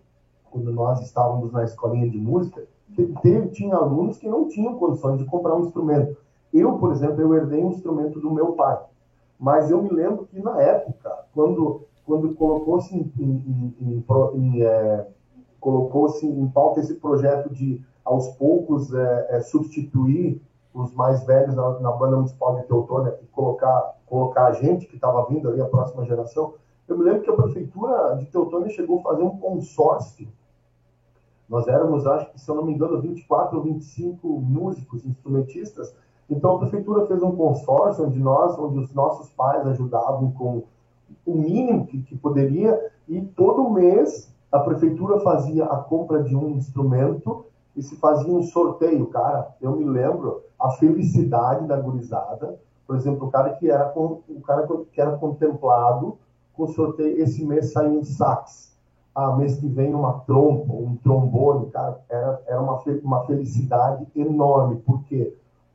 quando 0.49 0.71
nós 0.71 1.01
estávamos 1.01 1.51
na 1.51 1.63
escolinha 1.63 2.09
de 2.09 2.17
música, 2.17 2.63
teve, 3.21 3.49
tinha 3.49 3.75
alunos 3.75 4.17
que 4.17 4.27
não 4.27 4.47
tinham 4.47 4.75
condições 4.75 5.17
de 5.17 5.25
comprar 5.25 5.55
um 5.55 5.65
instrumento. 5.65 6.17
Eu, 6.53 6.77
por 6.77 6.91
exemplo, 6.91 7.21
eu 7.21 7.33
herdei 7.33 7.63
um 7.63 7.71
instrumento 7.71 8.19
do 8.19 8.29
meu 8.29 8.53
pai. 8.53 8.77
Mas 9.41 9.71
eu 9.71 9.81
me 9.81 9.89
lembro 9.89 10.27
que 10.27 10.39
na 10.39 10.61
época, 10.61 11.25
quando, 11.33 11.81
quando 12.05 12.35
colocou-se 12.35 12.95
em, 12.95 13.11
em, 13.17 13.75
em, 13.81 14.05
em 14.35 14.61
é, 14.61 15.07
colocou-se 15.59 16.27
em 16.27 16.47
pauta 16.47 16.79
esse 16.79 16.93
projeto 16.93 17.49
de, 17.49 17.83
aos 18.05 18.27
poucos, 18.35 18.93
é, 18.93 19.27
é, 19.31 19.41
substituir 19.41 20.39
os 20.71 20.93
mais 20.93 21.23
velhos 21.23 21.55
na, 21.55 21.79
na, 21.79 21.91
banda 21.91 22.17
municipal 22.17 22.55
de 22.55 22.67
Teutônia 22.67 23.17
e 23.19 23.25
colocar, 23.27 23.95
colocar 24.05 24.45
a 24.45 24.51
gente 24.53 24.85
que 24.85 24.95
estava 24.95 25.25
vindo 25.25 25.49
ali, 25.49 25.59
a 25.59 25.65
próxima 25.65 26.05
geração, 26.05 26.53
eu 26.87 26.95
me 26.95 27.03
lembro 27.03 27.23
que 27.23 27.31
a 27.31 27.35
prefeitura 27.35 28.17
de 28.17 28.27
Teutônia 28.27 28.69
chegou 28.69 28.99
a 28.99 29.03
fazer 29.03 29.23
um 29.23 29.39
consórcio. 29.39 30.27
Nós 31.49 31.67
éramos, 31.67 32.05
acho 32.05 32.31
que, 32.31 32.39
se 32.39 32.47
eu 32.47 32.55
não 32.55 32.63
me 32.63 32.73
engano, 32.73 33.01
24 33.01 33.57
ou 33.57 33.63
25 33.63 34.27
músicos, 34.27 35.03
instrumentistas, 35.03 35.95
então 36.29 36.55
a 36.55 36.59
prefeitura 36.59 37.05
fez 37.07 37.21
um 37.21 37.35
consórcio 37.35 38.05
onde 38.05 38.19
nós, 38.19 38.57
onde 38.57 38.79
os 38.79 38.93
nossos 38.93 39.29
pais 39.31 39.65
ajudavam 39.67 40.31
com 40.31 40.63
o 41.25 41.35
mínimo 41.35 41.85
que, 41.85 42.01
que 42.01 42.17
poderia 42.17 42.91
e 43.07 43.21
todo 43.21 43.69
mês 43.69 44.31
a 44.51 44.59
prefeitura 44.59 45.19
fazia 45.19 45.65
a 45.65 45.77
compra 45.77 46.23
de 46.23 46.35
um 46.35 46.49
instrumento 46.49 47.45
e 47.75 47.81
se 47.81 47.95
fazia 47.95 48.33
um 48.33 48.43
sorteio, 48.43 49.07
cara. 49.07 49.55
Eu 49.61 49.75
me 49.75 49.85
lembro 49.85 50.41
a 50.59 50.71
felicidade 50.71 51.65
da 51.67 51.79
gurizada, 51.79 52.59
por 52.85 52.95
exemplo, 52.97 53.27
o 53.27 53.31
cara 53.31 53.51
que 53.51 53.69
era 53.69 53.93
o 53.95 54.41
cara 54.45 54.67
que 54.91 54.99
era 54.99 55.17
contemplado 55.17 56.17
com 56.53 56.67
sorteio 56.67 57.21
esse 57.21 57.45
mês 57.45 57.71
saiu 57.71 57.99
um 57.99 58.03
sax, 58.03 58.75
ah, 59.15 59.35
mês 59.35 59.57
que 59.57 59.67
vem 59.67 59.93
uma 59.93 60.19
trompa, 60.19 60.73
um 60.73 60.97
trombone, 60.97 61.69
cara, 61.71 61.99
era, 62.09 62.41
era 62.45 62.61
uma, 62.61 62.81
uma 63.03 63.25
felicidade 63.25 64.05
enorme, 64.15 64.77
por 64.77 65.03
quê? 65.05 65.33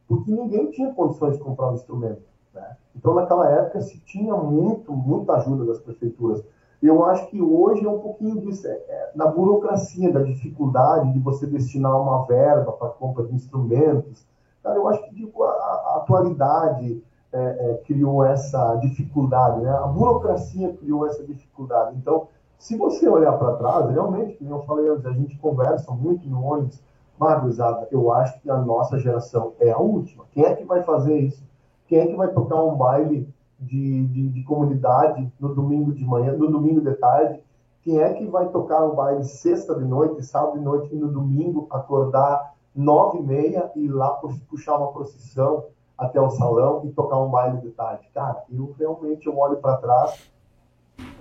Porque 0.09 0.31
ninguém 0.31 0.71
tinha 0.71 0.93
condições 0.93 1.37
de 1.37 1.43
comprar 1.43 1.71
um 1.71 1.75
instrumento. 1.75 2.23
Né? 2.55 2.77
Então, 2.95 3.15
naquela 3.15 3.49
época, 3.51 3.81
se 3.81 3.99
tinha 4.01 4.35
muito, 4.35 4.93
muita 4.93 5.35
ajuda 5.35 5.65
das 5.65 5.79
prefeituras. 5.79 6.43
Eu 6.83 7.05
acho 7.05 7.27
que 7.29 7.41
hoje 7.41 7.85
é 7.85 7.89
um 7.89 7.99
pouquinho 7.99 8.41
disso, 8.41 8.67
é, 8.67 8.71
é, 8.71 9.11
na 9.15 9.27
burocracia, 9.27 10.13
da 10.13 10.23
dificuldade 10.23 11.13
de 11.13 11.19
você 11.19 11.47
destinar 11.47 11.99
uma 12.01 12.25
verba 12.27 12.73
para 12.73 12.91
compra 12.91 13.25
de 13.25 13.35
instrumentos. 13.35 14.27
Cara, 14.63 14.77
eu 14.77 14.89
acho 14.89 15.03
que 15.05 15.15
digo, 15.15 15.43
a, 15.43 15.49
a 15.49 15.97
atualidade 15.97 17.03
é, 17.33 17.39
é, 17.39 17.75
criou 17.85 18.25
essa 18.25 18.77
dificuldade, 18.77 19.61
né? 19.61 19.71
a 19.71 19.87
burocracia 19.87 20.73
criou 20.75 21.07
essa 21.07 21.25
dificuldade. 21.25 21.97
Então, 21.97 22.29
se 22.59 22.77
você 22.77 23.09
olhar 23.09 23.33
para 23.33 23.57
trás, 23.57 23.91
realmente, 23.91 24.35
como 24.37 24.55
eu 24.55 24.63
falei 24.63 24.89
antes, 24.89 25.07
a 25.07 25.13
gente 25.13 25.37
conversa 25.39 25.93
muito 25.93 26.29
no 26.29 26.43
ônibus, 26.43 26.83
Marguzada, 27.19 27.89
eu 27.91 28.13
acho 28.13 28.41
que 28.41 28.51
a 28.51 28.57
nossa 28.57 28.99
geração 28.99 29.53
é 29.59 29.71
a 29.71 29.79
última. 29.79 30.25
Quem 30.33 30.45
é 30.45 30.55
que 30.55 30.65
vai 30.65 30.83
fazer 30.83 31.19
isso? 31.19 31.43
Quem 31.89 31.99
é 31.99 32.07
que 32.07 32.17
vai 32.17 32.29
tocar 32.29 32.63
um 32.63 32.77
baile 32.77 33.29
de, 33.59 34.07
de, 34.07 34.29
de 34.29 34.43
comunidade 34.43 35.33
no 35.41 35.55
domingo 35.55 35.93
de 35.93 36.05
manhã, 36.05 36.33
no 36.33 36.51
domingo 36.51 36.81
de 36.81 36.95
tarde? 36.97 37.41
Quem 37.83 38.01
é 38.01 38.13
que 38.13 38.27
vai 38.27 38.49
tocar 38.49 38.85
um 38.85 38.95
baile 38.95 39.25
sexta 39.25 39.75
de 39.75 39.85
noite, 39.85 40.23
sábado 40.25 40.59
de 40.59 40.65
noite 40.65 40.95
e 40.95 40.99
no 40.99 41.09
domingo 41.09 41.67
acordar 41.71 42.55
nove 42.75 43.19
e 43.19 43.23
meia 43.23 43.71
e 43.77 43.85
ir 43.85 43.89
lá 43.89 44.11
puxar 44.51 44.77
uma 44.77 44.93
procissão 44.93 45.65
até 45.97 46.21
o 46.21 46.29
salão 46.31 46.83
e 46.85 46.91
tocar 46.91 47.19
um 47.19 47.31
baile 47.31 47.61
de 47.61 47.71
tarde? 47.71 48.07
Cara, 48.13 48.43
eu 48.53 48.75
realmente 48.79 49.27
eu 49.27 49.39
olho 49.39 49.57
para 49.57 49.77
trás, 49.77 50.29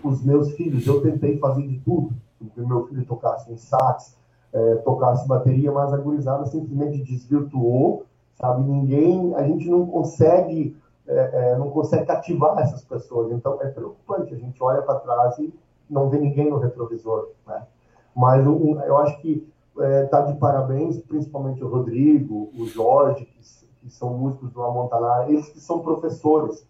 os 0.03 0.23
meus 0.23 0.51
filhos, 0.53 0.85
eu 0.87 1.01
tentei 1.01 1.37
fazer 1.37 1.67
de 1.67 1.79
tudo. 1.79 2.13
O 2.57 2.67
meu 2.67 2.85
filho 2.87 3.05
tocasse 3.05 3.51
em 3.51 3.57
sax, 3.57 4.17
é, 4.55 4.75
tocasse 4.77 5.27
bateria, 5.27 5.69
mas 5.69 5.91
a 5.91 5.97
gurizada 5.97 6.45
simplesmente 6.45 7.03
desvirtuou, 7.03 8.05
sabe? 8.35 8.63
Ninguém, 8.63 9.35
a 9.35 9.43
gente 9.43 9.69
não 9.69 9.85
consegue, 9.85 10.77
é, 11.05 11.51
é, 11.51 11.57
não 11.57 11.69
consegue 11.69 12.05
cativar 12.05 12.57
essas 12.59 12.81
pessoas. 12.81 13.33
Então 13.33 13.61
é 13.61 13.67
preocupante. 13.67 14.33
A 14.33 14.37
gente 14.37 14.63
olha 14.63 14.81
para 14.81 14.99
trás 14.99 15.37
e 15.39 15.53
não 15.89 16.09
vê 16.09 16.17
ninguém 16.19 16.49
no 16.49 16.57
retrovisor, 16.57 17.31
né? 17.45 17.63
Mas 18.15 18.45
eu 18.45 18.97
acho 18.99 19.19
que 19.19 19.45
está 20.05 20.19
é, 20.19 20.31
de 20.31 20.39
parabéns, 20.39 20.97
principalmente 21.01 21.61
o 21.61 21.67
Rodrigo, 21.67 22.49
o 22.57 22.65
Jorge, 22.65 23.25
que, 23.25 23.39
que 23.81 23.89
são 23.89 24.17
músicos 24.17 24.49
do 24.51 24.63
Amontanara, 24.63 25.29
eles 25.29 25.49
que 25.49 25.59
são 25.59 25.79
professores, 25.79 26.65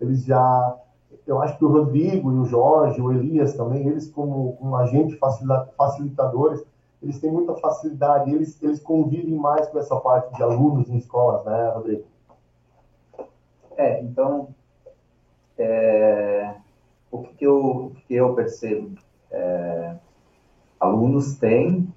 eles 0.00 0.24
já 0.24 0.76
eu 1.26 1.40
acho 1.40 1.56
que 1.56 1.64
o 1.64 1.70
Rodrigo 1.70 2.32
e 2.32 2.38
o 2.38 2.44
Jorge, 2.44 3.00
o 3.00 3.12
Elias 3.12 3.54
também, 3.54 3.86
eles 3.86 4.10
como, 4.10 4.54
como 4.54 4.76
agentes 4.76 5.18
facilitadores, 5.76 6.64
eles 7.02 7.20
têm 7.20 7.30
muita 7.30 7.54
facilidade, 7.54 8.32
eles, 8.32 8.60
eles 8.62 8.80
convivem 8.80 9.34
mais 9.34 9.68
com 9.68 9.78
essa 9.78 9.96
parte 9.96 10.34
de 10.34 10.42
alunos 10.42 10.88
em 10.88 10.98
escolas, 10.98 11.44
né, 11.44 11.70
Rodrigo? 11.70 12.04
É, 13.76 14.02
então, 14.02 14.48
é, 15.56 16.54
o 17.10 17.22
que, 17.22 17.44
eu, 17.44 17.86
o 17.86 17.90
que 17.90 18.14
eu 18.14 18.34
percebo? 18.34 18.98
É, 19.30 19.96
alunos 20.80 21.36
têm, 21.36 21.92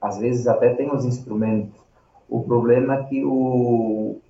às 0.00 0.18
vezes 0.18 0.46
até 0.46 0.74
têm 0.74 0.94
os 0.94 1.04
instrumentos. 1.04 1.78
O 2.28 2.42
problema 2.42 2.94
é 2.94 3.04
que 3.04 3.24
o 3.24 4.20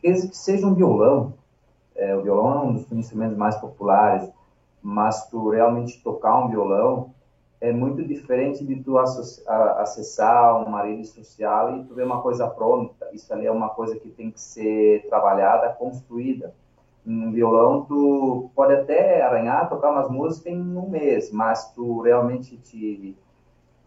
que 0.00 0.14
seja 0.36 0.66
um 0.66 0.74
violão, 0.74 1.34
é, 1.96 2.14
o 2.14 2.22
violão 2.22 2.52
é 2.52 2.66
um 2.66 2.72
dos 2.74 2.92
instrumentos 2.92 3.36
mais 3.36 3.56
populares, 3.56 4.30
mas 4.82 5.28
tu 5.30 5.48
realmente 5.48 6.02
tocar 6.02 6.44
um 6.44 6.48
violão, 6.48 7.14
é 7.64 7.72
muito 7.72 8.04
diferente 8.04 8.62
de 8.62 8.76
tu 8.82 8.98
acessar 8.98 10.62
uma 10.66 10.82
rede 10.82 11.06
social 11.06 11.78
e 11.78 11.84
tu 11.84 11.94
ver 11.94 12.04
uma 12.04 12.20
coisa 12.20 12.46
pronta. 12.46 13.08
Isso 13.10 13.32
ali 13.32 13.46
é 13.46 13.50
uma 13.50 13.70
coisa 13.70 13.98
que 13.98 14.10
tem 14.10 14.30
que 14.30 14.38
ser 14.38 15.06
trabalhada, 15.08 15.70
construída. 15.70 16.54
Um 17.06 17.32
violão, 17.32 17.86
tu 17.86 18.50
pode 18.54 18.74
até 18.74 19.22
arranhar, 19.22 19.70
tocar 19.70 19.92
umas 19.92 20.10
músicas 20.10 20.52
em 20.52 20.60
um 20.60 20.90
mês, 20.90 21.32
mas 21.32 21.72
tu 21.72 22.02
realmente 22.02 22.58
te, 22.58 23.16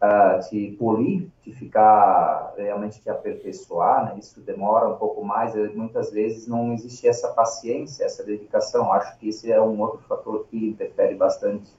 uh, 0.01 0.49
te 0.49 0.75
polir, 0.79 1.27
te 1.43 1.51
ficar, 1.51 2.55
realmente 2.57 2.99
te 2.99 3.11
aperfeiçoar, 3.11 4.05
né? 4.05 4.15
isso 4.17 4.41
demora 4.41 4.89
um 4.89 4.97
pouco 4.97 5.23
mais. 5.23 5.53
Muitas 5.75 6.11
vezes 6.11 6.47
não 6.47 6.73
existe 6.73 7.07
essa 7.07 7.27
paciência, 7.27 8.03
essa 8.03 8.23
dedicação. 8.23 8.91
Acho 8.91 9.15
que 9.19 9.29
esse 9.29 9.51
é 9.51 9.61
um 9.61 9.79
outro 9.79 9.99
fator 10.07 10.47
que 10.49 10.69
interfere 10.69 11.13
bastante 11.13 11.71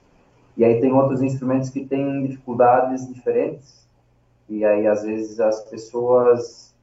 e 0.58 0.64
aí 0.64 0.80
tem 0.80 0.92
outros 0.92 1.22
instrumentos 1.22 1.70
que 1.70 1.86
têm 1.86 2.26
dificuldades 2.26 3.06
diferentes. 3.06 3.86
E 4.48 4.64
aí, 4.64 4.88
às 4.88 5.04
vezes, 5.04 5.38
as 5.38 5.60
pessoas 5.70 6.74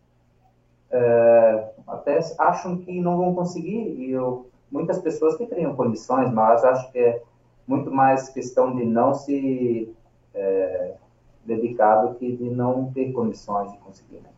é, 0.90 1.70
até 1.86 2.20
acham 2.40 2.78
que 2.78 3.02
não 3.02 3.18
vão 3.18 3.36
conseguir. 3.36 3.90
E 3.98 4.12
eu, 4.12 4.48
muitas 4.72 5.00
pessoas 5.00 5.36
que 5.36 5.46
teriam 5.46 5.76
condições, 5.76 6.32
mas 6.32 6.64
acho 6.64 6.90
que 6.94 7.00
é 7.00 7.22
muito 7.68 7.92
mais 7.92 8.30
questão 8.30 8.74
de 8.74 8.86
não 8.86 9.14
se 9.14 9.94
é, 10.34 10.94
dedicar 11.44 11.98
do 11.98 12.16
que 12.16 12.34
de 12.34 12.50
não 12.50 12.94
ter 12.94 13.12
condições 13.12 13.74
de 13.74 13.78
conseguir. 13.80 14.22
Né? 14.22 14.30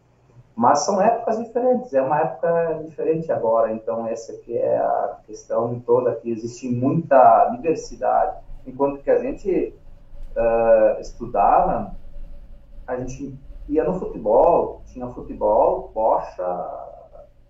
Mas 0.56 0.84
são 0.84 1.00
épocas 1.00 1.38
diferentes, 1.38 1.94
é 1.94 2.02
uma 2.02 2.22
época 2.22 2.82
diferente 2.86 3.32
agora, 3.32 3.72
então 3.72 4.08
essa 4.08 4.32
aqui 4.32 4.58
é 4.58 4.78
a 4.78 5.20
questão 5.28 5.80
toda, 5.86 6.16
que 6.16 6.32
existe 6.32 6.68
muita 6.68 7.50
diversidade 7.52 8.47
enquanto 8.68 9.02
que 9.02 9.10
a 9.10 9.20
gente 9.20 9.74
uh, 10.36 11.00
estudava, 11.00 11.96
a 12.86 12.98
gente 12.98 13.38
ia 13.68 13.84
no 13.84 14.00
futebol, 14.00 14.82
tinha 14.86 15.08
futebol, 15.08 15.92
bocha, 15.94 16.46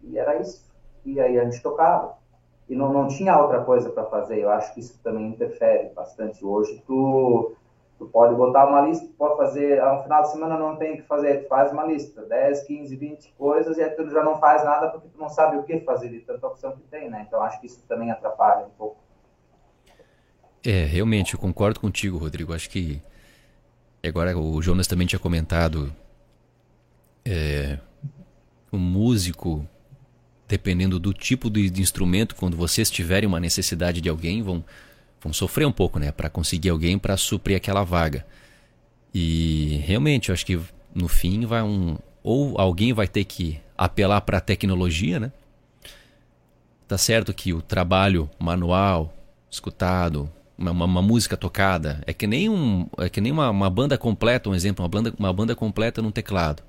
e 0.01 0.17
era 0.17 0.37
isso. 0.37 0.65
E 1.03 1.19
aí 1.19 1.39
a 1.39 1.43
gente 1.43 1.61
tocava. 1.61 2.17
e 2.69 2.75
não, 2.75 2.91
não 2.91 3.07
tinha 3.07 3.39
outra 3.39 3.63
coisa 3.63 3.89
para 3.89 4.05
fazer. 4.05 4.39
Eu 4.39 4.49
acho 4.49 4.73
que 4.73 4.79
isso 4.79 4.99
também 5.01 5.27
interfere 5.27 5.89
bastante. 5.93 6.45
Hoje 6.45 6.83
tu, 6.85 7.53
tu 7.97 8.07
pode 8.07 8.35
botar 8.35 8.65
uma 8.67 8.81
lista, 8.81 9.07
pode 9.17 9.37
fazer, 9.37 9.81
no 9.81 10.03
final 10.03 10.21
de 10.23 10.31
semana 10.31 10.57
não 10.57 10.75
tem 10.75 10.93
o 10.93 10.97
que 10.97 11.03
fazer, 11.03 11.43
tu 11.43 11.47
faz 11.47 11.71
uma 11.71 11.85
lista, 11.85 12.23
10, 12.23 12.63
15, 12.63 12.95
20 12.95 13.33
coisas, 13.37 13.77
e 13.77 13.83
aí 13.83 13.89
tu 13.91 14.09
já 14.09 14.23
não 14.23 14.37
faz 14.37 14.63
nada 14.65 14.89
porque 14.89 15.07
tu 15.07 15.17
não 15.17 15.29
sabe 15.29 15.57
o 15.57 15.63
que 15.63 15.79
fazer 15.81 16.09
de 16.09 16.19
tanta 16.21 16.47
opção 16.47 16.71
que 16.73 16.83
tem, 16.83 17.09
né? 17.09 17.25
Então 17.27 17.41
acho 17.41 17.59
que 17.61 17.67
isso 17.67 17.85
também 17.87 18.11
atrapalha 18.11 18.65
um 18.65 18.71
pouco. 18.71 19.06
É, 20.69 20.83
realmente, 20.83 21.33
eu 21.33 21.39
concordo 21.39 21.79
contigo, 21.79 22.17
Rodrigo. 22.17 22.53
Acho 22.53 22.69
que 22.69 23.01
agora 24.05 24.37
o 24.37 24.61
Jonas 24.61 24.85
também 24.85 25.07
tinha 25.07 25.17
comentado 25.17 25.95
é, 27.23 27.79
o 28.69 28.77
músico 28.77 29.65
dependendo 30.45 30.99
do 30.99 31.13
tipo 31.13 31.49
de, 31.49 31.69
de, 31.69 31.81
instrumento, 31.81 32.35
quando 32.35 32.57
vocês 32.57 32.91
tiverem 32.91 33.25
uma 33.25 33.39
necessidade 33.39 34.01
de 34.01 34.09
alguém, 34.09 34.41
vão, 34.41 34.61
vão 35.21 35.31
sofrer 35.31 35.65
um 35.65 35.71
pouco, 35.71 35.99
né? 35.99 36.11
Para 36.11 36.29
conseguir 36.29 36.67
alguém 36.67 36.99
para 36.99 37.15
suprir 37.15 37.55
aquela 37.55 37.85
vaga. 37.85 38.25
E 39.13 39.81
realmente, 39.85 40.27
eu 40.27 40.33
acho 40.33 40.45
que 40.45 40.59
no 40.93 41.07
fim 41.07 41.45
vai 41.45 41.61
um. 41.61 41.97
Ou 42.21 42.59
alguém 42.59 42.91
vai 42.91 43.07
ter 43.07 43.23
que 43.23 43.57
apelar 43.77 44.19
para 44.19 44.39
a 44.39 44.41
tecnologia, 44.41 45.17
né? 45.17 45.31
Tá 46.89 46.97
certo 46.97 47.33
que 47.33 47.53
o 47.53 47.61
trabalho 47.61 48.29
manual, 48.37 49.13
escutado, 49.49 50.29
uma, 50.57 50.71
uma, 50.71 50.85
uma, 50.85 51.01
música 51.01 51.37
tocada, 51.37 52.01
é 52.05 52.13
que 52.13 52.25
nem, 52.25 52.49
um, 52.49 52.87
é 52.97 53.09
que 53.09 53.21
nem 53.21 53.31
uma, 53.31 53.49
uma 53.49 53.69
banda 53.69 53.97
completa, 53.97 54.49
um 54.49 54.55
exemplo, 54.55 54.83
uma 54.83 54.89
banda, 54.89 55.13
uma 55.17 55.33
banda 55.33 55.55
completa 55.55 56.01
num 56.01 56.11
teclado. 56.11 56.63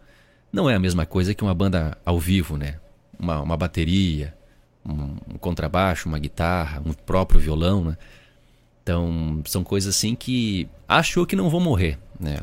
Não 0.53 0.69
é 0.69 0.75
a 0.75 0.79
mesma 0.79 1.07
coisa 1.07 1.35
que 1.35 1.43
uma 1.43 1.55
banda 1.55 1.97
ao 2.05 2.19
vivo, 2.19 2.57
né? 2.57 2.77
uma, 3.19 3.41
uma 3.43 3.57
bateria, 3.57 4.35
um, 4.87 5.17
um, 5.35 5.39
contrabaixo, 5.39 6.09
uma 6.09 6.19
guitarra, 6.19 6.81
um 6.85 6.93
próprio 6.93 7.41
violão, 7.41 7.85
né? 7.85 7.97
Então, 8.83 9.43
são 9.45 9.63
coisas 9.63 9.95
assim 9.95 10.15
que 10.15 10.67
achou 10.87 11.27
que 11.27 11.37
não 11.37 11.51
vão 11.51 11.61
morrer. 11.61 11.99
Né? 12.19 12.39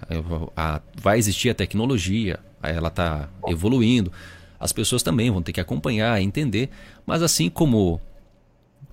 A, 0.55 0.79
vai 0.95 1.17
existir 1.17 1.49
a 1.49 1.55
tecnologia, 1.55 2.39
ela 2.61 2.89
está 2.89 3.29
evoluindo, 3.47 4.11
as 4.59 4.71
pessoas 4.71 5.01
também 5.01 5.31
vão 5.31 5.41
ter 5.41 5.53
que 5.53 5.59
acompanhar, 5.59 6.21
entender, 6.21 6.69
mas 7.05 7.23
assim 7.23 7.49
como 7.49 7.99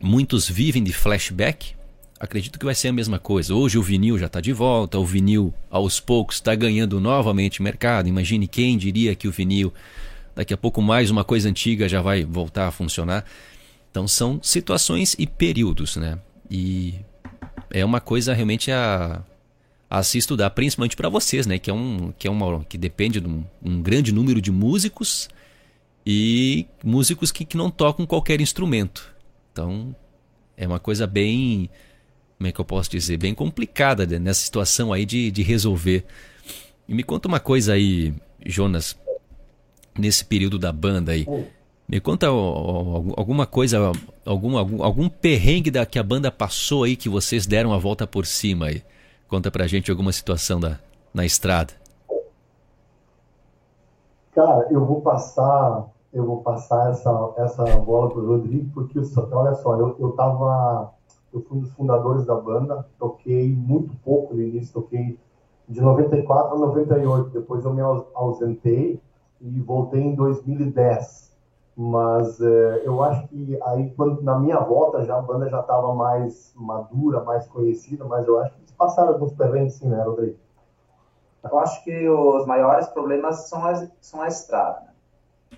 muitos 0.00 0.48
vivem 0.48 0.82
de 0.82 0.94
flashback, 0.94 1.74
acredito 2.22 2.56
que 2.56 2.64
vai 2.64 2.74
ser 2.74 2.88
a 2.88 2.92
mesma 2.92 3.18
coisa. 3.18 3.52
Hoje 3.52 3.76
o 3.76 3.82
vinil 3.82 4.16
já 4.16 4.26
está 4.26 4.40
de 4.40 4.52
volta, 4.52 4.96
o 4.96 5.04
vinil 5.04 5.52
aos 5.68 5.98
poucos 5.98 6.36
está 6.36 6.54
ganhando 6.54 7.00
novamente 7.00 7.60
mercado. 7.60 8.08
Imagine 8.08 8.46
quem 8.46 8.78
diria 8.78 9.16
que 9.16 9.26
o 9.26 9.32
vinil 9.32 9.74
daqui 10.32 10.54
a 10.54 10.56
pouco 10.56 10.80
mais 10.80 11.10
uma 11.10 11.24
coisa 11.24 11.48
antiga 11.48 11.88
já 11.88 12.00
vai 12.00 12.24
voltar 12.24 12.68
a 12.68 12.70
funcionar. 12.70 13.24
Então 13.90 14.06
são 14.06 14.38
situações 14.40 15.16
e 15.18 15.26
períodos, 15.26 15.96
né? 15.96 16.16
E 16.48 16.94
é 17.68 17.84
uma 17.84 18.00
coisa 18.00 18.32
realmente 18.32 18.70
a, 18.70 19.20
a 19.90 20.02
se 20.04 20.16
estudar, 20.16 20.50
principalmente 20.50 20.94
para 20.94 21.08
vocês, 21.08 21.44
né? 21.44 21.58
Que 21.58 21.70
é 21.70 21.74
um 21.74 22.14
que 22.16 22.28
é 22.28 22.30
uma 22.30 22.64
que 22.64 22.78
depende 22.78 23.20
de 23.20 23.26
um, 23.26 23.44
um 23.60 23.82
grande 23.82 24.12
número 24.12 24.40
de 24.40 24.52
músicos 24.52 25.28
e 26.06 26.66
músicos 26.84 27.32
que, 27.32 27.44
que 27.44 27.56
não 27.56 27.68
tocam 27.68 28.06
qualquer 28.06 28.40
instrumento. 28.40 29.12
Então 29.50 29.94
é 30.56 30.68
uma 30.68 30.78
coisa 30.78 31.04
bem 31.04 31.68
como 32.42 32.48
é 32.48 32.52
que 32.52 32.60
eu 32.60 32.64
posso 32.64 32.90
dizer 32.90 33.18
bem 33.18 33.32
complicada 33.32 34.04
né? 34.04 34.18
nessa 34.18 34.40
situação 34.40 34.92
aí 34.92 35.06
de, 35.06 35.30
de 35.30 35.44
resolver. 35.44 36.04
E 36.88 36.92
me 36.92 37.04
conta 37.04 37.28
uma 37.28 37.38
coisa 37.38 37.74
aí, 37.74 38.12
Jonas, 38.44 38.98
nesse 39.96 40.24
período 40.24 40.58
da 40.58 40.72
banda 40.72 41.12
aí. 41.12 41.24
Me 41.88 42.00
conta 42.00 42.26
alguma 42.26 43.46
coisa, 43.46 43.92
algum, 44.26 44.58
algum, 44.58 44.82
algum 44.82 45.08
perrengue 45.08 45.70
da, 45.70 45.86
que 45.86 46.00
a 46.00 46.02
banda 46.02 46.32
passou 46.32 46.82
aí 46.82 46.96
que 46.96 47.08
vocês 47.08 47.46
deram 47.46 47.72
a 47.72 47.78
volta 47.78 48.08
por 48.08 48.26
cima 48.26 48.66
aí. 48.66 48.82
Conta 49.28 49.48
pra 49.48 49.68
gente 49.68 49.88
alguma 49.88 50.10
situação 50.10 50.58
da, 50.58 50.80
na 51.14 51.24
estrada. 51.24 51.72
Cara, 54.34 54.66
eu 54.68 54.84
vou 54.84 55.00
passar, 55.00 55.86
eu 56.12 56.26
vou 56.26 56.42
passar 56.42 56.90
essa, 56.90 57.34
essa 57.36 57.64
bola 57.76 58.10
pro 58.10 58.26
Rodrigo, 58.26 58.68
porque 58.74 58.98
olha 59.30 59.54
só, 59.54 59.76
eu, 59.76 59.96
eu 60.00 60.10
tava. 60.12 60.92
Eu 61.32 61.40
fui 61.42 61.58
um 61.58 61.60
dos 61.60 61.72
fundadores 61.72 62.26
da 62.26 62.34
banda, 62.34 62.86
toquei 62.98 63.52
muito 63.54 63.96
pouco 64.04 64.34
no 64.34 64.42
início, 64.42 64.72
toquei 64.74 65.18
de 65.68 65.80
94 65.80 66.54
a 66.54 66.58
98, 66.58 67.30
depois 67.30 67.64
eu 67.64 67.72
me 67.72 67.80
ausentei 67.80 69.00
e 69.40 69.60
voltei 69.60 70.00
em 70.00 70.14
2010. 70.14 71.32
Mas 71.74 72.38
é, 72.40 72.82
eu 72.84 73.02
acho 73.02 73.26
que 73.28 73.58
aí, 73.62 73.90
quando, 73.96 74.22
na 74.22 74.38
minha 74.38 74.60
volta, 74.60 75.04
já 75.04 75.16
a 75.16 75.22
banda 75.22 75.48
já 75.48 75.60
estava 75.60 75.94
mais 75.94 76.52
madura, 76.54 77.24
mais 77.24 77.46
conhecida, 77.46 78.04
mas 78.04 78.26
eu 78.26 78.38
acho 78.38 78.52
que 78.52 78.60
eles 78.60 78.72
passaram 78.72 79.14
alguns 79.14 79.32
perrengues 79.32 79.74
sim, 79.74 79.88
né, 79.88 80.02
Rodrigo? 80.02 80.36
Eu 81.42 81.58
acho 81.58 81.82
que 81.82 82.08
os 82.08 82.46
maiores 82.46 82.86
problemas 82.88 83.48
são, 83.48 83.64
as, 83.64 83.90
são 84.00 84.20
a 84.20 84.28
estrada. 84.28 84.80
Né? 84.82 84.91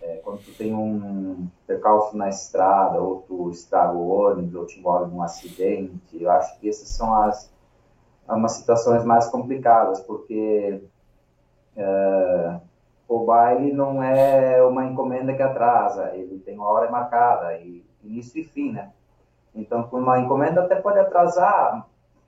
É, 0.02 0.16
quando 0.24 0.44
tu 0.44 0.52
tem 0.52 0.74
um 0.74 1.48
percalço 1.66 2.16
na 2.16 2.28
estrada, 2.28 3.00
ou 3.00 3.22
tu 3.22 3.50
estraga 3.50 3.92
o 3.92 4.08
ônibus, 4.08 4.54
ou 4.54 4.66
te 4.66 4.78
envolve 4.78 5.10
num 5.10 5.22
acidente, 5.22 6.20
eu 6.20 6.30
acho 6.30 6.58
que 6.58 6.68
essas 6.68 6.88
são 6.88 7.14
as 7.14 7.52
umas 8.28 8.52
situações 8.52 9.04
mais 9.04 9.28
complicadas, 9.28 10.00
porque 10.00 10.82
é, 11.76 12.60
o 13.06 13.24
baile 13.24 13.72
não 13.72 14.02
é 14.02 14.62
uma 14.64 14.86
encomenda 14.86 15.34
que 15.34 15.42
atrasa, 15.42 16.14
ele 16.14 16.38
tem 16.38 16.56
uma 16.56 16.68
hora 16.68 16.90
marcada, 16.90 17.56
e 17.58 17.84
início 18.02 18.40
e 18.40 18.44
fim, 18.44 18.72
né? 18.72 18.90
Então, 19.54 19.88
uma 19.92 20.18
encomenda 20.18 20.62
até 20.62 20.74
pode 20.76 20.98
atrasar, 20.98 21.86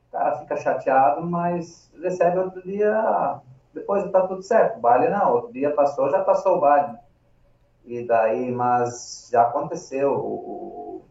o 0.08 0.12
cara 0.12 0.38
fica 0.38 0.56
chateado, 0.56 1.26
mas 1.26 1.90
recebe 2.00 2.38
outro 2.38 2.62
dia, 2.62 3.40
depois 3.74 4.04
está 4.04 4.26
tudo 4.26 4.42
certo. 4.42 4.78
O 4.78 4.80
baile 4.80 5.08
não, 5.08 5.32
outro 5.32 5.52
dia 5.52 5.74
passou, 5.74 6.08
já 6.10 6.22
passou 6.22 6.58
o 6.58 6.60
baile. 6.60 6.96
E 7.86 8.04
daí, 8.04 8.50
mas 8.50 9.28
já 9.30 9.42
aconteceu 9.42 10.12
o, 10.12 10.34
o, 10.34 11.02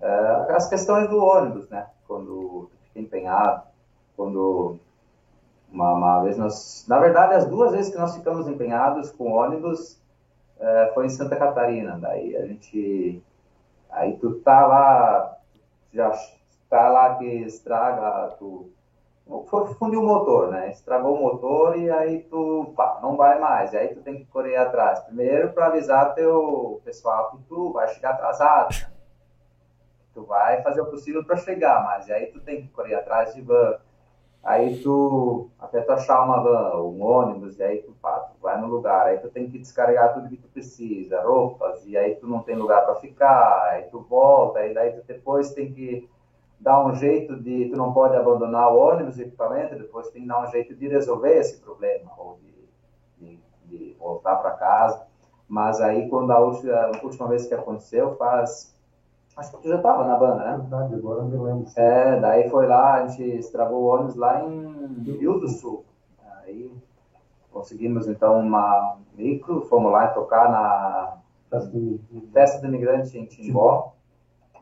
é, 0.00 0.54
as 0.54 0.68
questões 0.68 1.08
do 1.08 1.18
ônibus, 1.18 1.68
né? 1.70 1.86
Quando 2.06 2.70
fica 2.84 3.00
empenhado, 3.00 3.62
quando 4.14 4.78
uma, 5.72 5.94
uma, 5.94 6.22
vez 6.22 6.36
nós, 6.36 6.84
na 6.86 6.98
verdade, 6.98 7.34
as 7.34 7.46
duas 7.46 7.72
vezes 7.72 7.90
que 7.90 7.98
nós 7.98 8.14
ficamos 8.14 8.46
empenhados 8.46 9.10
com 9.10 9.32
ônibus 9.32 9.98
é, 10.60 10.90
foi 10.94 11.06
em 11.06 11.10
Santa 11.10 11.34
Catarina. 11.34 11.98
Daí 11.98 12.36
a 12.36 12.46
gente, 12.46 13.22
aí 13.90 14.16
tu 14.18 14.34
tá 14.40 14.66
lá, 14.66 15.38
já 15.94 16.12
tá 16.68 16.90
lá 16.90 17.14
que 17.16 17.24
estraga, 17.24 18.34
tu 18.38 18.70
foi 19.46 19.66
fundir 19.74 19.98
o 19.98 20.02
motor, 20.02 20.50
né? 20.50 20.70
Estragou 20.70 21.14
o 21.14 21.22
motor 21.22 21.76
e 21.76 21.90
aí 21.90 22.20
tu, 22.24 22.72
pá, 22.76 22.98
não 23.02 23.16
vai 23.16 23.38
mais. 23.38 23.72
E 23.72 23.76
aí 23.78 23.94
tu 23.94 24.00
tem 24.00 24.16
que 24.16 24.24
correr 24.26 24.56
atrás. 24.56 25.00
Primeiro 25.00 25.52
para 25.52 25.66
avisar 25.66 26.14
teu 26.14 26.80
pessoal 26.84 27.30
que 27.30 27.38
tu 27.48 27.72
vai 27.72 27.88
chegar 27.88 28.10
atrasado. 28.10 28.74
Tu 30.14 30.22
vai 30.24 30.62
fazer 30.62 30.82
o 30.82 30.86
possível 30.86 31.24
para 31.24 31.36
chegar, 31.36 31.82
mas 31.84 32.10
aí 32.10 32.26
tu 32.26 32.40
tem 32.40 32.62
que 32.62 32.68
correr 32.68 32.94
atrás 32.94 33.34
de 33.34 33.40
van 33.40 33.78
Aí 34.42 34.82
tu, 34.82 35.50
até 35.58 35.80
tu 35.82 35.92
achar 35.92 36.24
uma 36.24 36.42
van, 36.42 36.82
um 36.82 37.00
ônibus, 37.00 37.60
e 37.60 37.62
aí 37.62 37.78
tu, 37.82 37.92
pá, 38.02 38.18
tu 38.18 38.40
vai 38.42 38.60
no 38.60 38.66
lugar, 38.66 39.06
aí 39.06 39.18
tu 39.18 39.30
tem 39.30 39.48
que 39.48 39.56
descarregar 39.56 40.14
tudo 40.14 40.28
que 40.28 40.36
tu 40.36 40.48
precisa, 40.48 41.22
roupas, 41.22 41.86
e 41.86 41.96
aí 41.96 42.16
tu 42.16 42.26
não 42.26 42.40
tem 42.42 42.56
lugar 42.56 42.84
para 42.84 42.96
ficar, 42.96 43.68
aí 43.68 43.84
tu 43.84 44.00
volta, 44.00 44.66
e 44.66 44.74
daí 44.74 44.92
tu 44.92 45.02
depois 45.06 45.52
tem 45.52 45.72
que 45.72 46.08
dar 46.62 46.84
um 46.84 46.94
jeito 46.94 47.36
de, 47.40 47.68
tu 47.68 47.76
não 47.76 47.92
pode 47.92 48.16
abandonar 48.16 48.72
o 48.72 48.78
ônibus, 48.78 49.16
o 49.16 49.22
equipamento, 49.22 49.76
depois 49.76 50.08
tem 50.10 50.22
que 50.22 50.28
dar 50.28 50.42
um 50.42 50.50
jeito 50.50 50.74
de 50.74 50.88
resolver 50.88 51.36
esse 51.36 51.60
problema, 51.60 52.10
ou 52.16 52.38
de, 52.38 52.68
de, 53.18 53.40
de 53.66 53.96
voltar 53.98 54.36
para 54.36 54.52
casa. 54.52 55.02
Mas 55.48 55.80
aí, 55.80 56.08
quando 56.08 56.30
a 56.30 56.38
última, 56.38 56.72
a 56.72 57.04
última 57.04 57.28
vez 57.28 57.46
que 57.46 57.54
aconteceu, 57.54 58.16
faz 58.16 58.72
Acho 59.34 59.50
que 59.52 59.62
tu 59.62 59.68
já 59.68 59.76
estava 59.76 60.04
na 60.04 60.16
banda, 60.16 60.44
né? 60.44 60.58
Verdade, 60.58 60.94
agora 60.94 61.22
me 61.22 61.36
lembro. 61.38 61.66
É, 61.74 62.20
daí 62.20 62.50
foi 62.50 62.66
lá, 62.66 62.94
a 62.94 63.06
gente 63.06 63.22
estragou 63.38 63.82
o 63.82 63.86
ônibus 63.86 64.14
lá 64.14 64.44
em 64.44 65.02
Rio 65.02 65.40
do 65.40 65.48
Sul. 65.48 65.84
Aí 66.42 66.70
conseguimos 67.50 68.06
então 68.08 68.40
uma 68.40 68.98
micro, 69.14 69.62
fomos 69.62 69.90
lá 69.90 70.08
tocar 70.08 70.50
na 70.50 71.16
festa 72.30 72.60
do 72.60 72.66
imigrante 72.66 73.16
em 73.16 73.24
Timbó. 73.24 73.94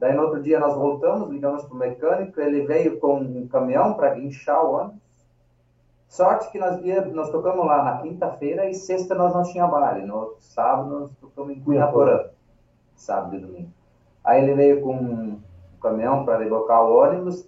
Daí 0.00 0.14
no 0.14 0.22
outro 0.22 0.42
dia 0.42 0.58
nós 0.58 0.74
voltamos, 0.74 1.28
ligamos 1.28 1.62
para 1.64 1.74
o 1.74 1.78
mecânico, 1.78 2.40
ele 2.40 2.66
veio 2.66 2.98
com 2.98 3.16
um 3.16 3.46
caminhão 3.46 3.92
para 3.92 4.14
guinchar 4.14 4.64
o 4.64 4.72
ônibus. 4.72 5.10
Sorte 6.08 6.50
que 6.50 6.58
nós, 6.58 6.80
nós 7.12 7.30
tocamos 7.30 7.66
lá 7.66 7.84
na 7.84 7.98
quinta-feira 7.98 8.68
e 8.68 8.74
sexta 8.74 9.14
nós 9.14 9.34
não 9.34 9.42
tinha 9.42 9.66
baile. 9.66 10.06
No 10.06 10.36
sábado 10.38 11.00
nós 11.00 11.10
tocamos 11.20 11.54
em 11.54 11.60
Cunhaporã. 11.60 12.30
Sábado 12.96 13.36
e 13.36 13.40
domingo. 13.40 13.70
Aí 14.24 14.42
ele 14.42 14.54
veio 14.54 14.80
com 14.80 14.94
um 14.94 15.40
caminhão 15.82 16.24
para 16.24 16.38
rebocar 16.38 16.82
o 16.82 16.96
ônibus, 16.96 17.46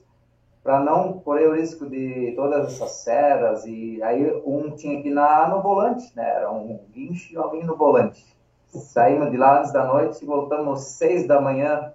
para 0.62 0.78
não 0.78 1.14
correr 1.20 1.48
o 1.48 1.57
risco 1.57 1.88
de 1.88 2.34
todas 2.36 2.66
essas 2.66 2.90
ceras. 3.03 3.64
E 3.64 4.03
aí 4.03 4.30
um 4.44 4.70
tinha 4.76 5.00
que 5.00 5.09
ir 5.09 5.14
na, 5.14 5.48
no 5.48 5.62
volante, 5.62 6.14
né? 6.14 6.28
Era 6.36 6.53
um 6.53 6.80
guincho 6.92 7.32
e 7.32 7.36
alguém 7.38 7.64
no 7.64 7.76
volante. 7.76 8.22
Saímos 8.66 9.30
de 9.30 9.38
lá 9.38 9.61
antes 9.61 9.72
da 9.72 9.86
noite 9.86 10.22
e 10.22 10.26
voltamos 10.26 10.82
seis 10.82 11.26
da 11.26 11.40
manhã 11.40 11.92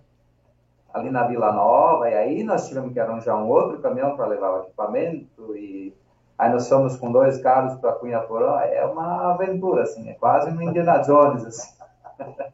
ali 0.94 1.10
na 1.10 1.28
Vila 1.28 1.52
Nova, 1.52 2.10
e 2.10 2.14
aí 2.14 2.44
nós 2.44 2.68
tivemos 2.68 2.94
que 2.94 3.00
arranjar 3.00 3.38
um 3.38 3.48
outro 3.48 3.80
caminhão 3.80 4.16
para 4.16 4.28
levar 4.28 4.52
o 4.52 4.64
equipamento, 4.64 5.56
e 5.56 5.94
aí 6.38 6.52
nós 6.52 6.68
fomos 6.68 6.96
com 6.98 7.12
dois 7.12 7.42
carros 7.42 7.76
para 7.80 7.94
Cunhaporã, 7.94 8.60
é 8.62 8.86
uma 8.86 9.34
aventura, 9.34 9.84
assim, 9.84 10.10
é 10.10 10.14
quase 10.14 10.50
um 10.50 10.62
Indiana 10.62 11.00
Jones, 11.00 11.46
assim. 11.46 11.74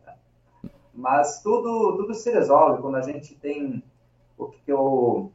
Mas 0.93 1.41
tudo, 1.41 1.97
tudo 1.97 2.13
se 2.13 2.31
resolve 2.31 2.81
quando 2.81 2.95
a 2.95 3.01
gente 3.01 3.35
tem, 3.35 3.83
o 4.37 4.47
que 4.47 4.71
eu 4.71 5.31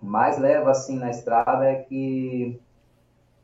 mais 0.00 0.38
levo, 0.38 0.68
assim, 0.68 0.98
na 0.98 1.10
estrada 1.10 1.64
é 1.64 1.76
que 1.76 2.60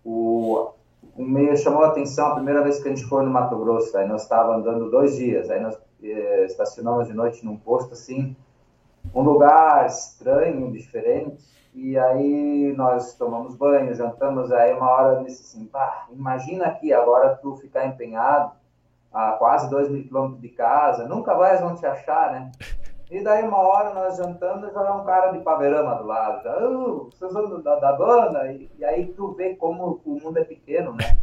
o, 0.04 0.70
o 1.16 1.24
meio 1.24 1.56
chamou 1.56 1.84
a 1.84 1.88
atenção 1.88 2.28
a 2.28 2.34
primeira 2.34 2.62
vez 2.62 2.82
que 2.82 2.88
a 2.88 2.94
gente 2.94 3.06
foi 3.06 3.24
no 3.24 3.30
Mato 3.30 3.56
Grosso, 3.56 3.96
aí 3.96 4.06
nós 4.06 4.22
estávamos 4.22 4.66
andando 4.66 4.90
dois 4.90 5.16
dias, 5.16 5.50
aí 5.50 5.60
nós 5.60 5.78
eh, 6.02 6.44
estacionamos 6.46 7.06
de 7.06 7.14
noite 7.14 7.44
num 7.44 7.56
posto, 7.56 7.92
assim, 7.94 8.36
um 9.12 9.22
lugar 9.22 9.86
estranho, 9.86 10.70
diferente, 10.70 11.44
e 11.74 11.98
aí 11.98 12.72
nós 12.76 13.14
tomamos 13.14 13.56
banho, 13.56 13.94
jantamos, 13.94 14.52
aí 14.52 14.72
uma 14.72 14.88
hora 14.88 15.18
eu 15.18 15.24
disse 15.24 15.42
assim, 15.42 15.68
imagina 16.10 16.66
aqui 16.66 16.92
agora 16.92 17.36
tu 17.36 17.56
ficar 17.56 17.86
empenhado 17.86 18.52
a 19.12 19.32
quase 19.32 19.68
dois 19.68 19.88
mil 19.88 20.04
quilômetros 20.04 20.40
de 20.40 20.48
casa, 20.50 21.08
nunca 21.08 21.34
mais 21.36 21.60
vão 21.60 21.74
te 21.74 21.84
achar, 21.84 22.32
né? 22.32 22.52
E 23.10 23.22
daí 23.22 23.44
uma 23.44 23.58
hora 23.58 23.92
nós 23.92 24.16
jantando, 24.16 24.72
já 24.72 24.94
um 24.94 25.04
cara 25.04 25.32
de 25.32 25.40
Paverama 25.40 25.96
do 25.96 26.06
lado, 26.06 26.42
já, 26.42 26.68
uh, 26.68 27.10
vocês 27.10 27.32
são 27.32 27.60
da, 27.60 27.76
da 27.76 27.92
banda, 27.92 28.52
e, 28.52 28.70
e, 28.78 28.84
aí 28.84 29.06
tu 29.12 29.32
vê 29.32 29.54
como 29.54 30.00
o 30.04 30.18
mundo 30.20 30.38
é 30.38 30.44
pequeno, 30.44 30.92
né? 30.94 31.16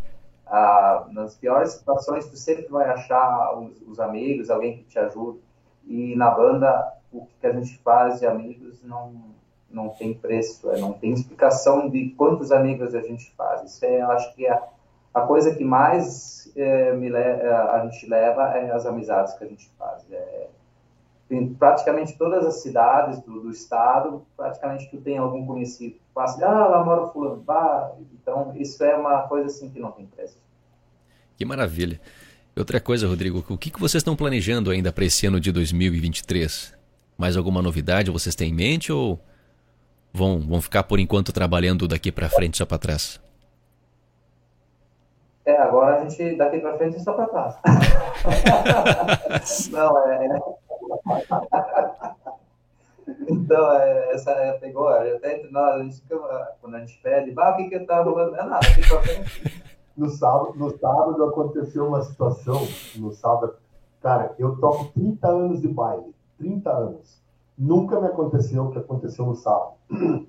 Ah, 0.46 1.08
nas 1.12 1.36
piores 1.36 1.72
situações 1.72 2.30
tu 2.30 2.38
sempre 2.38 2.68
vai 2.68 2.90
achar 2.90 3.58
os, 3.58 3.82
os 3.82 4.00
amigos, 4.00 4.50
alguém 4.50 4.78
que 4.78 4.84
te 4.84 5.00
ajude, 5.00 5.40
e 5.86 6.16
na 6.16 6.30
banda 6.30 6.94
o 7.12 7.28
que 7.40 7.48
a 7.48 7.52
gente 7.52 7.78
faz 7.80 8.20
de 8.20 8.26
amigos 8.26 8.82
não, 8.84 9.14
não 9.70 9.90
tem 9.90 10.14
preço, 10.14 10.72
é, 10.72 10.80
não 10.80 10.94
tem 10.94 11.14
explicação 11.14 11.90
de 11.90 12.10
quantos 12.12 12.52
amigos 12.52 12.96
a 12.96 13.02
gente 13.02 13.32
faz. 13.36 13.64
Isso 13.64 13.86
é, 13.86 14.02
eu 14.02 14.12
acho 14.12 14.34
que 14.36 14.48
é 14.48 14.62
a 15.14 15.22
coisa 15.22 15.54
que 15.54 15.64
mais 15.64 16.52
é, 16.56 16.94
me, 16.94 17.12
é, 17.12 17.52
a 17.52 17.86
gente 17.86 18.08
leva 18.08 18.58
é 18.58 18.72
as 18.72 18.86
amizades 18.86 19.34
que 19.34 19.44
a 19.44 19.48
gente 19.48 19.70
faz. 19.78 20.04
É, 20.12 20.48
em 21.30 21.54
praticamente 21.54 22.18
todas 22.18 22.46
as 22.46 22.62
cidades 22.62 23.22
do, 23.22 23.40
do, 23.40 23.52
estado, 23.52 24.26
praticamente 24.36 24.90
tu 24.90 24.98
tem 24.98 25.18
algum 25.18 25.46
conhecido. 25.46 25.96
Passa, 26.14 26.46
ah, 26.46 26.68
lá 26.68 26.84
mora 26.84 27.04
o 27.04 27.12
fulano, 27.12 27.42
bah. 27.42 27.94
Então, 28.14 28.54
isso 28.58 28.84
é 28.84 28.96
uma 28.96 29.22
coisa 29.24 29.48
assim 29.48 29.70
que 29.70 29.80
não 29.80 29.92
tem 29.92 30.06
preço. 30.06 30.38
Que 31.38 31.46
maravilha. 31.46 32.02
Outra 32.56 32.82
coisa, 32.82 33.08
Rodrigo, 33.08 33.44
o 33.50 33.58
que, 33.58 33.72
que 33.72 33.80
vocês 33.80 34.02
estão 34.02 34.16
planejando 34.16 34.72
ainda 34.72 34.92
para 34.92 35.06
esse 35.06 35.26
ano 35.26 35.40
de 35.40 35.54
2023? 35.54 36.81
Mais 37.22 37.38
alguma 37.38 37.62
novidade 37.62 38.10
vocês 38.10 38.34
têm 38.34 38.50
em 38.50 38.56
mente 38.56 38.92
ou 38.92 39.20
vão, 40.12 40.40
vão 40.40 40.60
ficar 40.60 40.82
por 40.82 41.00
enquanto 41.00 41.32
trabalhando 41.32 41.88
daqui 41.88 42.12
para 42.12 42.28
frente 42.28 42.58
só 42.58 42.66
para 42.66 42.80
trás? 42.80 43.22
É, 45.46 45.56
agora 45.56 45.98
a 45.98 46.10
gente 46.10 46.36
daqui 46.36 46.58
para 46.58 46.76
frente 46.80 47.00
só 47.00 47.14
para 47.14 47.28
trás. 47.28 47.56
Não, 49.70 50.10
é. 50.10 50.26
é. 50.26 50.40
então, 53.30 53.72
é, 53.76 54.16
essa 54.16 54.32
é, 54.32 54.54
pegou, 54.54 54.88
até 54.88 55.38
entre 55.38 55.52
nós, 55.52 55.76
a 55.76 55.84
gente, 55.84 56.02
quando 56.60 56.76
a 56.76 56.80
gente 56.80 57.00
pede, 57.04 57.30
bah, 57.30 57.52
o 57.52 57.58
que 57.58 57.70
que 57.70 57.82
tá 57.82 58.02
rolando? 58.02 58.36
É 58.36 58.44
nada, 58.44 58.66
aqui 58.66 58.82
para 58.90 59.00
frente. 59.00 59.64
No 59.96 60.10
sábado, 60.10 60.54
no 60.56 60.76
sábado 60.76 61.24
aconteceu 61.26 61.88
uma 61.88 62.02
situação, 62.02 62.68
no 62.96 63.12
sábado, 63.12 63.54
cara, 64.02 64.34
eu 64.40 64.58
toco 64.58 64.86
30 64.94 65.28
anos 65.28 65.62
de 65.62 65.68
baile. 65.68 66.20
30 66.42 66.70
anos. 66.70 67.22
Nunca 67.58 68.00
me 68.02 68.08
aconteceu 68.08 68.66
o 68.66 68.72
que 68.72 68.80
aconteceu 68.80 69.26
no 69.26 69.36
sábado. 69.36 69.74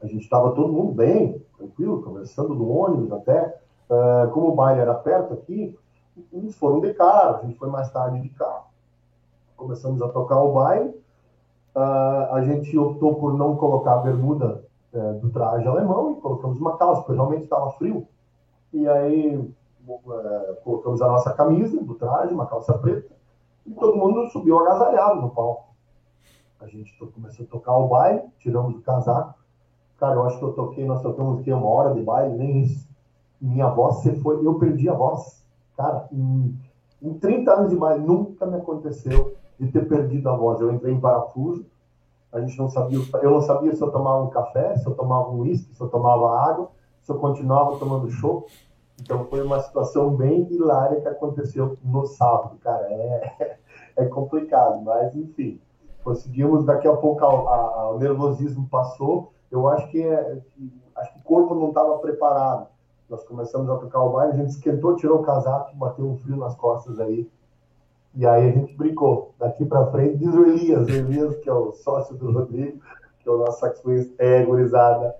A 0.00 0.06
gente 0.06 0.22
estava 0.22 0.52
todo 0.52 0.72
mundo 0.72 0.92
bem, 0.92 1.42
tranquilo, 1.56 2.02
conversando 2.02 2.54
no 2.54 2.68
ônibus 2.68 3.10
até. 3.12 3.60
Uh, 3.88 4.30
como 4.32 4.48
o 4.48 4.54
baile 4.54 4.80
era 4.80 4.94
perto 4.94 5.34
aqui, 5.34 5.76
eles 6.32 6.56
foram 6.56 6.80
de 6.80 6.92
carro, 6.94 7.36
a 7.36 7.46
gente 7.46 7.58
foi 7.58 7.68
mais 7.68 7.90
tarde 7.90 8.20
de 8.20 8.28
carro. 8.30 8.66
Começamos 9.56 10.02
a 10.02 10.08
tocar 10.08 10.40
o 10.40 10.52
baile. 10.52 10.90
Uh, 11.74 12.32
a 12.32 12.42
gente 12.42 12.76
optou 12.76 13.16
por 13.16 13.34
não 13.34 13.56
colocar 13.56 13.94
a 13.94 13.98
bermuda 13.98 14.64
uh, 14.92 15.14
do 15.14 15.30
traje 15.30 15.66
alemão 15.66 16.12
e 16.12 16.20
colocamos 16.20 16.58
uma 16.58 16.76
calça, 16.76 17.02
porque 17.02 17.14
realmente 17.14 17.44
estava 17.44 17.70
frio. 17.72 18.06
E 18.72 18.86
aí 18.86 19.36
uh, 19.36 20.56
colocamos 20.62 21.00
a 21.00 21.08
nossa 21.08 21.32
camisa 21.32 21.82
do 21.82 21.94
traje, 21.94 22.34
uma 22.34 22.46
calça 22.46 22.76
preta, 22.78 23.15
e 23.66 23.72
todo 23.72 23.96
mundo 23.96 24.26
subiu 24.28 24.58
agasalhado 24.60 25.20
no 25.20 25.30
palco. 25.30 25.74
A 26.60 26.66
gente 26.66 26.96
começou 26.96 27.44
a 27.44 27.48
tocar 27.48 27.76
o 27.76 27.88
baile, 27.88 28.22
tiramos 28.38 28.76
o 28.76 28.80
casaco. 28.80 29.34
Cara, 29.98 30.14
eu 30.14 30.24
acho 30.24 30.38
que 30.38 30.44
eu 30.44 30.52
toquei, 30.52 30.84
nós 30.84 31.02
tocamos 31.02 31.40
aqui 31.40 31.52
uma 31.52 31.66
hora 31.66 31.94
de 31.94 32.02
baile, 32.02 32.36
nem 32.36 32.62
isso. 32.62 32.88
Minha 33.40 33.68
voz, 33.68 33.96
você 33.96 34.14
foi, 34.16 34.44
eu 34.44 34.58
perdi 34.58 34.88
a 34.88 34.94
voz. 34.94 35.44
Cara, 35.76 36.08
em, 36.12 36.58
em 37.02 37.14
30 37.14 37.52
anos 37.52 37.70
de 37.70 37.76
baile, 37.76 38.04
nunca 38.04 38.46
me 38.46 38.56
aconteceu 38.56 39.36
de 39.58 39.70
ter 39.70 39.86
perdido 39.88 40.28
a 40.28 40.36
voz. 40.36 40.60
Eu 40.60 40.72
entrei 40.72 40.94
em 40.94 41.00
parafuso, 41.00 41.66
a 42.32 42.40
gente 42.40 42.58
não 42.58 42.68
sabia, 42.68 42.98
eu 43.22 43.30
não 43.30 43.40
sabia 43.40 43.74
se 43.74 43.82
eu 43.82 43.90
tomava 43.90 44.24
um 44.24 44.30
café, 44.30 44.76
se 44.76 44.86
eu 44.86 44.94
tomava 44.94 45.30
um 45.30 45.40
uísque, 45.40 45.74
se 45.74 45.80
eu 45.80 45.88
tomava 45.88 46.38
água, 46.38 46.70
se 47.02 47.10
eu 47.10 47.18
continuava 47.18 47.78
tomando 47.78 48.10
chopp. 48.10 48.46
Então 49.00 49.26
foi 49.26 49.42
uma 49.42 49.60
situação 49.60 50.10
bem 50.10 50.50
hilária 50.50 51.00
que 51.00 51.08
aconteceu 51.08 51.76
no 51.84 52.06
sábado, 52.06 52.56
cara. 52.58 52.86
É, 52.90 53.58
é 53.96 54.06
complicado, 54.06 54.82
mas 54.82 55.14
enfim, 55.14 55.60
conseguimos. 56.02 56.64
Daqui 56.64 56.88
a 56.88 56.96
pouco 56.96 57.24
a, 57.24 57.28
a, 57.28 57.90
o 57.90 57.98
nervosismo 57.98 58.68
passou. 58.68 59.32
Eu 59.50 59.68
acho 59.68 59.88
que, 59.90 60.02
é, 60.02 60.38
acho 60.96 61.12
que 61.12 61.20
o 61.20 61.22
corpo 61.22 61.54
não 61.54 61.68
estava 61.68 61.98
preparado. 61.98 62.68
Nós 63.08 63.22
começamos 63.24 63.70
a 63.70 63.76
tocar 63.76 64.02
o 64.02 64.10
baile, 64.10 64.32
a 64.32 64.36
gente 64.36 64.50
esquentou, 64.50 64.96
tirou 64.96 65.20
o 65.20 65.22
casaco, 65.22 65.76
bateu 65.76 66.04
um 66.04 66.16
frio 66.16 66.36
nas 66.36 66.56
costas 66.56 66.98
aí. 66.98 67.30
E 68.14 68.26
aí 68.26 68.48
a 68.48 68.52
gente 68.52 68.74
brincou. 68.74 69.34
Daqui 69.38 69.64
para 69.64 69.86
frente, 69.86 70.16
diz 70.16 70.34
o 70.34 70.44
Elias, 70.46 70.86
o 70.86 70.90
Elias, 70.90 71.36
que 71.36 71.48
é 71.48 71.52
o 71.52 71.72
sócio 71.72 72.16
do 72.16 72.32
Rodrigo, 72.32 72.80
que 73.20 73.28
é 73.28 73.32
o 73.32 73.38
nosso 73.38 73.60
saxofonista, 73.60 74.14
é 74.18 74.42
gurizada 74.44 75.14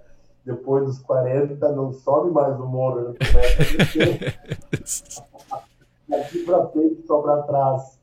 depois 0.47 0.85
dos 0.85 1.01
40 1.01 1.73
não 1.73 1.93
sobe 1.93 2.31
mais 2.31 2.59
o 2.59 2.67
morro, 2.67 3.01
né? 3.01 3.15
Daqui 6.09 6.45
para 6.45 6.69
frente, 6.69 7.03
só 7.05 7.21
para 7.21 7.43
trás. 7.43 7.99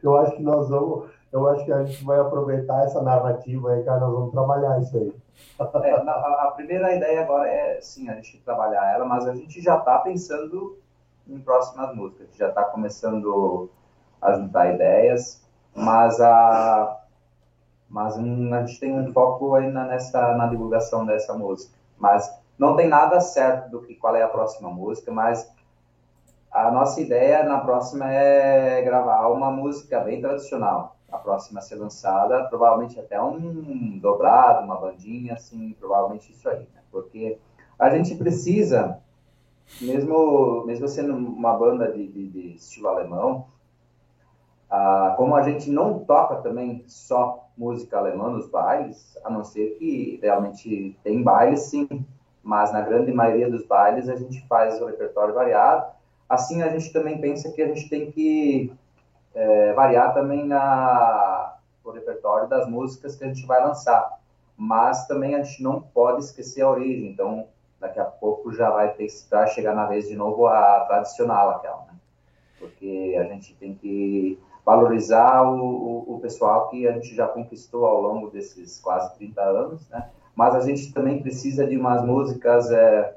Eu 0.00 0.16
acho 0.16 0.36
que 0.36 0.42
nós 0.42 0.68
vamos, 0.68 1.10
eu 1.32 1.48
acho 1.48 1.64
que 1.64 1.72
a 1.72 1.84
gente 1.84 2.04
vai 2.04 2.20
aproveitar 2.20 2.84
essa 2.84 3.02
narrativa 3.02 3.72
aí, 3.72 3.82
cara, 3.82 3.98
nós 3.98 4.12
vamos 4.12 4.30
trabalhar 4.30 4.80
isso 4.80 4.96
aí. 4.96 5.12
É, 5.82 5.92
a, 5.92 6.52
primeira 6.54 6.94
ideia 6.94 7.22
agora 7.22 7.48
é, 7.48 7.80
sim, 7.80 8.08
a 8.08 8.14
gente 8.14 8.40
trabalhar 8.44 8.94
ela, 8.94 9.04
mas 9.04 9.26
a 9.26 9.34
gente 9.34 9.60
já 9.60 9.76
está 9.76 9.98
pensando 9.98 10.78
em 11.26 11.40
próximas 11.40 11.92
músicas, 11.96 12.22
a 12.22 12.26
gente 12.26 12.38
já 12.38 12.48
está 12.48 12.62
começando 12.64 13.68
a 14.22 14.34
juntar 14.34 14.72
ideias, 14.72 15.44
mas 15.74 16.20
a 16.20 16.96
mas 17.88 18.18
um, 18.18 18.52
a 18.52 18.66
gente 18.66 18.78
tem 18.78 18.92
um 18.92 19.12
foco 19.12 19.54
ainda 19.54 19.84
nessa 19.84 20.36
na 20.36 20.46
divulgação 20.46 21.06
dessa 21.06 21.34
música. 21.34 21.77
Mas 21.98 22.30
não 22.58 22.76
tem 22.76 22.88
nada 22.88 23.20
certo 23.20 23.70
do 23.70 23.82
que 23.82 23.94
qual 23.94 24.16
é 24.16 24.22
a 24.22 24.28
próxima 24.28 24.68
música, 24.70 25.12
mas 25.12 25.50
a 26.50 26.70
nossa 26.70 27.00
ideia 27.00 27.44
na 27.44 27.58
próxima 27.58 28.10
é 28.10 28.82
gravar 28.82 29.28
uma 29.28 29.50
música 29.50 30.00
bem 30.00 30.20
tradicional. 30.20 30.96
A 31.10 31.16
próxima 31.16 31.60
a 31.60 31.62
ser 31.62 31.76
lançada, 31.76 32.44
provavelmente 32.44 32.98
até 32.98 33.20
um 33.20 33.98
dobrado, 33.98 34.64
uma 34.64 34.76
bandinha, 34.76 35.34
assim, 35.34 35.74
provavelmente 35.78 36.32
isso 36.32 36.48
aí, 36.48 36.68
né? 36.74 36.82
Porque 36.90 37.38
a 37.78 37.88
gente 37.90 38.14
precisa, 38.14 38.98
mesmo, 39.80 40.64
mesmo 40.66 40.86
sendo 40.88 41.14
uma 41.14 41.54
banda 41.54 41.90
de, 41.92 42.06
de, 42.08 42.28
de 42.28 42.54
estilo 42.56 42.88
alemão, 42.88 43.46
ah, 44.70 45.14
como 45.16 45.34
a 45.34 45.42
gente 45.42 45.70
não 45.70 46.00
toca 46.00 46.36
também 46.36 46.84
só 46.86 47.48
música 47.56 47.98
alemã 47.98 48.30
nos 48.30 48.48
bailes, 48.48 49.18
a 49.24 49.30
não 49.30 49.42
ser 49.42 49.76
que 49.78 50.18
realmente 50.22 50.98
tem 51.02 51.22
bailes, 51.22 51.62
sim, 51.62 51.88
mas 52.42 52.72
na 52.72 52.82
grande 52.82 53.12
maioria 53.12 53.50
dos 53.50 53.66
bailes 53.66 54.08
a 54.08 54.16
gente 54.16 54.46
faz 54.46 54.80
o 54.80 54.86
repertório 54.86 55.34
variado. 55.34 55.86
Assim, 56.28 56.62
a 56.62 56.68
gente 56.68 56.92
também 56.92 57.20
pensa 57.20 57.50
que 57.52 57.62
a 57.62 57.66
gente 57.66 57.88
tem 57.88 58.10
que 58.10 58.72
é, 59.34 59.72
variar 59.72 60.12
também 60.12 60.46
na, 60.46 61.56
o 61.82 61.90
repertório 61.90 62.48
das 62.48 62.68
músicas 62.68 63.16
que 63.16 63.24
a 63.24 63.28
gente 63.28 63.46
vai 63.46 63.62
lançar, 63.64 64.18
mas 64.56 65.06
também 65.06 65.34
a 65.34 65.42
gente 65.42 65.62
não 65.62 65.80
pode 65.80 66.24
esquecer 66.24 66.62
a 66.62 66.70
origem, 66.70 67.10
então 67.10 67.46
daqui 67.80 67.98
a 67.98 68.04
pouco 68.04 68.52
já 68.52 68.70
vai 68.70 68.92
ter 68.92 69.06
que 69.06 69.48
chegar 69.48 69.74
na 69.74 69.86
vez 69.86 70.08
de 70.08 70.16
novo 70.16 70.46
a 70.46 70.80
tradicional 70.80 71.50
aquela, 71.50 71.86
né? 71.86 71.98
porque 72.58 73.16
a 73.18 73.24
gente 73.24 73.54
tem 73.54 73.74
que 73.74 74.38
valorizar 74.68 75.50
o, 75.50 75.64
o, 75.64 76.16
o, 76.16 76.20
pessoal 76.20 76.68
que 76.68 76.86
a 76.86 76.92
gente 76.92 77.14
já 77.14 77.26
conquistou 77.26 77.86
ao 77.86 78.02
longo 78.02 78.28
desses 78.28 78.78
quase 78.78 79.16
30 79.16 79.40
anos, 79.40 79.88
né? 79.88 80.10
Mas 80.36 80.54
a 80.54 80.60
gente 80.60 80.92
também 80.92 81.22
precisa 81.22 81.66
de 81.66 81.74
umas 81.74 82.04
músicas 82.04 82.70
é, 82.70 83.16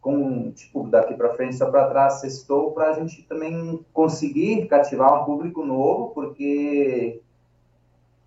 com, 0.00 0.52
tipo, 0.52 0.86
daqui 0.86 1.12
para 1.14 1.34
frente, 1.34 1.56
só 1.56 1.68
para 1.68 1.88
trás, 1.88 2.20
sextou, 2.20 2.70
para 2.70 2.90
a 2.90 2.92
gente 2.92 3.24
também 3.24 3.84
conseguir 3.92 4.68
cativar 4.68 5.20
um 5.20 5.24
público 5.24 5.64
novo, 5.64 6.14
porque 6.14 7.20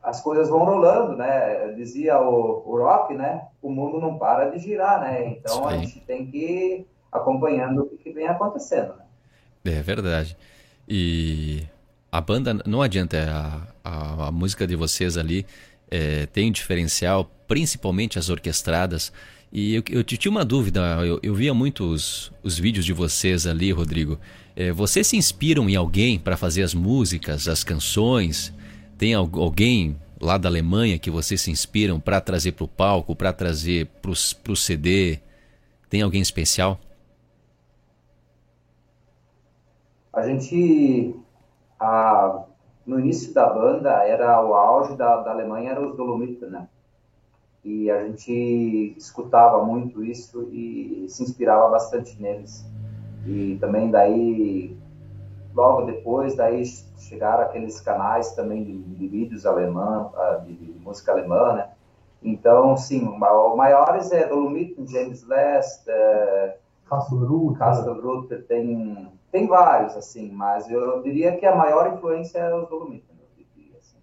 as 0.04 0.20
coisas 0.20 0.50
vão 0.50 0.66
rolando, 0.66 1.16
né? 1.16 1.70
Dizia 1.78 2.20
o, 2.20 2.62
o 2.70 2.78
Rock, 2.78 3.14
né? 3.14 3.48
O 3.62 3.72
mundo 3.72 4.02
não 4.02 4.18
para 4.18 4.50
de 4.50 4.60
girar, 4.60 5.00
né? 5.00 5.30
Então 5.30 5.66
a 5.66 5.78
gente 5.78 6.02
tem 6.02 6.30
que 6.30 6.38
ir 6.38 6.88
acompanhando 7.10 7.84
o 7.84 7.98
que 7.98 8.12
vem 8.12 8.28
acontecendo, 8.28 8.96
né? 8.98 9.06
É 9.78 9.82
verdade. 9.82 10.38
E 10.90 11.66
a 12.12 12.22
banda, 12.22 12.62
não 12.66 12.82
adianta, 12.82 13.68
a, 13.84 13.90
a, 13.90 14.28
a 14.28 14.32
música 14.32 14.66
de 14.66 14.76
vocês 14.76 15.18
ali 15.18 15.46
é, 15.90 16.26
tem 16.28 16.50
um 16.50 16.52
diferencial, 16.52 17.30
principalmente 17.48 18.18
as 18.18 18.30
orquestradas. 18.30 19.12
E 19.52 19.76
eu, 19.76 19.84
eu 19.90 20.04
tinha 20.04 20.32
uma 20.32 20.44
dúvida, 20.44 20.82
eu, 21.06 21.20
eu 21.24 21.34
via 21.34 21.54
muitos 21.54 22.32
os 22.44 22.58
vídeos 22.60 22.86
de 22.86 22.94
vocês 22.94 23.48
ali, 23.48 23.72
Rodrigo. 23.72 24.20
É, 24.56 24.72
vocês 24.72 25.08
se 25.08 25.16
inspiram 25.18 25.70
em 25.70 25.76
alguém 25.76 26.20
para 26.20 26.36
fazer 26.36 26.64
as 26.64 26.74
músicas, 26.74 27.48
as 27.48 27.64
canções? 27.64 28.54
Tem 28.98 29.14
alguém 29.14 29.96
lá 30.20 30.38
da 30.38 30.50
Alemanha 30.50 30.98
que 30.98 31.12
vocês 31.12 31.42
se 31.42 31.52
inspiram 31.52 32.00
para 32.00 32.20
trazer 32.20 32.54
para 32.54 32.66
o 32.66 32.68
palco, 32.68 33.16
para 33.16 33.32
trazer 33.32 33.86
para 34.02 34.12
o 34.12 34.56
CD? 34.56 35.20
Tem 35.90 36.02
alguém 36.02 36.22
especial? 36.22 36.80
A 40.12 40.28
gente, 40.28 41.14
a, 41.80 42.44
no 42.86 43.00
início 43.00 43.34
da 43.34 43.48
banda, 43.48 43.92
era 44.04 44.44
o 44.46 44.54
auge 44.54 44.96
da, 44.96 45.22
da 45.22 45.32
Alemanha, 45.32 45.72
era 45.72 45.86
os 45.86 45.96
Dolomites, 45.96 46.50
né? 46.50 46.68
E 47.64 47.92
a 47.92 48.06
gente 48.06 48.96
escutava 48.98 49.64
muito 49.64 50.04
isso 50.04 50.48
e 50.54 51.06
se 51.10 51.24
inspirava 51.24 51.70
bastante 51.70 52.22
neles. 52.22 52.66
E 53.26 53.58
também 53.60 53.92
daí, 53.92 54.78
logo 55.54 55.82
depois, 55.82 56.36
daí 56.36 56.64
chegaram 56.98 57.44
aqueles 57.44 57.82
canais 57.82 58.34
também 58.36 58.64
de, 58.64 58.78
de 58.78 59.08
vídeos 59.08 59.46
alemã, 59.46 60.10
ah, 60.16 60.42
de, 60.46 60.54
de, 60.54 60.80
música 60.80 61.12
alemã, 61.12 61.54
né? 61.54 61.70
Então, 62.24 62.78
sim, 62.78 63.06
o 63.06 63.18
maiores 63.56 64.12
é 64.12 64.28
Dolomite, 64.28 64.86
James 64.88 65.28
Last, 65.28 65.84
é, 65.90 66.58
Castle 66.90 68.28
tem, 68.48 69.12
tem 69.32 69.48
vários, 69.48 69.96
assim, 69.96 70.32
mas 70.32 70.70
eu 70.70 71.02
diria 71.04 71.36
que 71.38 71.46
a 71.46 71.56
maior 71.56 71.94
influência 71.94 72.40
é 72.40 72.56
os 72.56 72.70
Dolomites. 72.70 73.08
Assim. 73.78 73.98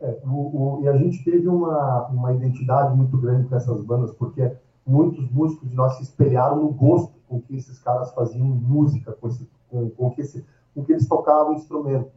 É, 0.00 0.18
o, 0.24 0.78
o, 0.78 0.80
e 0.82 0.88
a 0.88 0.96
gente 0.96 1.22
teve 1.24 1.48
uma, 1.48 2.06
uma 2.08 2.32
identidade 2.32 2.96
muito 2.96 3.16
grande 3.16 3.48
com 3.48 3.56
essas 3.56 3.80
bandas, 3.80 4.12
porque 4.14 4.52
muitos 4.86 5.30
músicos 5.30 5.68
de 5.68 5.74
nós 5.74 5.96
se 5.96 6.02
espelharam 6.02 6.56
no 6.56 6.68
gosto 6.68 7.14
com 7.28 7.40
que 7.40 7.56
esses 7.56 7.78
caras 7.78 8.12
faziam 8.12 8.46
música, 8.46 9.12
com, 9.12 9.28
esse, 9.28 9.48
com, 9.70 9.90
com, 9.90 10.10
que, 10.10 10.20
esse, 10.20 10.44
com 10.74 10.84
que 10.84 10.92
eles 10.92 11.08
tocavam 11.08 11.54
instrumento. 11.54 12.10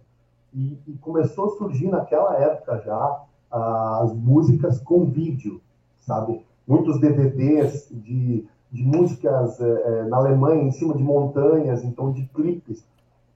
E, 0.53 0.79
e, 0.87 0.97
começou 0.97 1.45
a 1.45 1.57
surgir 1.57 1.87
naquela 1.87 2.35
época 2.37 2.79
já 2.79 3.23
as 3.49 4.13
músicas 4.13 4.79
com 4.81 5.05
vídeo, 5.05 5.61
sabe? 5.99 6.45
Muitos 6.67 6.99
DVDs 6.99 7.89
de, 7.91 8.47
de 8.71 8.83
músicas 8.83 9.59
é, 9.59 10.03
na 10.03 10.17
Alemanha 10.17 10.63
em 10.63 10.71
cima 10.71 10.93
de 10.95 11.03
montanhas, 11.03 11.83
então 11.83 12.11
de 12.11 12.25
clipes. 12.27 12.85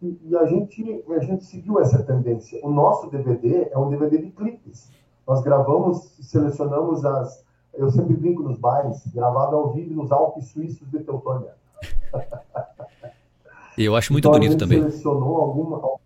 E, 0.01 0.19
e, 0.23 0.35
a, 0.35 0.45
gente, 0.45 1.03
a 1.09 1.19
gente 1.19 1.45
seguiu 1.45 1.79
essa 1.79 2.01
tendência. 2.03 2.59
O 2.63 2.71
nosso 2.71 3.09
DVD 3.09 3.69
é 3.71 3.77
um 3.77 3.89
DVD 3.89 4.17
de 4.17 4.31
clipes. 4.31 4.89
Nós 5.27 5.41
gravamos, 5.41 6.17
selecionamos 6.21 7.05
as. 7.05 7.43
Eu 7.73 7.89
sempre 7.89 8.15
brinco 8.15 8.43
nos 8.43 8.57
bailes, 8.57 9.01
gravado 9.13 9.55
ao 9.55 9.71
vivo 9.71 9.93
nos 9.93 10.11
Alpes 10.11 10.47
Suíços 10.47 10.89
de 10.89 10.99
Teutônia. 10.99 11.53
Eu 13.77 13.95
acho 13.95 14.11
muito 14.11 14.27
então, 14.27 14.39
bonito 14.39 14.57
também. 14.57 14.79
Selecionou 14.79 15.37
alguma, 15.37 15.97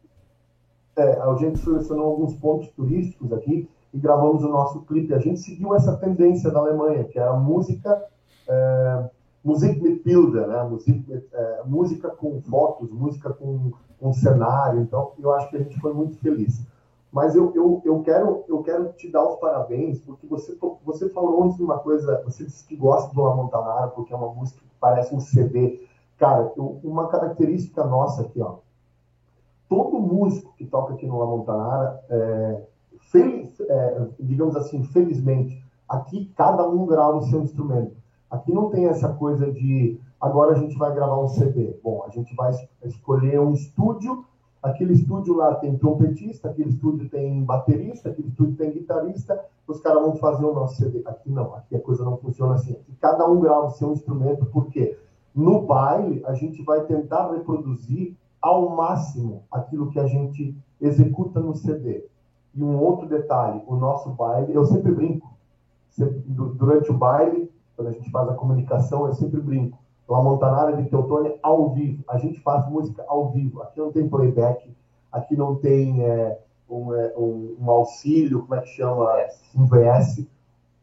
é, 0.96 1.20
a 1.20 1.36
gente 1.36 1.60
selecionou 1.60 2.06
alguns 2.06 2.36
pontos 2.36 2.70
turísticos 2.70 3.34
aqui 3.34 3.68
e 3.94 3.98
gravamos 3.98 4.44
o 4.44 4.50
nosso 4.50 4.82
clipe. 4.82 5.14
A 5.14 5.20
gente 5.20 5.40
seguiu 5.40 5.76
essa 5.76 5.98
tendência 5.98 6.52
da 6.52 6.60
Alemanha, 6.60 7.04
que 7.06 7.20
era 7.20 7.34
música, 7.34 8.04
é, 8.48 9.10
Musik 9.46 9.80
mit 9.80 10.04
Bilder, 10.04 10.48
né? 10.48 10.64
Musik, 10.64 11.06
é, 11.32 11.62
música 11.66 12.10
com 12.10 12.42
fotos, 12.42 12.92
música 12.92 13.32
com, 13.32 13.72
com 14.00 14.12
cenário. 14.12 14.82
Então, 14.82 15.12
eu 15.20 15.32
acho 15.34 15.52
que 15.52 15.58
a 15.58 15.60
gente 15.60 15.80
foi 15.80 15.94
muito 15.94 16.18
feliz. 16.18 16.66
Mas 17.12 17.36
eu, 17.36 17.54
eu, 17.56 17.80
eu, 17.86 18.02
quero, 18.02 18.44
eu 18.50 18.64
quero 18.64 18.92
te 18.94 19.10
dar 19.10 19.24
os 19.24 19.36
parabéns, 19.40 20.02
porque 20.02 20.26
você, 20.26 20.58
você 20.84 21.08
falou 21.10 21.44
antes 21.44 21.58
de 21.58 21.64
uma 21.64 21.78
coisa, 21.78 22.24
você 22.26 22.44
disse 22.44 22.66
que 22.66 22.76
gosta 22.76 23.14
do 23.14 23.22
La 23.22 23.36
Montanara, 23.36 23.88
porque 23.90 24.12
é 24.12 24.18
uma 24.18 24.34
música 24.34 24.60
que 24.60 24.76
parece 24.80 25.14
um 25.14 25.20
CD. 25.20 25.80
Cara, 26.18 26.52
eu, 26.58 26.80
uma 26.84 27.08
característica 27.08 27.86
nossa 27.86 28.24
aqui, 28.24 28.42
ó, 28.42 28.58
todo 29.70 30.00
músico 30.00 30.54
que 30.58 30.66
toca 30.66 30.96
aqui 30.96 31.06
no 31.06 31.20
La 31.20 31.26
Montanara, 31.28 32.04
é, 32.10 32.64
feliz, 33.12 33.60
é, 33.60 34.08
digamos 34.20 34.56
assim, 34.56 34.84
felizmente, 34.86 35.64
aqui 35.88 36.34
cada 36.36 36.68
um 36.68 36.86
grava 36.88 37.18
o 37.18 37.24
seu 37.24 37.42
instrumento. 37.42 37.96
Aqui 38.30 38.52
não 38.52 38.70
tem 38.70 38.86
essa 38.86 39.10
coisa 39.14 39.52
de 39.52 40.00
agora 40.20 40.54
a 40.54 40.60
gente 40.60 40.78
vai 40.78 40.94
gravar 40.94 41.20
um 41.20 41.28
CD. 41.28 41.78
Bom, 41.84 42.04
a 42.08 42.10
gente 42.10 42.36
vai 42.36 42.52
escolher 42.84 43.40
um 43.40 43.54
estúdio, 43.54 44.26
aquele 44.62 44.94
estúdio 44.94 45.36
lá 45.36 45.56
tem 45.56 45.78
trompetista, 45.78 46.50
aquele 46.50 46.70
estúdio 46.70 47.10
tem 47.10 47.44
baterista, 47.44 48.10
aquele 48.10 48.30
estúdio 48.30 48.56
tem 48.56 48.72
guitarrista, 48.72 49.40
os 49.68 49.80
caras 49.80 50.02
vão 50.02 50.16
fazer 50.16 50.46
o 50.46 50.54
nosso 50.54 50.76
CD. 50.78 51.02
Aqui 51.06 51.30
não, 51.30 51.56
aqui 51.56 51.76
a 51.76 51.82
coisa 51.82 52.04
não 52.04 52.18
funciona 52.18 52.56
assim. 52.56 52.76
Cada 53.00 53.30
um 53.30 53.40
grava 53.40 53.68
o 53.68 53.72
seu 53.72 53.92
instrumento, 53.92 54.46
porque 54.48 54.98
no 55.34 55.62
baile 55.62 56.24
a 56.26 56.34
gente 56.34 56.64
vai 56.64 56.82
tentar 56.86 57.32
reproduzir 57.32 58.16
ao 58.42 58.70
máximo 58.70 59.44
aquilo 59.52 59.90
que 59.90 60.00
a 60.00 60.08
gente 60.08 60.56
executa 60.80 61.40
no 61.40 61.56
CD. 61.56 62.06
E 62.54 62.64
um 62.64 62.80
outro 62.80 63.08
detalhe, 63.08 63.62
o 63.68 63.76
nosso 63.76 64.10
baile, 64.12 64.54
eu 64.54 64.66
sempre 64.66 64.92
brinco, 64.92 65.36
durante 66.56 66.90
o 66.90 66.94
baile, 66.94 67.45
quando 67.76 67.90
a 67.90 67.92
gente 67.92 68.10
faz 68.10 68.30
a 68.30 68.34
comunicação, 68.34 69.06
eu 69.06 69.14
sempre 69.14 69.40
brinco. 69.40 69.78
La 70.08 70.22
Montanara 70.22 70.76
de 70.78 70.88
Teutônia 70.90 71.36
ao 71.42 71.72
vivo. 71.74 72.04
A 72.08 72.18
gente 72.18 72.40
faz 72.42 72.70
música 72.70 73.04
ao 73.08 73.32
vivo. 73.32 73.62
Aqui 73.62 73.80
não 73.80 73.92
tem 73.92 74.08
playback, 74.08 74.72
aqui 75.12 75.36
não 75.36 75.56
tem 75.56 76.04
é, 76.04 76.40
um, 76.70 76.94
é, 76.94 77.14
um, 77.18 77.56
um, 77.60 77.72
auxílio, 77.72 78.44
como 78.44 78.56
é 78.56 78.62
que 78.62 78.70
chama? 78.70 79.12
Um 79.56 79.66
VS. 79.66 80.28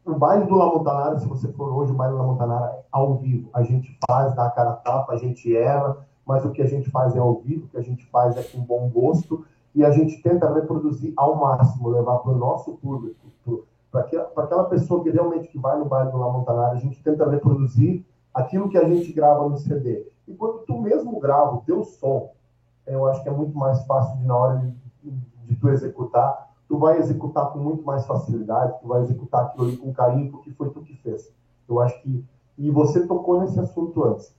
O 0.04 0.14
baile 0.14 0.46
do 0.46 0.56
La 0.56 0.66
Montanara, 0.66 1.18
se 1.20 1.28
você 1.28 1.46
for 1.52 1.72
hoje, 1.72 1.92
o 1.92 1.94
baile 1.94 2.14
do 2.14 2.18
La 2.18 2.26
Montanara 2.26 2.66
é 2.74 2.82
ao 2.90 3.14
vivo. 3.14 3.48
A 3.54 3.62
gente 3.62 3.96
faz, 4.08 4.34
dá 4.34 4.46
a 4.46 4.50
cara 4.50 4.70
a 4.70 4.76
tapa, 4.76 5.12
a 5.12 5.16
gente 5.16 5.56
erra, 5.56 5.96
mas 6.26 6.44
o 6.44 6.50
que 6.50 6.60
a 6.60 6.66
gente 6.66 6.90
faz 6.90 7.14
é 7.14 7.20
ao 7.20 7.34
vivo, 7.40 7.66
o 7.66 7.68
que 7.68 7.78
a 7.78 7.82
gente 7.82 8.04
faz 8.06 8.36
é 8.36 8.42
com 8.42 8.60
bom 8.60 8.88
gosto 8.88 9.44
e 9.74 9.84
a 9.84 9.90
gente 9.90 10.20
tenta 10.20 10.52
reproduzir 10.52 11.12
ao 11.16 11.36
máximo, 11.36 11.88
levar 11.88 12.18
para 12.18 12.32
o 12.32 12.36
nosso 12.36 12.72
público, 12.72 13.16
para 13.92 14.44
aquela 14.44 14.64
pessoa 14.64 15.02
que 15.02 15.10
realmente 15.10 15.48
que 15.48 15.58
vai 15.58 15.78
no 15.78 15.84
baile 15.84 16.10
do 16.10 16.16
La 16.16 16.32
Montanara, 16.32 16.72
a 16.72 16.78
gente 16.78 17.02
tenta 17.02 17.28
reproduzir 17.28 18.04
aquilo 18.32 18.70
que 18.70 18.78
a 18.78 18.88
gente 18.88 19.12
grava 19.12 19.46
no 19.46 19.58
CD. 19.58 20.06
E 20.26 20.34
quando 20.34 20.60
tu 20.60 20.80
mesmo 20.80 21.20
grava 21.20 21.56
o 21.56 21.60
teu 21.60 21.84
som, 21.84 22.32
eu 22.86 23.06
acho 23.06 23.22
que 23.22 23.28
é 23.28 23.32
muito 23.32 23.56
mais 23.56 23.84
fácil 23.84 24.16
de 24.16 24.24
na 24.24 24.36
hora 24.36 24.58
de, 24.58 24.74
de 25.44 25.56
tu 25.56 25.68
executar, 25.68 26.50
tu 26.66 26.78
vai 26.78 26.98
executar 26.98 27.52
com 27.52 27.58
muito 27.58 27.84
mais 27.84 28.06
facilidade, 28.06 28.80
tu 28.80 28.88
vai 28.88 29.02
executar 29.02 29.42
aquilo 29.42 29.66
ali 29.66 29.76
com 29.76 29.92
carinho, 29.92 30.32
porque 30.32 30.50
foi 30.52 30.70
tu 30.70 30.80
que 30.80 30.96
fez. 30.96 31.30
Eu 31.68 31.78
acho 31.78 32.00
que 32.02 32.24
e 32.56 32.70
você 32.70 33.06
tocou 33.06 33.40
nesse 33.40 33.58
assunto 33.58 34.04
antes. 34.04 34.34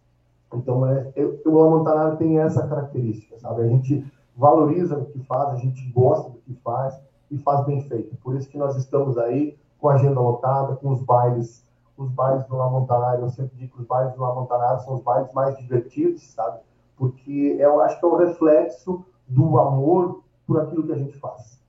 Então, 0.54 0.86
é, 0.86 1.12
o 1.46 1.52
Montanaro 1.52 2.18
tem 2.18 2.40
essa 2.40 2.68
característica, 2.68 3.38
sabe? 3.40 3.62
A 3.62 3.68
gente 3.68 4.06
valoriza 4.36 4.98
o 4.98 5.06
que 5.06 5.20
faz, 5.20 5.50
a 5.50 5.56
gente 5.56 5.92
gosta 5.92 6.30
do 6.30 6.38
que 6.38 6.54
faz 6.64 7.00
e 7.34 7.38
faz 7.40 7.66
bem 7.66 7.82
feito. 7.88 8.16
Por 8.18 8.36
isso 8.36 8.48
que 8.48 8.58
nós 8.58 8.76
estamos 8.78 9.18
aí 9.18 9.58
com 9.80 9.90
a 9.90 9.96
agenda 9.96 10.20
lotada, 10.20 10.76
com 10.76 10.92
os 10.92 11.02
bailes, 11.02 11.64
os 11.98 12.10
bailes 12.12 12.46
do 12.46 12.56
La 12.56 12.70
Montanaro, 12.70 13.24
eu 13.24 13.30
sempre 13.30 13.58
digo 13.58 13.76
que 13.76 13.82
os 13.82 13.88
bailes 13.88 14.14
do 14.14 14.22
La 14.22 14.34
Montanaro 14.34 14.80
são 14.82 14.96
os 14.96 15.04
bailes 15.04 15.34
mais 15.34 15.58
divertidos, 15.58 16.24
sabe? 16.24 16.60
Porque 16.96 17.58
eu 17.60 17.82
acho 17.82 18.00
que 18.00 18.06
é 18.06 18.08
o 18.08 18.16
reflexo 18.16 19.04
do 19.28 19.60
amor 19.60 20.24
por 20.46 20.62
aquilo 20.62 20.86
que 20.86 20.94
a 20.94 20.98
gente 20.98 21.18
faz. 21.18 21.60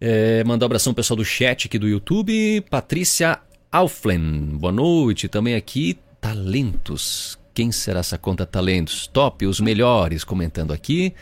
É, 0.00 0.44
mandar 0.44 0.64
um 0.64 0.68
abração 0.68 0.94
pessoal 0.94 1.16
do 1.16 1.24
chat 1.24 1.66
aqui 1.66 1.78
do 1.78 1.88
YouTube. 1.88 2.62
Patrícia 2.70 3.40
Alflen, 3.70 4.56
boa 4.58 4.72
noite. 4.72 5.28
Também 5.28 5.54
aqui, 5.54 5.98
talentos. 6.20 7.38
Quem 7.52 7.72
será 7.72 8.00
essa 8.00 8.16
conta 8.16 8.46
Talentos? 8.46 9.08
Top, 9.08 9.44
os 9.44 9.58
melhores, 9.58 10.22
comentando 10.22 10.72
aqui. 10.72 11.12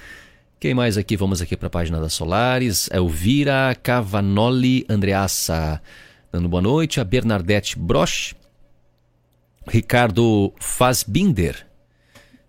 Quem 0.61 0.75
mais 0.75 0.99
aqui? 0.99 1.17
Vamos 1.17 1.41
aqui 1.41 1.57
para 1.57 1.69
a 1.69 1.71
página 1.71 1.99
da 1.99 2.11
Solares. 2.11 2.91
Elvira 2.93 3.75
Cavanoli 3.83 4.85
Andreassa, 4.87 5.81
dando 6.31 6.47
boa 6.49 6.61
noite. 6.61 7.01
A 7.01 7.05
Bernadette 7.05 7.79
Broch. 7.79 8.35
Ricardo 9.67 10.53
Fazbinder. 10.61 11.66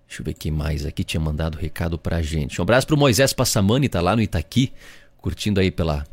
Deixa 0.08 0.22
eu 0.22 0.26
ver 0.26 0.34
quem 0.34 0.51
mais 0.51 0.86
aqui 0.86 1.03
tinha 1.03 1.20
mandado 1.20 1.58
recado 1.58 1.97
pra 1.97 2.22
gente. 2.22 2.60
Um 2.60 2.64
abraço 2.64 2.88
pro 2.88 2.95
Moisés 2.95 3.34
Passamani, 3.34 3.89
tá 3.89 3.99
lá 3.99 4.16
no 4.16 4.22
Itaqui, 4.22 4.72
curtindo 5.18 5.60
aí 5.60 5.70
pela, 5.70 6.05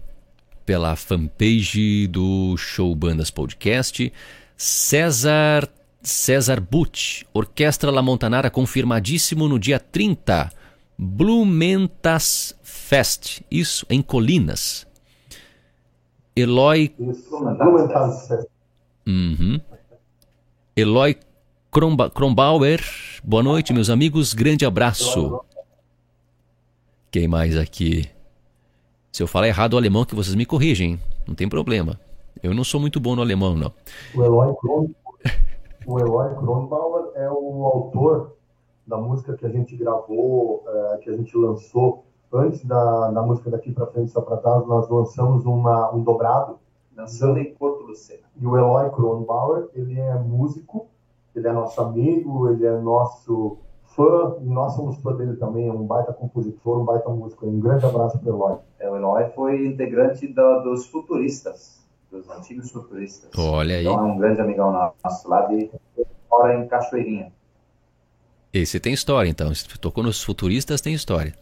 pela 0.66 0.96
fanpage 0.96 2.08
do 2.08 2.56
Show 2.56 2.94
Bandas 2.94 3.30
Podcast. 3.30 4.12
César 4.56 5.68
César 6.02 6.60
Butch, 6.60 7.22
Orquestra 7.32 7.90
La 7.90 8.02
Montanara 8.02 8.50
confirmadíssimo 8.50 9.48
no 9.48 9.58
dia 9.58 9.78
30. 9.78 10.50
Blumentas 10.98 12.54
Fest, 12.62 13.40
isso 13.50 13.86
em 13.88 14.02
Colinas. 14.02 14.86
Eloy. 16.36 16.94
Blumentas 16.98 18.28
Fest. 18.28 18.48
Uhum. 19.06 19.60
Eloy 20.76 21.16
Kronbauer, 21.74 22.80
boa 23.24 23.42
noite, 23.42 23.72
meus 23.72 23.90
amigos, 23.90 24.32
grande 24.32 24.64
abraço. 24.64 25.40
Quem 27.10 27.26
mais 27.26 27.56
aqui? 27.56 28.08
Se 29.10 29.20
eu 29.20 29.26
falar 29.26 29.48
errado 29.48 29.74
o 29.74 29.76
alemão, 29.76 30.04
que 30.04 30.14
vocês 30.14 30.36
me 30.36 30.46
corrigem, 30.46 31.00
não 31.26 31.34
tem 31.34 31.48
problema. 31.48 31.98
Eu 32.40 32.54
não 32.54 32.62
sou 32.62 32.80
muito 32.80 33.00
bom 33.00 33.16
no 33.16 33.22
alemão, 33.22 33.56
não. 33.56 33.72
O 34.14 34.22
Eloy, 34.22 34.54
Kron... 34.54 34.88
o 35.84 35.98
Eloy 35.98 36.36
Kronbauer 36.36 37.10
é 37.16 37.28
o 37.28 37.64
autor 37.64 38.36
da 38.86 38.96
música 38.96 39.36
que 39.36 39.44
a 39.44 39.50
gente 39.50 39.76
gravou, 39.76 40.62
é, 40.68 40.98
que 40.98 41.10
a 41.10 41.16
gente 41.16 41.36
lançou 41.36 42.04
antes 42.32 42.64
da, 42.64 43.10
da 43.10 43.20
música 43.20 43.50
daqui 43.50 43.72
para 43.72 43.88
frente 43.88 44.12
só 44.12 44.20
para 44.20 44.36
trás, 44.36 44.64
nós 44.68 44.88
lançamos 44.88 45.44
uma, 45.44 45.92
um 45.92 46.04
dobrado. 46.04 46.56
Lançando 46.96 47.40
em 47.40 47.52
Porto 47.52 47.82
Lucena. 47.82 48.22
E 48.40 48.46
o 48.46 48.56
Eloy 48.56 48.88
Kronbauer, 48.90 49.68
ele 49.74 49.98
é 49.98 50.14
músico 50.14 50.93
ele 51.34 51.48
é 51.48 51.52
nosso 51.52 51.80
amigo, 51.80 52.50
ele 52.50 52.66
é 52.66 52.78
nosso 52.78 53.58
fã, 53.94 54.36
e 54.40 54.44
nós 54.44 54.74
somos 54.74 54.96
fã 54.98 55.14
dele 55.14 55.36
também, 55.36 55.68
é 55.68 55.72
um 55.72 55.86
baita 55.86 56.12
compositor, 56.12 56.80
um 56.80 56.84
baita 56.84 57.08
músico. 57.08 57.46
Um 57.46 57.60
grande 57.60 57.84
abraço 57.86 58.18
para 58.18 58.32
o 58.32 58.34
Eloy. 58.34 58.58
É, 58.78 58.90
o 58.90 58.96
Eloy 58.96 59.30
foi 59.34 59.66
integrante 59.66 60.26
do, 60.26 60.60
dos 60.60 60.86
futuristas, 60.86 61.84
dos 62.10 62.28
antigos 62.30 62.70
futuristas. 62.70 63.30
Olha 63.36 63.76
aí. 63.76 63.86
Então 63.86 63.98
é 63.98 64.02
um 64.02 64.18
grande 64.18 64.40
amigão 64.40 64.72
nosso, 64.72 65.28
lá 65.28 65.42
de 65.46 65.70
fora 66.28 66.56
em 66.56 66.66
Cachoeirinha. 66.66 67.32
Esse 68.52 68.78
tem 68.78 68.92
história, 68.92 69.28
então. 69.28 69.52
Se 69.54 69.66
tocou 69.78 70.04
nos 70.04 70.22
futuristas, 70.22 70.80
tem 70.80 70.94
história. 70.94 71.34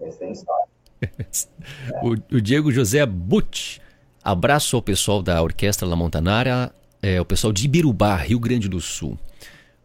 Esse 0.00 0.18
tem 0.18 0.32
história. 0.32 0.66
o, 2.02 2.36
o, 2.36 2.40
Diego 2.40 2.70
José 2.72 3.04
Butch. 3.06 3.78
Abraço 4.24 4.76
ao 4.76 4.82
pessoal 4.82 5.22
da 5.22 5.42
Orquestra 5.42 5.86
La 5.86 5.96
Montanara, 5.96 6.72
é, 7.02 7.20
o 7.20 7.24
pessoal 7.24 7.52
de 7.52 7.64
Ibirubá, 7.64 8.16
Rio 8.16 8.38
Grande 8.38 8.68
do 8.68 8.80
Sul. 8.80 9.18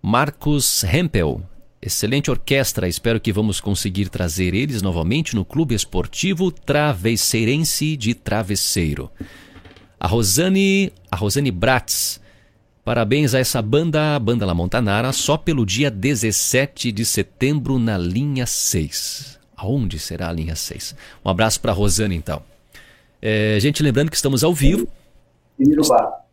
Marcos 0.01 0.83
Hempel, 0.83 1.41
excelente 1.81 2.29
orquestra, 2.29 2.87
espero 2.87 3.19
que 3.19 3.33
vamos 3.33 3.59
conseguir 3.59 4.09
trazer 4.09 4.53
eles 4.53 4.83
novamente 4.83 5.35
no 5.35 5.43
Clube 5.43 5.73
Esportivo 5.73 6.51
Travesseirense 6.51 7.97
de 7.97 8.13
Travesseiro. 8.13 9.09
A 9.99 10.05
Rosane, 10.05 10.93
a 11.11 11.15
Rosane 11.15 11.49
Bratz, 11.49 12.21
parabéns 12.85 13.33
a 13.33 13.39
essa 13.39 13.63
banda, 13.63 14.15
a 14.15 14.19
Banda 14.19 14.45
La 14.45 14.53
Montanara, 14.53 15.11
só 15.11 15.35
pelo 15.37 15.65
dia 15.65 15.89
17 15.89 16.91
de 16.91 17.03
setembro 17.03 17.79
na 17.79 17.97
linha 17.97 18.45
6. 18.45 19.39
Aonde 19.55 19.97
será 19.97 20.29
a 20.29 20.31
linha 20.31 20.55
6? 20.55 20.95
Um 21.25 21.29
abraço 21.31 21.59
para 21.59 21.71
Rosane, 21.71 22.15
então. 22.15 22.43
É, 23.19 23.57
gente, 23.59 23.81
lembrando 23.81 24.11
que 24.11 24.15
estamos 24.15 24.43
ao 24.43 24.53
vivo. 24.53 24.87
Ibirubá. 25.59 26.26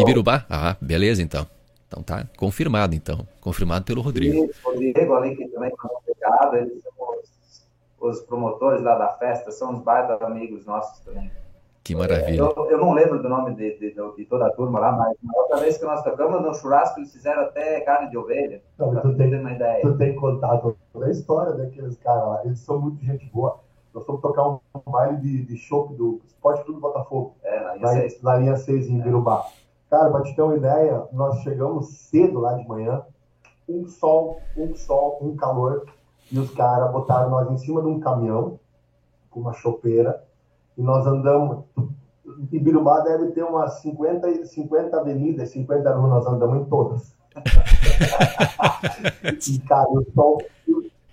Ibirubá? 0.00 0.44
Ah, 0.48 0.76
beleza 0.80 1.22
então. 1.22 1.46
Então 1.86 2.02
tá 2.02 2.26
confirmado 2.36 2.94
então. 2.94 3.26
Confirmado 3.40 3.84
pelo 3.84 4.02
Rodrigo. 4.02 4.44
E 4.44 4.68
o 4.68 4.78
Diego 4.78 5.14
ali 5.14 5.36
que 5.36 5.48
também 5.48 5.70
está 5.70 5.88
complicado, 5.88 6.56
eles 6.56 6.82
são 6.82 6.92
os, 8.00 8.18
os, 8.18 8.20
promotores 8.22 8.82
lá 8.82 8.96
da 8.96 9.08
festa, 9.14 9.50
são 9.50 9.74
os 9.74 9.82
baita 9.82 10.24
amigos 10.24 10.66
nossos 10.66 10.98
também. 11.00 11.30
Que 11.84 11.94
maravilha. 11.94 12.40
Eu, 12.40 12.66
eu 12.68 12.78
não 12.78 12.92
lembro 12.92 13.22
do 13.22 13.28
nome 13.28 13.54
de, 13.54 13.78
de, 13.78 13.94
de, 13.94 14.24
toda 14.24 14.46
a 14.46 14.50
turma 14.50 14.80
lá, 14.80 14.90
mas 14.90 15.16
na 15.22 15.40
outra 15.40 15.58
vez 15.58 15.78
que 15.78 15.84
nós 15.84 16.02
tocamos 16.02 16.42
no 16.42 16.52
churrasco, 16.52 16.98
eles 16.98 17.12
fizeram 17.12 17.42
até 17.42 17.80
carne 17.82 18.10
de 18.10 18.18
ovelha. 18.18 18.60
Não, 18.76 18.92
tu, 19.00 19.16
tem, 19.16 19.32
uma 19.32 19.52
ideia. 19.52 19.82
tu 19.82 19.96
tem 19.96 20.16
contato 20.16 20.76
toda 20.92 21.06
a 21.06 21.10
história 21.10 21.52
daqueles 21.52 21.96
caras 21.98 22.26
lá. 22.26 22.42
Eles 22.44 22.58
são 22.58 22.80
muito 22.80 23.04
gente 23.04 23.24
boa. 23.26 23.60
Nós 23.94 24.04
fomos 24.04 24.20
tocar 24.20 24.48
um, 24.48 24.58
baile 24.84 25.18
de, 25.18 25.44
de 25.44 25.56
chopp 25.56 25.94
do 25.94 26.20
Esporte 26.26 26.64
Clube 26.64 26.80
Botafogo. 26.80 27.36
É, 27.44 27.60
na 27.60 27.74
linha 27.74 27.88
6. 27.88 28.22
Na 28.22 28.36
linha 28.36 28.56
6 28.56 28.88
em 28.88 29.00
Birubá. 29.00 29.46
Cara, 29.88 30.10
para 30.10 30.24
te 30.24 30.34
ter 30.34 30.42
uma 30.42 30.56
ideia, 30.56 31.06
nós 31.12 31.38
chegamos 31.42 31.88
cedo 32.08 32.40
lá 32.40 32.54
de 32.54 32.66
manhã, 32.66 33.02
um 33.68 33.86
sol, 33.86 34.40
um 34.56 34.74
sol, 34.74 35.18
um 35.22 35.36
calor, 35.36 35.86
e 36.30 36.38
os 36.38 36.50
caras 36.50 36.90
botaram 36.90 37.30
nós 37.30 37.50
em 37.50 37.58
cima 37.58 37.80
de 37.80 37.86
um 37.86 38.00
caminhão, 38.00 38.58
com 39.30 39.40
uma 39.40 39.52
chopeira, 39.52 40.24
e 40.76 40.82
nós 40.82 41.06
andamos. 41.06 41.64
Ibirubá 42.50 43.00
deve 43.00 43.30
ter 43.30 43.44
umas 43.44 43.74
50, 43.74 44.46
50 44.46 44.98
avenidas, 44.98 45.50
50 45.50 45.94
ruas, 45.94 46.10
nós 46.10 46.26
andamos 46.26 46.62
em 46.62 46.64
todas. 46.64 47.14
e, 49.48 49.58
cara, 49.60 49.88
o 49.88 50.04
sol, 50.12 50.42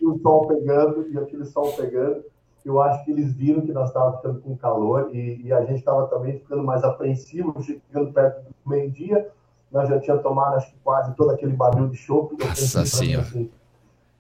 o 0.02 0.20
sol 0.20 0.48
pegando, 0.48 1.08
e 1.10 1.18
aquele 1.18 1.46
sol 1.46 1.72
pegando, 1.74 2.24
eu 2.66 2.82
acho 2.82 3.04
que 3.04 3.12
eles 3.12 3.34
viram 3.34 3.62
que 3.62 3.74
nós 3.74 3.90
estávamos 3.90 4.18
ficando 4.18 4.42
com 4.42 4.56
calor 4.56 5.10
e, 5.14 5.42
e 5.44 5.54
a 5.54 5.62
gente 5.66 5.80
estava 5.80 6.08
também 6.08 6.40
ficando 6.40 6.64
mais 6.64 6.84
apreensivo, 6.84 7.54
chegando 7.62 8.14
perto 8.14 8.42
do 8.44 8.70
meio-dia. 8.70 9.30
Nós 9.72 9.90
já 9.90 10.00
tínhamos 10.00 10.24
tomado, 10.24 10.56
acho 10.56 10.72
que 10.72 10.78
quase 10.84 11.14
todo 11.16 11.32
aquele 11.32 11.54
barulho 11.54 11.90
de 11.90 11.98
chope. 11.98 12.38
Nossa 12.40 12.86
Senhora. 12.86 13.26
Assim, 13.26 13.50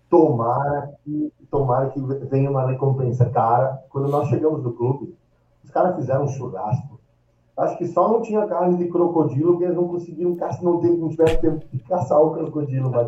tomara 0.09 0.93
que, 1.03 1.33
tomara 1.49 1.89
que 1.89 1.99
venha 2.01 2.49
uma 2.49 2.67
recompensa. 2.67 3.29
Cara, 3.29 3.81
quando 3.89 4.09
nós 4.09 4.27
chegamos 4.27 4.63
no 4.63 4.73
clube, 4.73 5.15
os 5.63 5.69
caras 5.69 5.95
fizeram 5.95 6.25
um 6.25 6.27
churrasco. 6.27 6.99
Acho 7.55 7.77
que 7.77 7.87
só 7.87 8.09
não 8.09 8.21
tinha 8.21 8.47
carne 8.47 8.77
de 8.77 8.89
crocodilo, 8.89 9.51
porque 9.51 9.65
eles 9.65 9.75
não 9.75 9.87
conseguiram 9.87 10.35
caçar, 10.35 10.63
não, 10.63 10.79
teve, 10.79 10.97
não 10.97 11.09
tiveram 11.09 11.39
tempo 11.39 11.65
de 11.71 11.79
caçar 11.83 12.19
o 12.19 12.31
crocodilo, 12.31 12.89
mas 12.89 13.07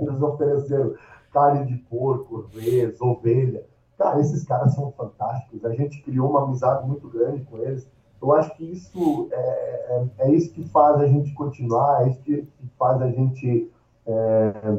eles 0.00 0.20
ofereceram 0.20 0.94
carne 1.32 1.64
de 1.66 1.76
porco, 1.76 2.46
res, 2.52 3.00
ovelha. 3.00 3.64
Cara, 3.98 4.20
esses 4.20 4.44
caras 4.44 4.74
são 4.74 4.90
fantásticos. 4.92 5.64
A 5.64 5.72
gente 5.72 6.02
criou 6.02 6.30
uma 6.30 6.42
amizade 6.42 6.86
muito 6.86 7.08
grande 7.08 7.44
com 7.44 7.58
eles. 7.58 7.88
Eu 8.20 8.32
acho 8.32 8.54
que 8.56 8.64
isso 8.64 9.28
é, 9.30 9.36
é, 9.38 10.06
é 10.18 10.30
isso 10.32 10.52
que 10.52 10.64
faz 10.68 11.00
a 11.00 11.06
gente 11.06 11.32
continuar, 11.34 12.02
é 12.02 12.08
isso 12.08 12.20
que, 12.22 12.48
faz 12.78 13.00
a 13.02 13.10
gente 13.10 13.70
é, 14.06 14.78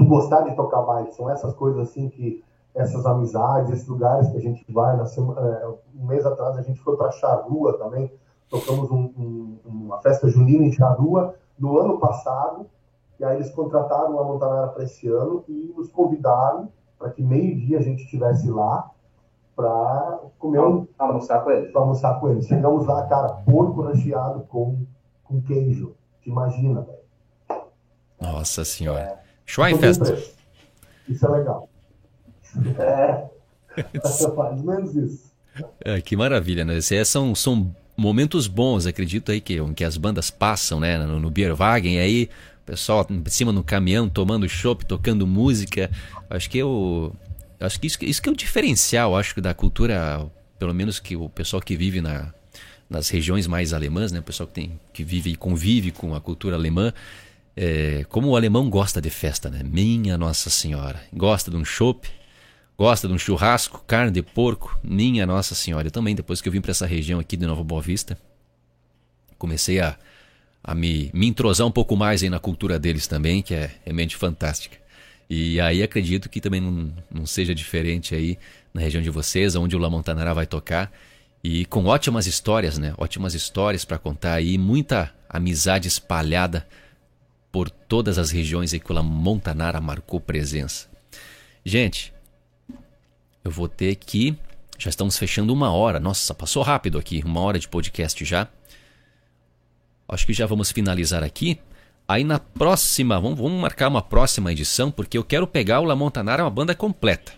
gostar 0.00 0.42
de 0.42 0.54
tocar 0.54 0.82
mais. 0.82 1.14
São 1.14 1.28
essas 1.28 1.52
coisas 1.54 1.88
assim 1.88 2.08
que 2.08 2.42
essas 2.74 3.06
amizades, 3.06 3.72
esses 3.72 3.88
lugares 3.88 4.28
que 4.28 4.36
a 4.36 4.40
gente 4.40 4.64
vai. 4.72 4.96
Na 4.96 5.06
semana, 5.06 5.40
é, 5.40 5.66
um 5.98 6.06
mês 6.06 6.24
atrás 6.24 6.56
a 6.56 6.62
gente 6.62 6.80
foi 6.80 6.96
para 6.96 7.10
Charrua 7.10 7.76
também, 7.78 8.12
tocamos 8.48 8.90
um, 8.90 9.10
um, 9.18 9.58
uma 9.64 9.98
festa 9.98 10.28
junina 10.28 10.64
em 10.64 10.72
Charrua 10.72 11.34
no 11.58 11.78
ano 11.78 11.98
passado, 11.98 12.66
e 13.18 13.24
aí 13.24 13.36
eles 13.36 13.50
contrataram 13.50 14.18
a 14.20 14.24
Montanara 14.24 14.68
para 14.68 14.84
esse 14.84 15.08
ano 15.08 15.42
e 15.48 15.72
nos 15.74 15.90
convidaram 15.90 16.68
para 16.98 17.10
que 17.10 17.22
meio-dia 17.22 17.78
a 17.78 17.82
gente 17.82 18.04
estivesse 18.04 18.48
lá 18.50 18.90
para 19.54 20.20
comer 20.38 20.60
um... 20.60 20.86
almoçar 20.98 21.42
com 21.42 21.50
eles. 21.50 21.70
Para 21.70 21.80
almoçar 21.80 22.20
com 22.20 22.30
eles. 22.30 22.46
Chegamos 22.46 22.86
lá, 22.86 23.06
cara, 23.06 23.28
porco 23.28 23.82
recheado 23.82 24.40
com, 24.48 24.84
com 25.24 25.40
queijo. 25.40 25.94
Te 26.22 26.30
imagina, 26.30 26.82
velho. 26.82 27.62
Nossa 28.20 28.64
senhora. 28.64 29.00
É. 29.00 29.18
Schweinfest. 29.46 30.34
Isso 31.08 31.26
é 31.26 31.28
legal. 31.28 31.68
É. 32.78 33.28
Mais 34.36 34.62
menos 34.62 34.94
isso. 34.94 35.32
É, 35.84 36.00
que 36.00 36.16
maravilha, 36.16 36.64
né? 36.64 36.76
Esses 36.76 37.08
são, 37.08 37.34
são 37.34 37.74
momentos 37.96 38.46
bons, 38.46 38.86
acredito 38.86 39.32
aí, 39.32 39.40
que, 39.40 39.58
que 39.74 39.84
as 39.84 39.96
bandas 39.96 40.30
passam, 40.30 40.80
né? 40.80 40.98
No, 40.98 41.18
no 41.18 41.30
Bierwagen, 41.30 41.98
aí 41.98 42.28
pessoal 42.66 43.06
em 43.08 43.22
cima 43.30 43.52
no 43.52 43.62
caminhão, 43.62 44.08
tomando 44.08 44.48
chopp, 44.48 44.84
tocando 44.84 45.26
música. 45.26 45.90
Acho 46.28 46.50
que 46.50 46.58
eu. 46.58 47.14
Acho 47.58 47.80
que 47.80 47.86
isso, 47.86 47.98
isso 48.02 48.20
que 48.20 48.28
é 48.28 48.32
o 48.32 48.36
diferencial, 48.36 49.16
acho 49.16 49.34
que 49.34 49.40
da 49.40 49.54
cultura, 49.54 50.26
pelo 50.58 50.74
menos 50.74 50.98
que 50.98 51.16
o 51.16 51.26
pessoal 51.26 51.62
que 51.62 51.74
vive 51.74 52.02
na, 52.02 52.34
nas 52.90 53.08
regiões 53.08 53.46
mais 53.46 53.72
alemãs, 53.72 54.12
né? 54.12 54.18
O 54.18 54.22
pessoal 54.22 54.46
que, 54.46 54.52
tem, 54.52 54.80
que 54.92 55.02
vive 55.02 55.30
e 55.30 55.36
convive 55.36 55.92
com 55.92 56.14
a 56.14 56.20
cultura 56.20 56.56
alemã. 56.56 56.92
É, 57.58 58.04
como 58.10 58.28
o 58.28 58.36
alemão 58.36 58.68
gosta 58.68 59.00
de 59.00 59.08
festa, 59.08 59.48
né? 59.48 59.62
Minha 59.62 60.18
Nossa 60.18 60.50
Senhora. 60.50 61.00
Gosta 61.10 61.50
de 61.50 61.56
um 61.56 61.64
chopp, 61.64 62.06
gosta 62.76 63.08
de 63.08 63.14
um 63.14 63.18
churrasco, 63.18 63.82
carne 63.86 64.10
de 64.10 64.22
porco. 64.22 64.78
Minha 64.84 65.24
Nossa 65.24 65.54
Senhora. 65.54 65.86
Eu 65.86 65.92
também, 65.92 66.14
depois 66.14 66.42
que 66.42 66.48
eu 66.48 66.52
vim 66.52 66.60
para 66.60 66.72
essa 66.72 66.84
região 66.84 67.18
aqui 67.18 67.34
de 67.38 67.46
Nova 67.46 67.64
Boa 67.64 67.80
Vista, 67.80 68.18
comecei 69.38 69.80
a, 69.80 69.96
a 70.66 70.74
me, 70.74 71.10
me 71.14 71.28
entrosar 71.28 71.64
um 71.64 71.70
pouco 71.70 71.96
mais 71.96 72.24
aí 72.24 72.28
na 72.28 72.40
cultura 72.40 72.76
deles 72.76 73.06
também, 73.06 73.40
que 73.40 73.54
é 73.54 73.70
realmente 73.84 74.16
fantástica. 74.16 74.76
E 75.30 75.60
aí 75.60 75.80
acredito 75.80 76.28
que 76.28 76.40
também 76.40 76.60
não, 76.60 76.92
não 77.08 77.24
seja 77.24 77.54
diferente 77.54 78.14
aí 78.16 78.36
na 78.74 78.80
região 78.80 79.00
de 79.00 79.08
vocês, 79.08 79.54
onde 79.54 79.76
o 79.76 79.78
La 79.78 79.88
Montanara 79.88 80.34
vai 80.34 80.44
tocar. 80.44 80.92
E 81.42 81.64
com 81.66 81.84
ótimas 81.84 82.26
histórias, 82.26 82.78
né? 82.78 82.92
Ótimas 82.98 83.32
histórias 83.32 83.84
para 83.84 83.96
contar 83.96 84.34
aí, 84.34 84.58
muita 84.58 85.14
amizade 85.28 85.86
espalhada 85.86 86.66
por 87.52 87.70
todas 87.70 88.18
as 88.18 88.32
regiões 88.32 88.74
em 88.74 88.80
que 88.80 88.90
o 88.90 88.94
La 88.94 89.04
Montanara 89.04 89.80
marcou 89.80 90.20
presença. 90.20 90.88
Gente, 91.64 92.12
eu 93.44 93.52
vou 93.52 93.68
ter 93.68 93.94
que. 93.94 94.36
Já 94.76 94.90
estamos 94.90 95.16
fechando 95.16 95.52
uma 95.52 95.70
hora. 95.70 96.00
Nossa, 96.00 96.34
passou 96.34 96.62
rápido 96.64 96.98
aqui. 96.98 97.22
Uma 97.24 97.40
hora 97.40 97.58
de 97.58 97.68
podcast 97.68 98.24
já. 98.24 98.48
Acho 100.08 100.26
que 100.26 100.32
já 100.32 100.46
vamos 100.46 100.70
finalizar 100.70 101.22
aqui. 101.22 101.58
Aí 102.08 102.22
na 102.22 102.38
próxima, 102.38 103.20
vamos, 103.20 103.38
vamos 103.38 103.60
marcar 103.60 103.88
uma 103.88 104.02
próxima 104.02 104.52
edição, 104.52 104.90
porque 104.90 105.18
eu 105.18 105.24
quero 105.24 105.46
pegar 105.46 105.80
o 105.80 105.84
La 105.84 105.96
Montanara 105.96 106.44
uma 106.44 106.50
banda 106.50 106.74
completa. 106.74 107.32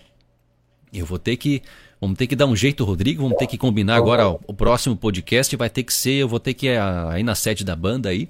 Eu 0.92 1.06
vou 1.06 1.18
ter 1.18 1.36
que. 1.36 1.62
Vamos 2.00 2.16
ter 2.16 2.26
que 2.26 2.36
dar 2.36 2.46
um 2.46 2.54
jeito, 2.54 2.84
Rodrigo. 2.84 3.22
Vamos 3.22 3.38
ter 3.38 3.46
que 3.46 3.58
combinar 3.58 3.96
agora 3.96 4.28
o, 4.28 4.40
o 4.46 4.54
próximo 4.54 4.96
podcast. 4.96 5.54
Vai 5.56 5.70
ter 5.70 5.82
que 5.82 5.92
ser. 5.92 6.12
Eu 6.12 6.28
vou 6.28 6.38
ter 6.38 6.54
que 6.54 6.66
ir 6.66 6.78
aí 7.10 7.22
na 7.22 7.34
sede 7.34 7.64
da 7.64 7.74
banda 7.74 8.10
aí. 8.10 8.28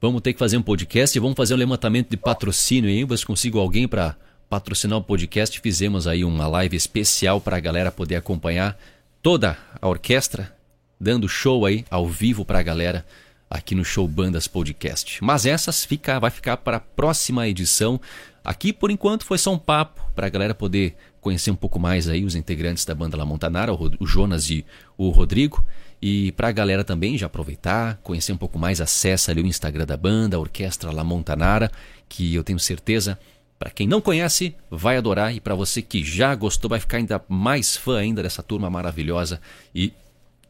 Vamos 0.00 0.20
ter 0.20 0.32
que 0.32 0.38
fazer 0.38 0.56
um 0.56 0.62
podcast 0.62 1.16
e 1.16 1.20
vamos 1.20 1.36
fazer 1.36 1.54
um 1.54 1.56
levantamento 1.56 2.10
de 2.10 2.16
patrocínio 2.16 2.90
aí. 2.90 3.04
Ver 3.04 3.18
se 3.18 3.24
consigo 3.26 3.58
alguém 3.58 3.88
para 3.88 4.16
patrocinar 4.48 4.98
o 4.98 5.02
podcast. 5.02 5.60
Fizemos 5.60 6.06
aí 6.06 6.24
uma 6.24 6.46
live 6.46 6.76
especial 6.76 7.40
para 7.40 7.56
a 7.56 7.60
galera 7.60 7.90
poder 7.90 8.16
acompanhar 8.16 8.78
toda 9.22 9.56
a 9.80 9.88
orquestra 9.88 10.52
dando 11.00 11.28
show 11.28 11.64
aí 11.64 11.84
ao 11.90 12.06
vivo 12.06 12.44
para 12.44 12.58
a 12.58 12.62
galera 12.62 13.04
aqui 13.48 13.74
no 13.74 13.84
Show 13.84 14.06
Bandas 14.06 14.46
Podcast. 14.46 15.22
Mas 15.22 15.46
essas 15.46 15.84
fica, 15.84 16.18
vai 16.20 16.30
ficar 16.30 16.56
para 16.58 16.76
a 16.76 16.80
próxima 16.80 17.48
edição. 17.48 18.00
Aqui 18.44 18.72
por 18.72 18.90
enquanto 18.90 19.24
foi 19.24 19.38
só 19.38 19.52
um 19.52 19.58
papo 19.58 20.02
para 20.14 20.26
a 20.26 20.30
galera 20.30 20.54
poder 20.54 20.96
conhecer 21.20 21.50
um 21.50 21.56
pouco 21.56 21.78
mais 21.78 22.08
aí 22.08 22.24
os 22.24 22.34
integrantes 22.34 22.84
da 22.84 22.94
banda 22.94 23.16
La 23.16 23.24
Montanara, 23.24 23.72
o 23.72 24.06
Jonas 24.06 24.50
e 24.50 24.64
o 24.96 25.10
Rodrigo. 25.10 25.64
E 26.00 26.32
para 26.32 26.48
a 26.48 26.52
galera 26.52 26.84
também 26.84 27.18
já 27.18 27.26
aproveitar, 27.26 27.98
conhecer 28.02 28.32
um 28.32 28.36
pouco 28.36 28.58
mais, 28.58 28.80
acessa 28.80 29.32
ali 29.32 29.42
o 29.42 29.46
Instagram 29.46 29.84
da 29.84 29.96
banda, 29.96 30.36
a 30.36 30.40
Orquestra 30.40 30.92
La 30.92 31.02
Montanara, 31.02 31.72
que 32.08 32.34
eu 32.34 32.44
tenho 32.44 32.58
certeza, 32.58 33.18
para 33.58 33.70
quem 33.70 33.88
não 33.88 34.00
conhece, 34.00 34.54
vai 34.70 34.96
adorar 34.96 35.34
e 35.34 35.40
para 35.40 35.56
você 35.56 35.82
que 35.82 36.04
já 36.04 36.32
gostou, 36.36 36.70
vai 36.70 36.78
ficar 36.78 36.98
ainda 36.98 37.20
mais 37.28 37.76
fã 37.76 37.98
ainda 37.98 38.22
dessa 38.22 38.42
turma 38.42 38.70
maravilhosa 38.70 39.40
e 39.74 39.92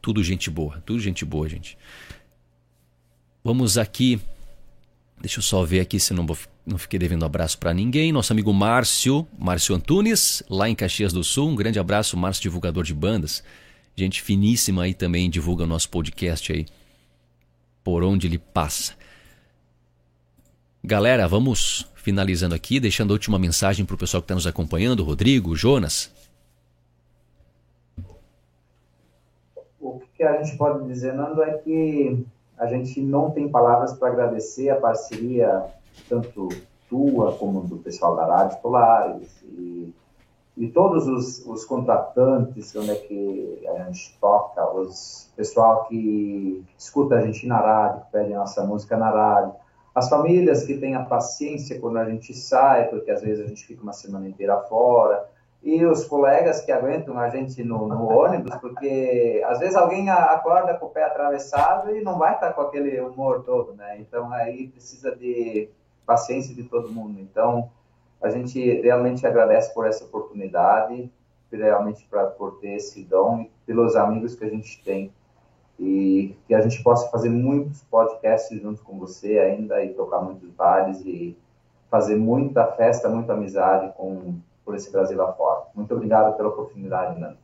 tudo 0.02 0.22
gente 0.22 0.50
boa, 0.50 0.82
tudo 0.84 1.00
gente 1.00 1.24
boa, 1.24 1.48
gente. 1.48 1.78
Vamos 3.48 3.78
aqui, 3.78 4.20
deixa 5.18 5.38
eu 5.38 5.42
só 5.42 5.64
ver 5.64 5.80
aqui 5.80 5.98
se 5.98 6.12
não, 6.12 6.26
não 6.66 6.76
fiquei 6.76 6.98
devendo 6.98 7.24
abraço 7.24 7.56
para 7.56 7.72
ninguém. 7.72 8.12
Nosso 8.12 8.30
amigo 8.30 8.52
Márcio, 8.52 9.26
Márcio 9.38 9.74
Antunes, 9.74 10.42
lá 10.50 10.68
em 10.68 10.74
Caxias 10.74 11.14
do 11.14 11.24
Sul, 11.24 11.48
um 11.48 11.56
grande 11.56 11.78
abraço, 11.78 12.14
Márcio, 12.14 12.42
divulgador 12.42 12.84
de 12.84 12.92
bandas. 12.92 13.42
Gente 13.96 14.20
finíssima 14.20 14.82
aí 14.82 14.92
também 14.92 15.30
divulga 15.30 15.64
o 15.64 15.66
nosso 15.66 15.88
podcast 15.88 16.52
aí. 16.52 16.66
Por 17.82 18.04
onde 18.04 18.26
ele 18.26 18.36
passa. 18.36 18.92
Galera, 20.84 21.26
vamos 21.26 21.90
finalizando 21.94 22.54
aqui, 22.54 22.78
deixando 22.78 23.12
a 23.12 23.14
última 23.14 23.38
mensagem 23.38 23.86
para 23.86 23.94
o 23.94 23.98
pessoal 23.98 24.20
que 24.20 24.26
está 24.26 24.34
nos 24.34 24.46
acompanhando, 24.46 25.02
Rodrigo, 25.04 25.56
Jonas. 25.56 26.12
O 29.80 30.02
que 30.14 30.22
a 30.22 30.42
gente 30.42 30.54
pode 30.58 30.86
dizer, 30.86 31.14
Nando, 31.14 31.42
é 31.42 31.56
que 31.56 32.26
a 32.58 32.66
gente 32.66 33.00
não 33.00 33.30
tem 33.30 33.48
palavras 33.48 33.92
para 33.94 34.08
agradecer 34.08 34.70
a 34.70 34.76
parceria, 34.76 35.64
tanto 36.08 36.48
tua 36.88 37.32
como 37.32 37.60
do 37.62 37.76
pessoal 37.76 38.16
da 38.16 38.26
Rádio 38.26 38.58
Polares 38.58 39.42
e 39.42 39.92
e 40.58 40.66
todos 40.66 41.06
os, 41.06 41.46
os 41.46 41.64
contratantes, 41.64 42.74
onde 42.74 42.90
é 42.90 42.96
que 42.96 43.64
a 43.68 43.84
gente 43.84 44.18
toca, 44.20 44.68
os 44.72 45.30
pessoal 45.36 45.84
que 45.84 46.64
escuta 46.76 47.14
a 47.14 47.20
gente 47.20 47.46
na 47.46 47.58
rádio, 47.58 48.00
que 48.00 48.10
pede 48.10 48.34
nossa 48.34 48.64
música 48.64 48.96
na 48.96 49.08
rádio, 49.08 49.54
as 49.94 50.08
famílias 50.08 50.64
que 50.64 50.76
têm 50.76 50.96
a 50.96 51.04
paciência 51.04 51.78
quando 51.80 51.98
a 51.98 52.10
gente 52.10 52.34
sai, 52.34 52.88
porque 52.88 53.08
às 53.08 53.22
vezes 53.22 53.44
a 53.44 53.48
gente 53.48 53.64
fica 53.64 53.84
uma 53.84 53.92
semana 53.92 54.28
inteira 54.28 54.56
fora, 54.62 55.28
e 55.62 55.84
os 55.84 56.04
colegas 56.04 56.60
que 56.60 56.70
aguentam 56.70 57.18
a 57.18 57.28
gente 57.28 57.62
no, 57.64 57.88
no 57.88 58.08
ônibus, 58.08 58.54
porque 58.56 59.42
às 59.46 59.58
vezes 59.58 59.76
alguém 59.76 60.08
acorda 60.08 60.74
com 60.74 60.86
o 60.86 60.90
pé 60.90 61.04
atravessado 61.04 61.94
e 61.94 62.00
não 62.00 62.16
vai 62.16 62.34
estar 62.34 62.52
com 62.52 62.62
aquele 62.62 63.00
humor 63.00 63.42
todo, 63.44 63.74
né? 63.74 63.98
Então 63.98 64.32
aí 64.32 64.68
precisa 64.68 65.14
de 65.14 65.68
paciência 66.06 66.54
de 66.54 66.64
todo 66.64 66.90
mundo. 66.90 67.20
Então, 67.20 67.70
a 68.22 68.30
gente 68.30 68.58
realmente 68.80 69.26
agradece 69.26 69.72
por 69.74 69.86
essa 69.86 70.04
oportunidade, 70.04 71.10
realmente 71.52 72.06
pra, 72.08 72.26
por 72.26 72.58
ter 72.60 72.74
esse 72.74 73.04
dom 73.04 73.42
e 73.42 73.50
pelos 73.66 73.94
amigos 73.94 74.34
que 74.34 74.44
a 74.44 74.48
gente 74.48 74.82
tem. 74.82 75.12
E 75.78 76.34
que 76.46 76.54
a 76.54 76.60
gente 76.60 76.82
possa 76.82 77.08
fazer 77.10 77.28
muitos 77.28 77.82
podcasts 77.84 78.60
junto 78.60 78.82
com 78.82 78.98
você 78.98 79.38
ainda 79.38 79.84
e 79.84 79.94
tocar 79.94 80.20
muitos 80.20 80.50
bares 80.50 81.00
e 81.02 81.36
fazer 81.88 82.16
muita 82.16 82.66
festa, 82.72 83.08
muita 83.08 83.34
amizade 83.34 83.92
com 83.96 84.34
por 84.68 84.74
esse 84.74 84.92
Brasil 84.92 85.16
lá 85.16 85.32
fora. 85.32 85.62
Muito 85.74 85.94
obrigado 85.94 86.36
pela 86.36 86.50
oportunidade, 86.50 87.18
Nando. 87.18 87.38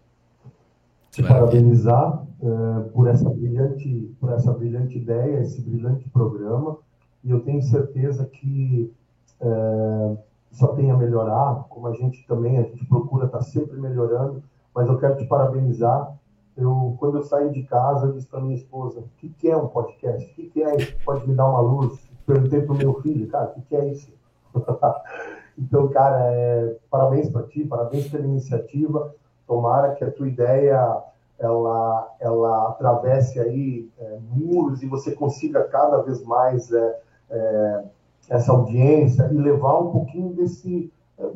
Te 1.11 1.23
parabenizar 1.23 2.23
uh, 2.23 2.91
por 2.93 3.09
essa 3.09 3.31
brilhante 3.31 4.15
por 4.21 4.31
essa 4.31 4.53
brilhante 4.53 4.99
ideia, 4.99 5.41
esse 5.41 5.63
brilhante 5.63 6.07
programa. 6.11 6.77
E 7.25 7.31
eu 7.31 7.41
tenho 7.41 7.63
certeza 7.63 8.27
que 8.27 8.93
uh, 9.41 10.19
só 10.51 10.69
tem 10.75 10.91
a 10.91 10.97
melhorar, 10.99 11.65
como 11.71 11.87
a 11.87 11.95
gente 11.95 12.27
também, 12.27 12.59
a 12.59 12.63
gente 12.63 12.85
procura 12.85 13.25
estar 13.25 13.39
tá 13.39 13.45
sempre 13.45 13.81
melhorando, 13.81 14.43
mas 14.75 14.87
eu 14.87 14.99
quero 14.99 15.17
te 15.17 15.25
parabenizar. 15.25 16.15
Eu, 16.55 16.95
quando 16.99 17.17
eu 17.17 17.23
saí 17.23 17.51
de 17.51 17.63
casa, 17.63 18.07
eu 18.07 18.13
disse 18.13 18.29
para 18.29 18.43
minha 18.43 18.55
esposa, 18.55 19.01
o 19.01 19.09
que, 19.17 19.31
que 19.31 19.49
é 19.49 19.57
um 19.57 19.69
podcast? 19.69 20.31
O 20.31 20.35
que, 20.35 20.51
que 20.51 20.63
é 20.63 20.77
isso? 20.77 20.95
Pode 21.07 21.27
me 21.27 21.35
dar 21.35 21.49
uma 21.49 21.61
luz? 21.61 21.99
Perguntei 22.27 22.61
para 22.61 22.75
o 22.75 22.77
meu 22.77 23.01
filho, 23.01 23.27
cara, 23.29 23.47
o 23.47 23.55
que, 23.55 23.63
que 23.63 23.77
é 23.77 23.89
isso? 23.89 24.13
então, 25.59 25.89
cara, 25.89 26.33
é, 26.33 26.77
parabéns 26.91 27.31
para 27.31 27.45
ti, 27.45 27.65
parabéns 27.65 28.09
pela 28.09 28.25
iniciativa. 28.25 29.15
Tomara 29.47 29.95
que 29.95 30.05
a 30.05 30.11
tua 30.11 30.27
ideia 30.27 31.03
ela, 31.39 32.15
ela 32.21 32.69
atravesse 32.71 33.39
aí 33.39 33.89
é, 33.99 34.19
muros 34.31 34.83
e 34.83 34.87
você 34.87 35.13
consiga 35.13 35.65
cada 35.65 35.99
vez 36.03 36.25
mais 36.25 36.73
é, 36.73 37.01
é 37.31 37.85
essa 38.29 38.53
audiência 38.53 39.29
e 39.31 39.37
levar 39.37 39.79
um 39.81 39.91
pouquinho 39.91 40.33
desse 40.33 40.91
eh, 41.19 41.31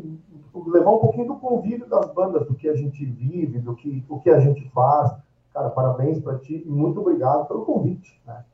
levar 0.66 0.90
um 0.90 0.98
pouquinho 0.98 1.28
do 1.28 1.36
convívio 1.36 1.88
das 1.88 2.12
bandas, 2.12 2.46
do 2.46 2.54
que 2.54 2.68
a 2.68 2.74
gente 2.74 3.04
vive, 3.04 3.58
do 3.58 3.74
que 3.74 4.04
o 4.08 4.18
que 4.18 4.30
a 4.30 4.40
gente 4.40 4.68
faz. 4.70 5.12
Cara, 5.52 5.70
parabéns 5.70 6.20
para 6.20 6.38
ti 6.38 6.64
e 6.66 6.70
muito 6.70 7.00
obrigado 7.00 7.46
pelo 7.46 7.64
convite. 7.64 8.20
Né? 8.26 8.44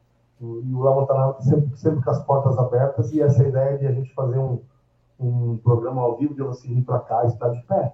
E 0.40 0.74
o 0.74 0.82
Montanara 0.82 1.40
sempre, 1.40 1.76
sempre 1.76 2.02
com 2.02 2.10
as 2.10 2.22
portas 2.24 2.58
abertas 2.58 3.12
e 3.12 3.20
essa 3.20 3.46
ideia 3.46 3.78
de 3.78 3.86
a 3.86 3.92
gente 3.92 4.12
fazer 4.14 4.38
um, 4.38 4.60
um 5.18 5.56
programa 5.58 6.02
ao 6.02 6.16
vivo, 6.16 6.34
de 6.34 6.42
você 6.42 6.66
vir 6.68 6.82
para 6.82 6.98
cá 7.00 7.22
e 7.24 7.28
estar 7.28 7.48
de 7.48 7.62
pé. 7.62 7.92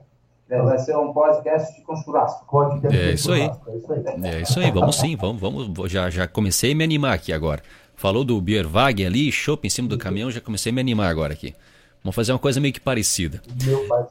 É, 0.48 0.60
vai 0.60 0.78
ser 0.78 0.96
um 0.96 1.12
podcast 1.12 1.80
com 1.82 1.94
churrasco. 1.96 2.44
Podcast 2.46 2.98
é, 2.98 3.12
isso 3.12 3.32
aí. 3.32 3.42
é 3.42 3.76
isso 3.76 3.92
aí. 3.92 4.04
É 4.24 4.42
isso 4.42 4.60
aí, 4.60 4.70
vamos 4.72 4.96
sim, 4.96 5.14
vamos, 5.14 5.40
vamos. 5.40 5.90
Já, 5.90 6.10
já 6.10 6.26
comecei 6.26 6.72
a 6.72 6.74
me 6.74 6.82
animar 6.82 7.14
aqui 7.14 7.32
agora. 7.32 7.62
Falou 7.94 8.24
do 8.24 8.40
Bierwagen 8.40 9.06
ali, 9.06 9.30
chopp 9.30 9.64
em 9.66 9.70
cima 9.70 9.88
do 9.88 9.96
caminhão, 9.96 10.30
já 10.30 10.40
comecei 10.40 10.72
a 10.72 10.74
me 10.74 10.80
animar 10.80 11.08
agora 11.08 11.34
aqui. 11.34 11.54
Vamos 12.02 12.16
fazer 12.16 12.32
uma 12.32 12.38
coisa 12.38 12.58
meio 12.58 12.72
que 12.72 12.80
parecida. 12.80 13.40
Meu 13.64 13.86
pai. 13.86 14.06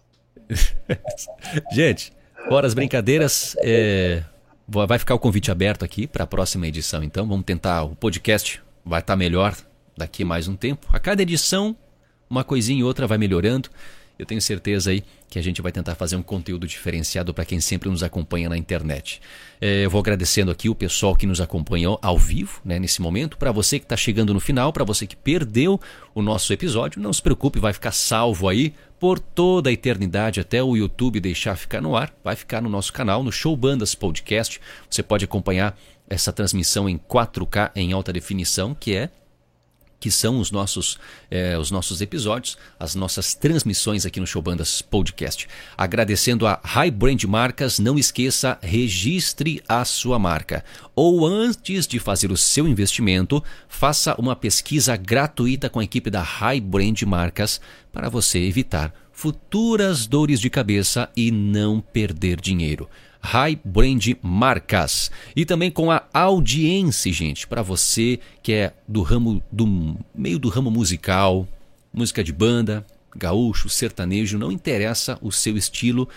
Gente, 1.74 2.14
fora 2.48 2.68
as 2.68 2.74
brincadeiras, 2.74 3.56
é, 3.60 4.24
vai 4.68 5.00
ficar 5.00 5.16
o 5.16 5.20
convite 5.20 5.52
aberto 5.52 5.84
aqui 5.84 6.08
para 6.08 6.24
a 6.24 6.28
próxima 6.28 6.68
edição. 6.68 7.04
Então, 7.04 7.28
vamos 7.28 7.44
tentar. 7.46 7.84
O 7.84 7.96
podcast 7.96 8.62
vai 8.86 9.00
estar 9.00 9.14
tá 9.14 9.18
melhor 9.18 9.56
daqui 9.98 10.24
mais 10.24 10.48
um 10.48 10.56
tempo. 10.56 10.88
A 10.94 11.00
cada 11.00 11.22
edição, 11.22 11.76
uma 12.30 12.44
coisinha 12.44 12.80
e 12.80 12.84
outra 12.84 13.08
vai 13.08 13.18
melhorando. 13.18 13.70
Eu 14.20 14.26
tenho 14.26 14.42
certeza 14.42 14.92
aí 14.92 15.02
que 15.30 15.40
a 15.40 15.42
gente 15.42 15.62
vai 15.62 15.72
tentar 15.72 15.96
fazer 15.96 16.18
um 16.18 16.22
conteúdo 16.22 16.68
diferenciado 16.68 17.34
para 17.34 17.46
quem 17.46 17.62
sempre 17.62 17.90
nos 17.90 18.04
acompanha 18.04 18.50
na 18.50 18.58
internet. 18.58 19.22
É, 19.62 19.86
eu 19.86 19.90
vou 19.90 20.02
agradecendo 20.02 20.52
aqui 20.52 20.68
o 20.68 20.76
pessoal 20.76 21.16
que 21.16 21.26
nos 21.26 21.40
acompanhou 21.40 21.98
ao 22.02 22.18
vivo 22.18 22.60
né, 22.66 22.78
nesse 22.78 23.02
momento. 23.02 23.38
Para 23.38 23.54
você 23.54 23.80
que 23.80 23.86
está 23.86 23.96
chegando 23.96 24.34
no 24.34 24.42
final, 24.42 24.74
para 24.74 24.84
você 24.84 25.08
que 25.08 25.16
perdeu 25.16 25.80
o 26.14 26.22
nosso 26.22 26.52
episódio, 26.52 27.02
não 27.02 27.14
se 27.14 27.22
preocupe, 27.22 27.60
vai 27.60 27.72
ficar 27.72 27.94
salvo 27.94 28.50
aí 28.50 28.74
por 29.00 29.20
toda 29.20 29.70
a 29.70 29.74
eternidade 29.74 30.42
até 30.42 30.62
o 30.62 30.76
YouTube 30.76 31.22
deixar 31.22 31.56
ficar 31.56 31.80
no 31.80 31.96
ar. 31.96 32.14
Vai 32.22 32.36
ficar 32.36 32.62
no 32.62 32.68
nosso 32.68 32.92
canal, 32.92 33.24
no 33.24 33.32
Show 33.32 33.56
Bandas 33.56 33.96
Podcast. 33.96 34.60
Você 34.90 35.02
pode 35.02 35.24
acompanhar 35.24 35.80
essa 36.10 36.34
transmissão 36.34 36.90
em 36.90 36.98
4K 36.98 37.72
em 37.74 37.94
alta 37.94 38.12
definição, 38.12 38.76
que 38.78 38.96
é 38.96 39.10
que 40.00 40.10
são 40.10 40.40
os 40.40 40.52
nossos, 40.52 40.98
eh, 41.30 41.58
os 41.58 41.70
nossos 41.72 42.02
episódios, 42.02 42.58
as 42.80 42.96
nossas 42.96 43.34
transmissões 43.34 44.06
aqui 44.06 44.20
no 44.20 44.28
Showbandas 44.28 44.82
Podcast. 44.82 45.48
Agradecendo 45.78 46.48
a 46.48 46.60
High 46.64 46.92
Brand 46.92 47.24
Marcas, 47.26 47.80
não 47.80 47.98
esqueça, 47.98 48.58
registre 48.62 49.62
a 49.68 49.84
sua 49.84 50.18
marca. 50.18 50.64
Ou 50.96 51.28
antes 51.28 51.86
de 51.86 52.00
fazer 52.00 52.32
o 52.32 52.38
seu 52.38 52.68
investimento, 52.68 53.44
faça 53.68 54.16
uma 54.18 54.36
pesquisa 54.36 54.96
gratuita 54.96 55.70
com 55.70 55.80
a 55.80 55.84
equipe 55.84 56.10
da 56.10 56.22
High 56.22 56.62
Brand 56.62 57.02
Marcas 57.04 57.60
para 57.92 58.10
você 58.10 58.40
evitar 58.40 58.94
futuras 59.12 60.08
dores 60.08 60.40
de 60.40 60.50
cabeça 60.50 61.10
e 61.14 61.30
não 61.30 61.82
perder 61.82 62.40
dinheiro. 62.40 62.88
High 63.22 63.60
Brand 63.64 64.06
Marcas. 64.22 65.12
E 65.36 65.46
também 65.46 65.70
com 65.70 65.92
a 65.92 66.04
audiência, 66.14 67.12
gente, 67.12 67.48
para 67.48 67.62
você 67.62 68.20
que 68.42 68.54
é 68.54 68.74
do 68.88 69.02
ramo 69.02 69.42
do 69.52 69.98
meio 70.16 70.40
do 70.40 70.50
ramo 70.50 70.72
musical, 70.72 71.48
música 71.94 72.24
de 72.24 72.32
banda, 72.32 72.86
gaúcho, 73.16 73.70
sertanejo, 73.70 74.38
não 74.38 74.52
interessa 74.52 75.18
o 75.22 75.32
seu 75.32 75.58
estilo, 75.58 76.08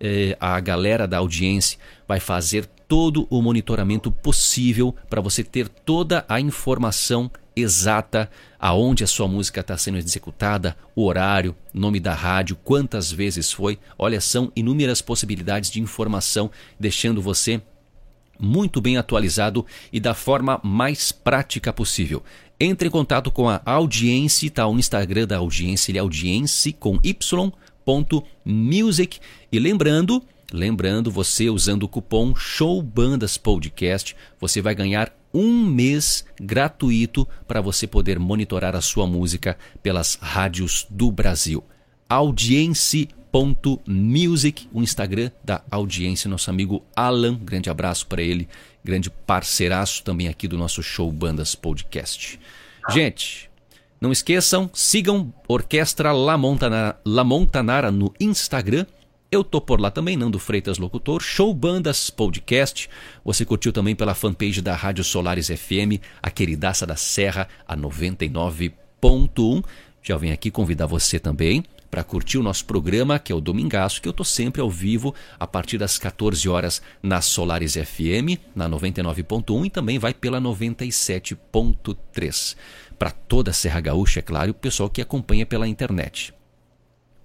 eh, 0.00 0.36
a 0.40 0.58
galera 0.60 1.06
da 1.06 1.18
audiência 1.18 1.78
vai 2.06 2.20
fazer 2.20 2.66
todo 2.88 3.26
o 3.28 3.42
monitoramento 3.42 4.10
possível 4.10 4.94
para 5.10 5.20
você 5.20 5.44
ter 5.44 5.68
toda 5.68 6.24
a 6.28 6.40
informação 6.40 7.30
exata 7.60 8.30
aonde 8.58 9.04
a 9.04 9.06
sua 9.06 9.28
música 9.28 9.60
está 9.60 9.76
sendo 9.76 9.98
executada, 9.98 10.76
o 10.94 11.04
horário, 11.04 11.54
nome 11.72 12.00
da 12.00 12.14
rádio, 12.14 12.56
quantas 12.62 13.12
vezes 13.12 13.52
foi. 13.52 13.78
Olha, 13.98 14.20
são 14.20 14.52
inúmeras 14.54 15.00
possibilidades 15.00 15.70
de 15.70 15.80
informação, 15.80 16.50
deixando 16.78 17.22
você 17.22 17.60
muito 18.38 18.80
bem 18.80 18.96
atualizado 18.96 19.66
e 19.92 19.98
da 19.98 20.14
forma 20.14 20.60
mais 20.62 21.10
prática 21.10 21.72
possível. 21.72 22.22
Entre 22.60 22.88
em 22.88 22.90
contato 22.90 23.30
com 23.30 23.48
a 23.48 23.60
audiência, 23.64 24.46
está 24.46 24.66
o 24.66 24.78
Instagram 24.78 25.26
da 25.26 25.38
audiência, 25.38 25.90
ele 25.90 25.98
é 25.98 26.00
audiência 26.00 26.72
com. 26.72 26.98
Music. 28.44 29.18
E 29.50 29.58
lembrando, 29.58 30.22
lembrando, 30.52 31.10
você 31.10 31.48
usando 31.48 31.84
o 31.84 31.88
cupom 31.88 32.34
SHOWBANDAS 32.34 33.38
PODCAST, 33.38 34.14
você 34.38 34.60
vai 34.60 34.74
ganhar 34.74 35.10
um 35.38 35.64
mês 35.64 36.26
gratuito 36.40 37.24
para 37.46 37.60
você 37.60 37.86
poder 37.86 38.18
monitorar 38.18 38.74
a 38.74 38.80
sua 38.80 39.06
música 39.06 39.56
pelas 39.80 40.18
rádios 40.20 40.84
do 40.90 41.12
Brasil. 41.12 41.62
Audience.music, 42.08 44.68
o 44.72 44.82
Instagram 44.82 45.30
da 45.44 45.62
audiência, 45.70 46.28
nosso 46.28 46.50
amigo 46.50 46.82
Alan, 46.96 47.36
grande 47.36 47.70
abraço 47.70 48.08
para 48.08 48.20
ele, 48.20 48.48
grande 48.82 49.10
parceiraço 49.10 50.02
também 50.02 50.26
aqui 50.26 50.48
do 50.48 50.58
nosso 50.58 50.82
show 50.82 51.12
Bandas 51.12 51.54
Podcast. 51.54 52.40
Gente, 52.90 53.48
não 54.00 54.10
esqueçam, 54.10 54.68
sigam 54.74 55.32
Orquestra 55.46 56.10
La 56.10 56.36
La 57.04 57.24
Montanara 57.24 57.92
no 57.92 58.12
Instagram 58.18 58.86
eu 59.30 59.44
tô 59.44 59.60
por 59.60 59.80
lá 59.80 59.90
também, 59.90 60.16
Nando 60.16 60.38
Freitas 60.38 60.78
Locutor, 60.78 61.20
Show 61.20 61.52
Bandas 61.52 62.08
Podcast. 62.08 62.88
Você 63.24 63.44
curtiu 63.44 63.72
também 63.72 63.94
pela 63.94 64.14
fanpage 64.14 64.62
da 64.62 64.74
Rádio 64.74 65.04
Solares 65.04 65.48
FM, 65.48 66.00
a 66.22 66.30
queridaça 66.30 66.86
da 66.86 66.96
Serra, 66.96 67.46
a 67.66 67.76
99.1. 67.76 69.64
Já 70.02 70.16
vim 70.16 70.30
aqui 70.30 70.50
convidar 70.50 70.86
você 70.86 71.18
também 71.18 71.62
para 71.90 72.04
curtir 72.04 72.38
o 72.38 72.42
nosso 72.42 72.64
programa, 72.64 73.18
que 73.18 73.32
é 73.32 73.34
o 73.34 73.40
Domingaço, 73.40 74.00
que 74.00 74.08
eu 74.08 74.12
tô 74.12 74.22
sempre 74.24 74.60
ao 74.60 74.70
vivo 74.70 75.12
a 75.38 75.46
partir 75.46 75.78
das 75.78 75.98
14 75.98 76.48
horas 76.48 76.82
na 77.02 77.20
Solares 77.20 77.74
FM, 77.74 78.38
na 78.54 78.68
99.1 78.68 79.66
e 79.66 79.70
também 79.70 79.98
vai 79.98 80.14
pela 80.14 80.40
97.3. 80.40 82.56
Para 82.98 83.10
toda 83.10 83.50
a 83.50 83.54
Serra 83.54 83.80
Gaúcha, 83.80 84.20
é 84.20 84.22
claro, 84.22 84.52
o 84.52 84.54
pessoal 84.54 84.90
que 84.90 85.02
acompanha 85.02 85.44
pela 85.44 85.68
internet. 85.68 86.32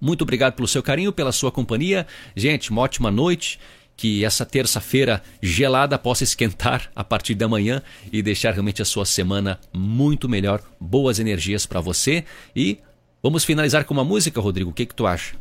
Muito 0.04 0.20
obrigado 0.20 0.52
pelo 0.52 0.68
seu 0.68 0.82
carinho, 0.82 1.10
pela 1.10 1.32
sua 1.32 1.50
companhia. 1.50 2.06
Gente, 2.36 2.70
uma 2.70 2.82
ótima 2.82 3.10
noite. 3.10 3.58
Que 3.96 4.24
essa 4.24 4.44
terça-feira 4.44 5.22
gelada 5.40 5.96
possa 5.96 6.24
esquentar 6.24 6.90
a 6.96 7.04
partir 7.04 7.36
da 7.36 7.46
manhã 7.46 7.80
e 8.12 8.22
deixar 8.22 8.50
realmente 8.50 8.82
a 8.82 8.84
sua 8.84 9.06
semana 9.06 9.60
muito 9.72 10.28
melhor. 10.28 10.60
Boas 10.80 11.20
energias 11.20 11.64
para 11.64 11.80
você. 11.80 12.24
E 12.56 12.80
vamos 13.22 13.44
finalizar 13.44 13.84
com 13.84 13.94
uma 13.94 14.04
música, 14.04 14.40
Rodrigo. 14.40 14.70
O 14.70 14.74
que, 14.74 14.84
que 14.84 14.94
tu 14.94 15.06
acha? 15.06 15.36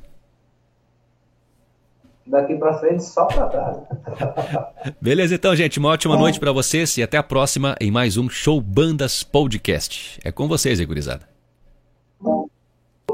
daqui 2.25 2.55
para 2.55 2.73
frente 2.79 3.03
só 3.03 3.25
para 3.25 3.47
trás. 3.47 3.77
Beleza, 5.01 5.35
então, 5.35 5.53
gente, 5.55 5.77
uma 5.77 5.89
ótima 5.89 6.15
noite 6.15 6.39
para 6.39 6.53
vocês 6.53 6.95
e 6.95 7.03
até 7.03 7.17
a 7.17 7.23
próxima 7.23 7.75
em 7.81 7.91
mais 7.91 8.15
um 8.15 8.29
Show 8.29 8.61
Bandas 8.61 9.23
Podcast. 9.23 10.19
É 10.23 10.31
com 10.31 10.47
vocês, 10.47 10.79
gurizada. 10.79 11.32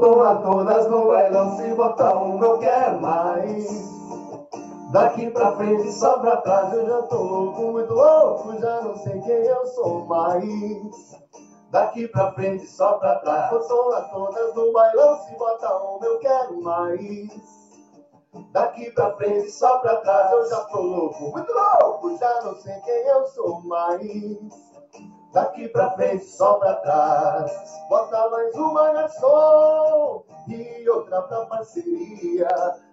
Tô 0.00 0.22
a 0.22 0.34
todas 0.36 0.88
no 0.88 1.08
bailão, 1.08 1.58
se 1.58 1.74
botar 1.74 2.16
um 2.16 2.38
não 2.38 2.58
quer 2.58 2.98
mais. 2.98 3.66
Daqui 4.92 5.28
pra 5.30 5.54
frente, 5.56 5.92
só 5.92 6.18
pra 6.20 6.38
trás, 6.38 6.72
eu 6.72 6.86
já 6.86 7.02
tô 7.02 7.22
louco, 7.22 7.62
muito 7.72 7.92
louco, 7.92 8.58
já 8.58 8.80
não 8.80 8.96
sei 8.96 9.20
quem 9.20 9.44
eu 9.44 9.66
sou 9.66 10.06
mais. 10.06 11.20
Daqui 11.70 12.08
pra 12.08 12.32
frente, 12.32 12.66
só 12.66 12.94
pra 12.94 13.16
trás, 13.16 13.68
tô 13.68 13.92
a 13.92 14.00
todas 14.04 14.54
no 14.54 14.72
bailão, 14.72 15.18
se 15.18 15.36
botar 15.36 15.76
um 15.84 16.02
eu 16.02 16.18
quero 16.18 16.62
mais. 16.62 17.28
Daqui 18.52 18.90
pra 18.92 19.12
frente, 19.16 19.50
só 19.50 19.80
pra 19.80 19.96
trás, 19.96 20.32
eu 20.32 20.48
já 20.48 20.60
tô 20.64 20.80
louco, 20.80 21.30
muito 21.30 21.52
louco, 21.52 22.16
já 22.16 22.40
não 22.40 22.54
sei 22.56 22.80
quem 22.80 23.06
eu 23.06 23.26
sou 23.26 23.60
mais. 23.64 24.69
Daqui 25.32 25.68
pra 25.68 25.90
frente, 25.92 26.24
só 26.24 26.54
pra 26.54 26.74
trás. 26.76 27.52
Bota 27.88 28.30
mais 28.30 28.54
uma 28.56 28.92
garçom 28.92 30.24
e 30.48 30.88
outra 30.88 31.22
pra 31.22 31.46
parceria. 31.46 32.48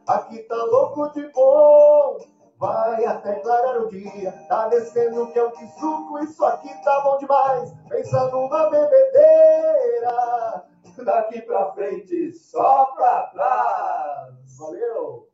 Aqui 0.08 0.40
tá 0.44 0.56
louco 0.56 1.10
de 1.14 1.28
bom. 1.32 2.18
Vai 2.60 3.06
até 3.06 3.36
clarar 3.36 3.82
o 3.82 3.88
dia, 3.88 4.32
tá 4.50 4.68
descendo 4.68 5.32
que 5.32 5.38
é 5.38 5.44
o 5.44 5.52
que 5.52 5.68
suco, 5.80 6.18
isso 6.20 6.44
aqui 6.44 6.70
tá 6.84 7.02
bom 7.02 7.18
demais. 7.20 7.72
Pensa 7.88 8.26
numa 8.32 8.70
bebedeira, 8.72 10.64
daqui 11.06 11.42
pra 11.44 11.72
frente, 11.74 12.34
só 12.34 12.86
pra 12.96 13.28
trás. 13.28 14.58
Valeu! 14.58 15.27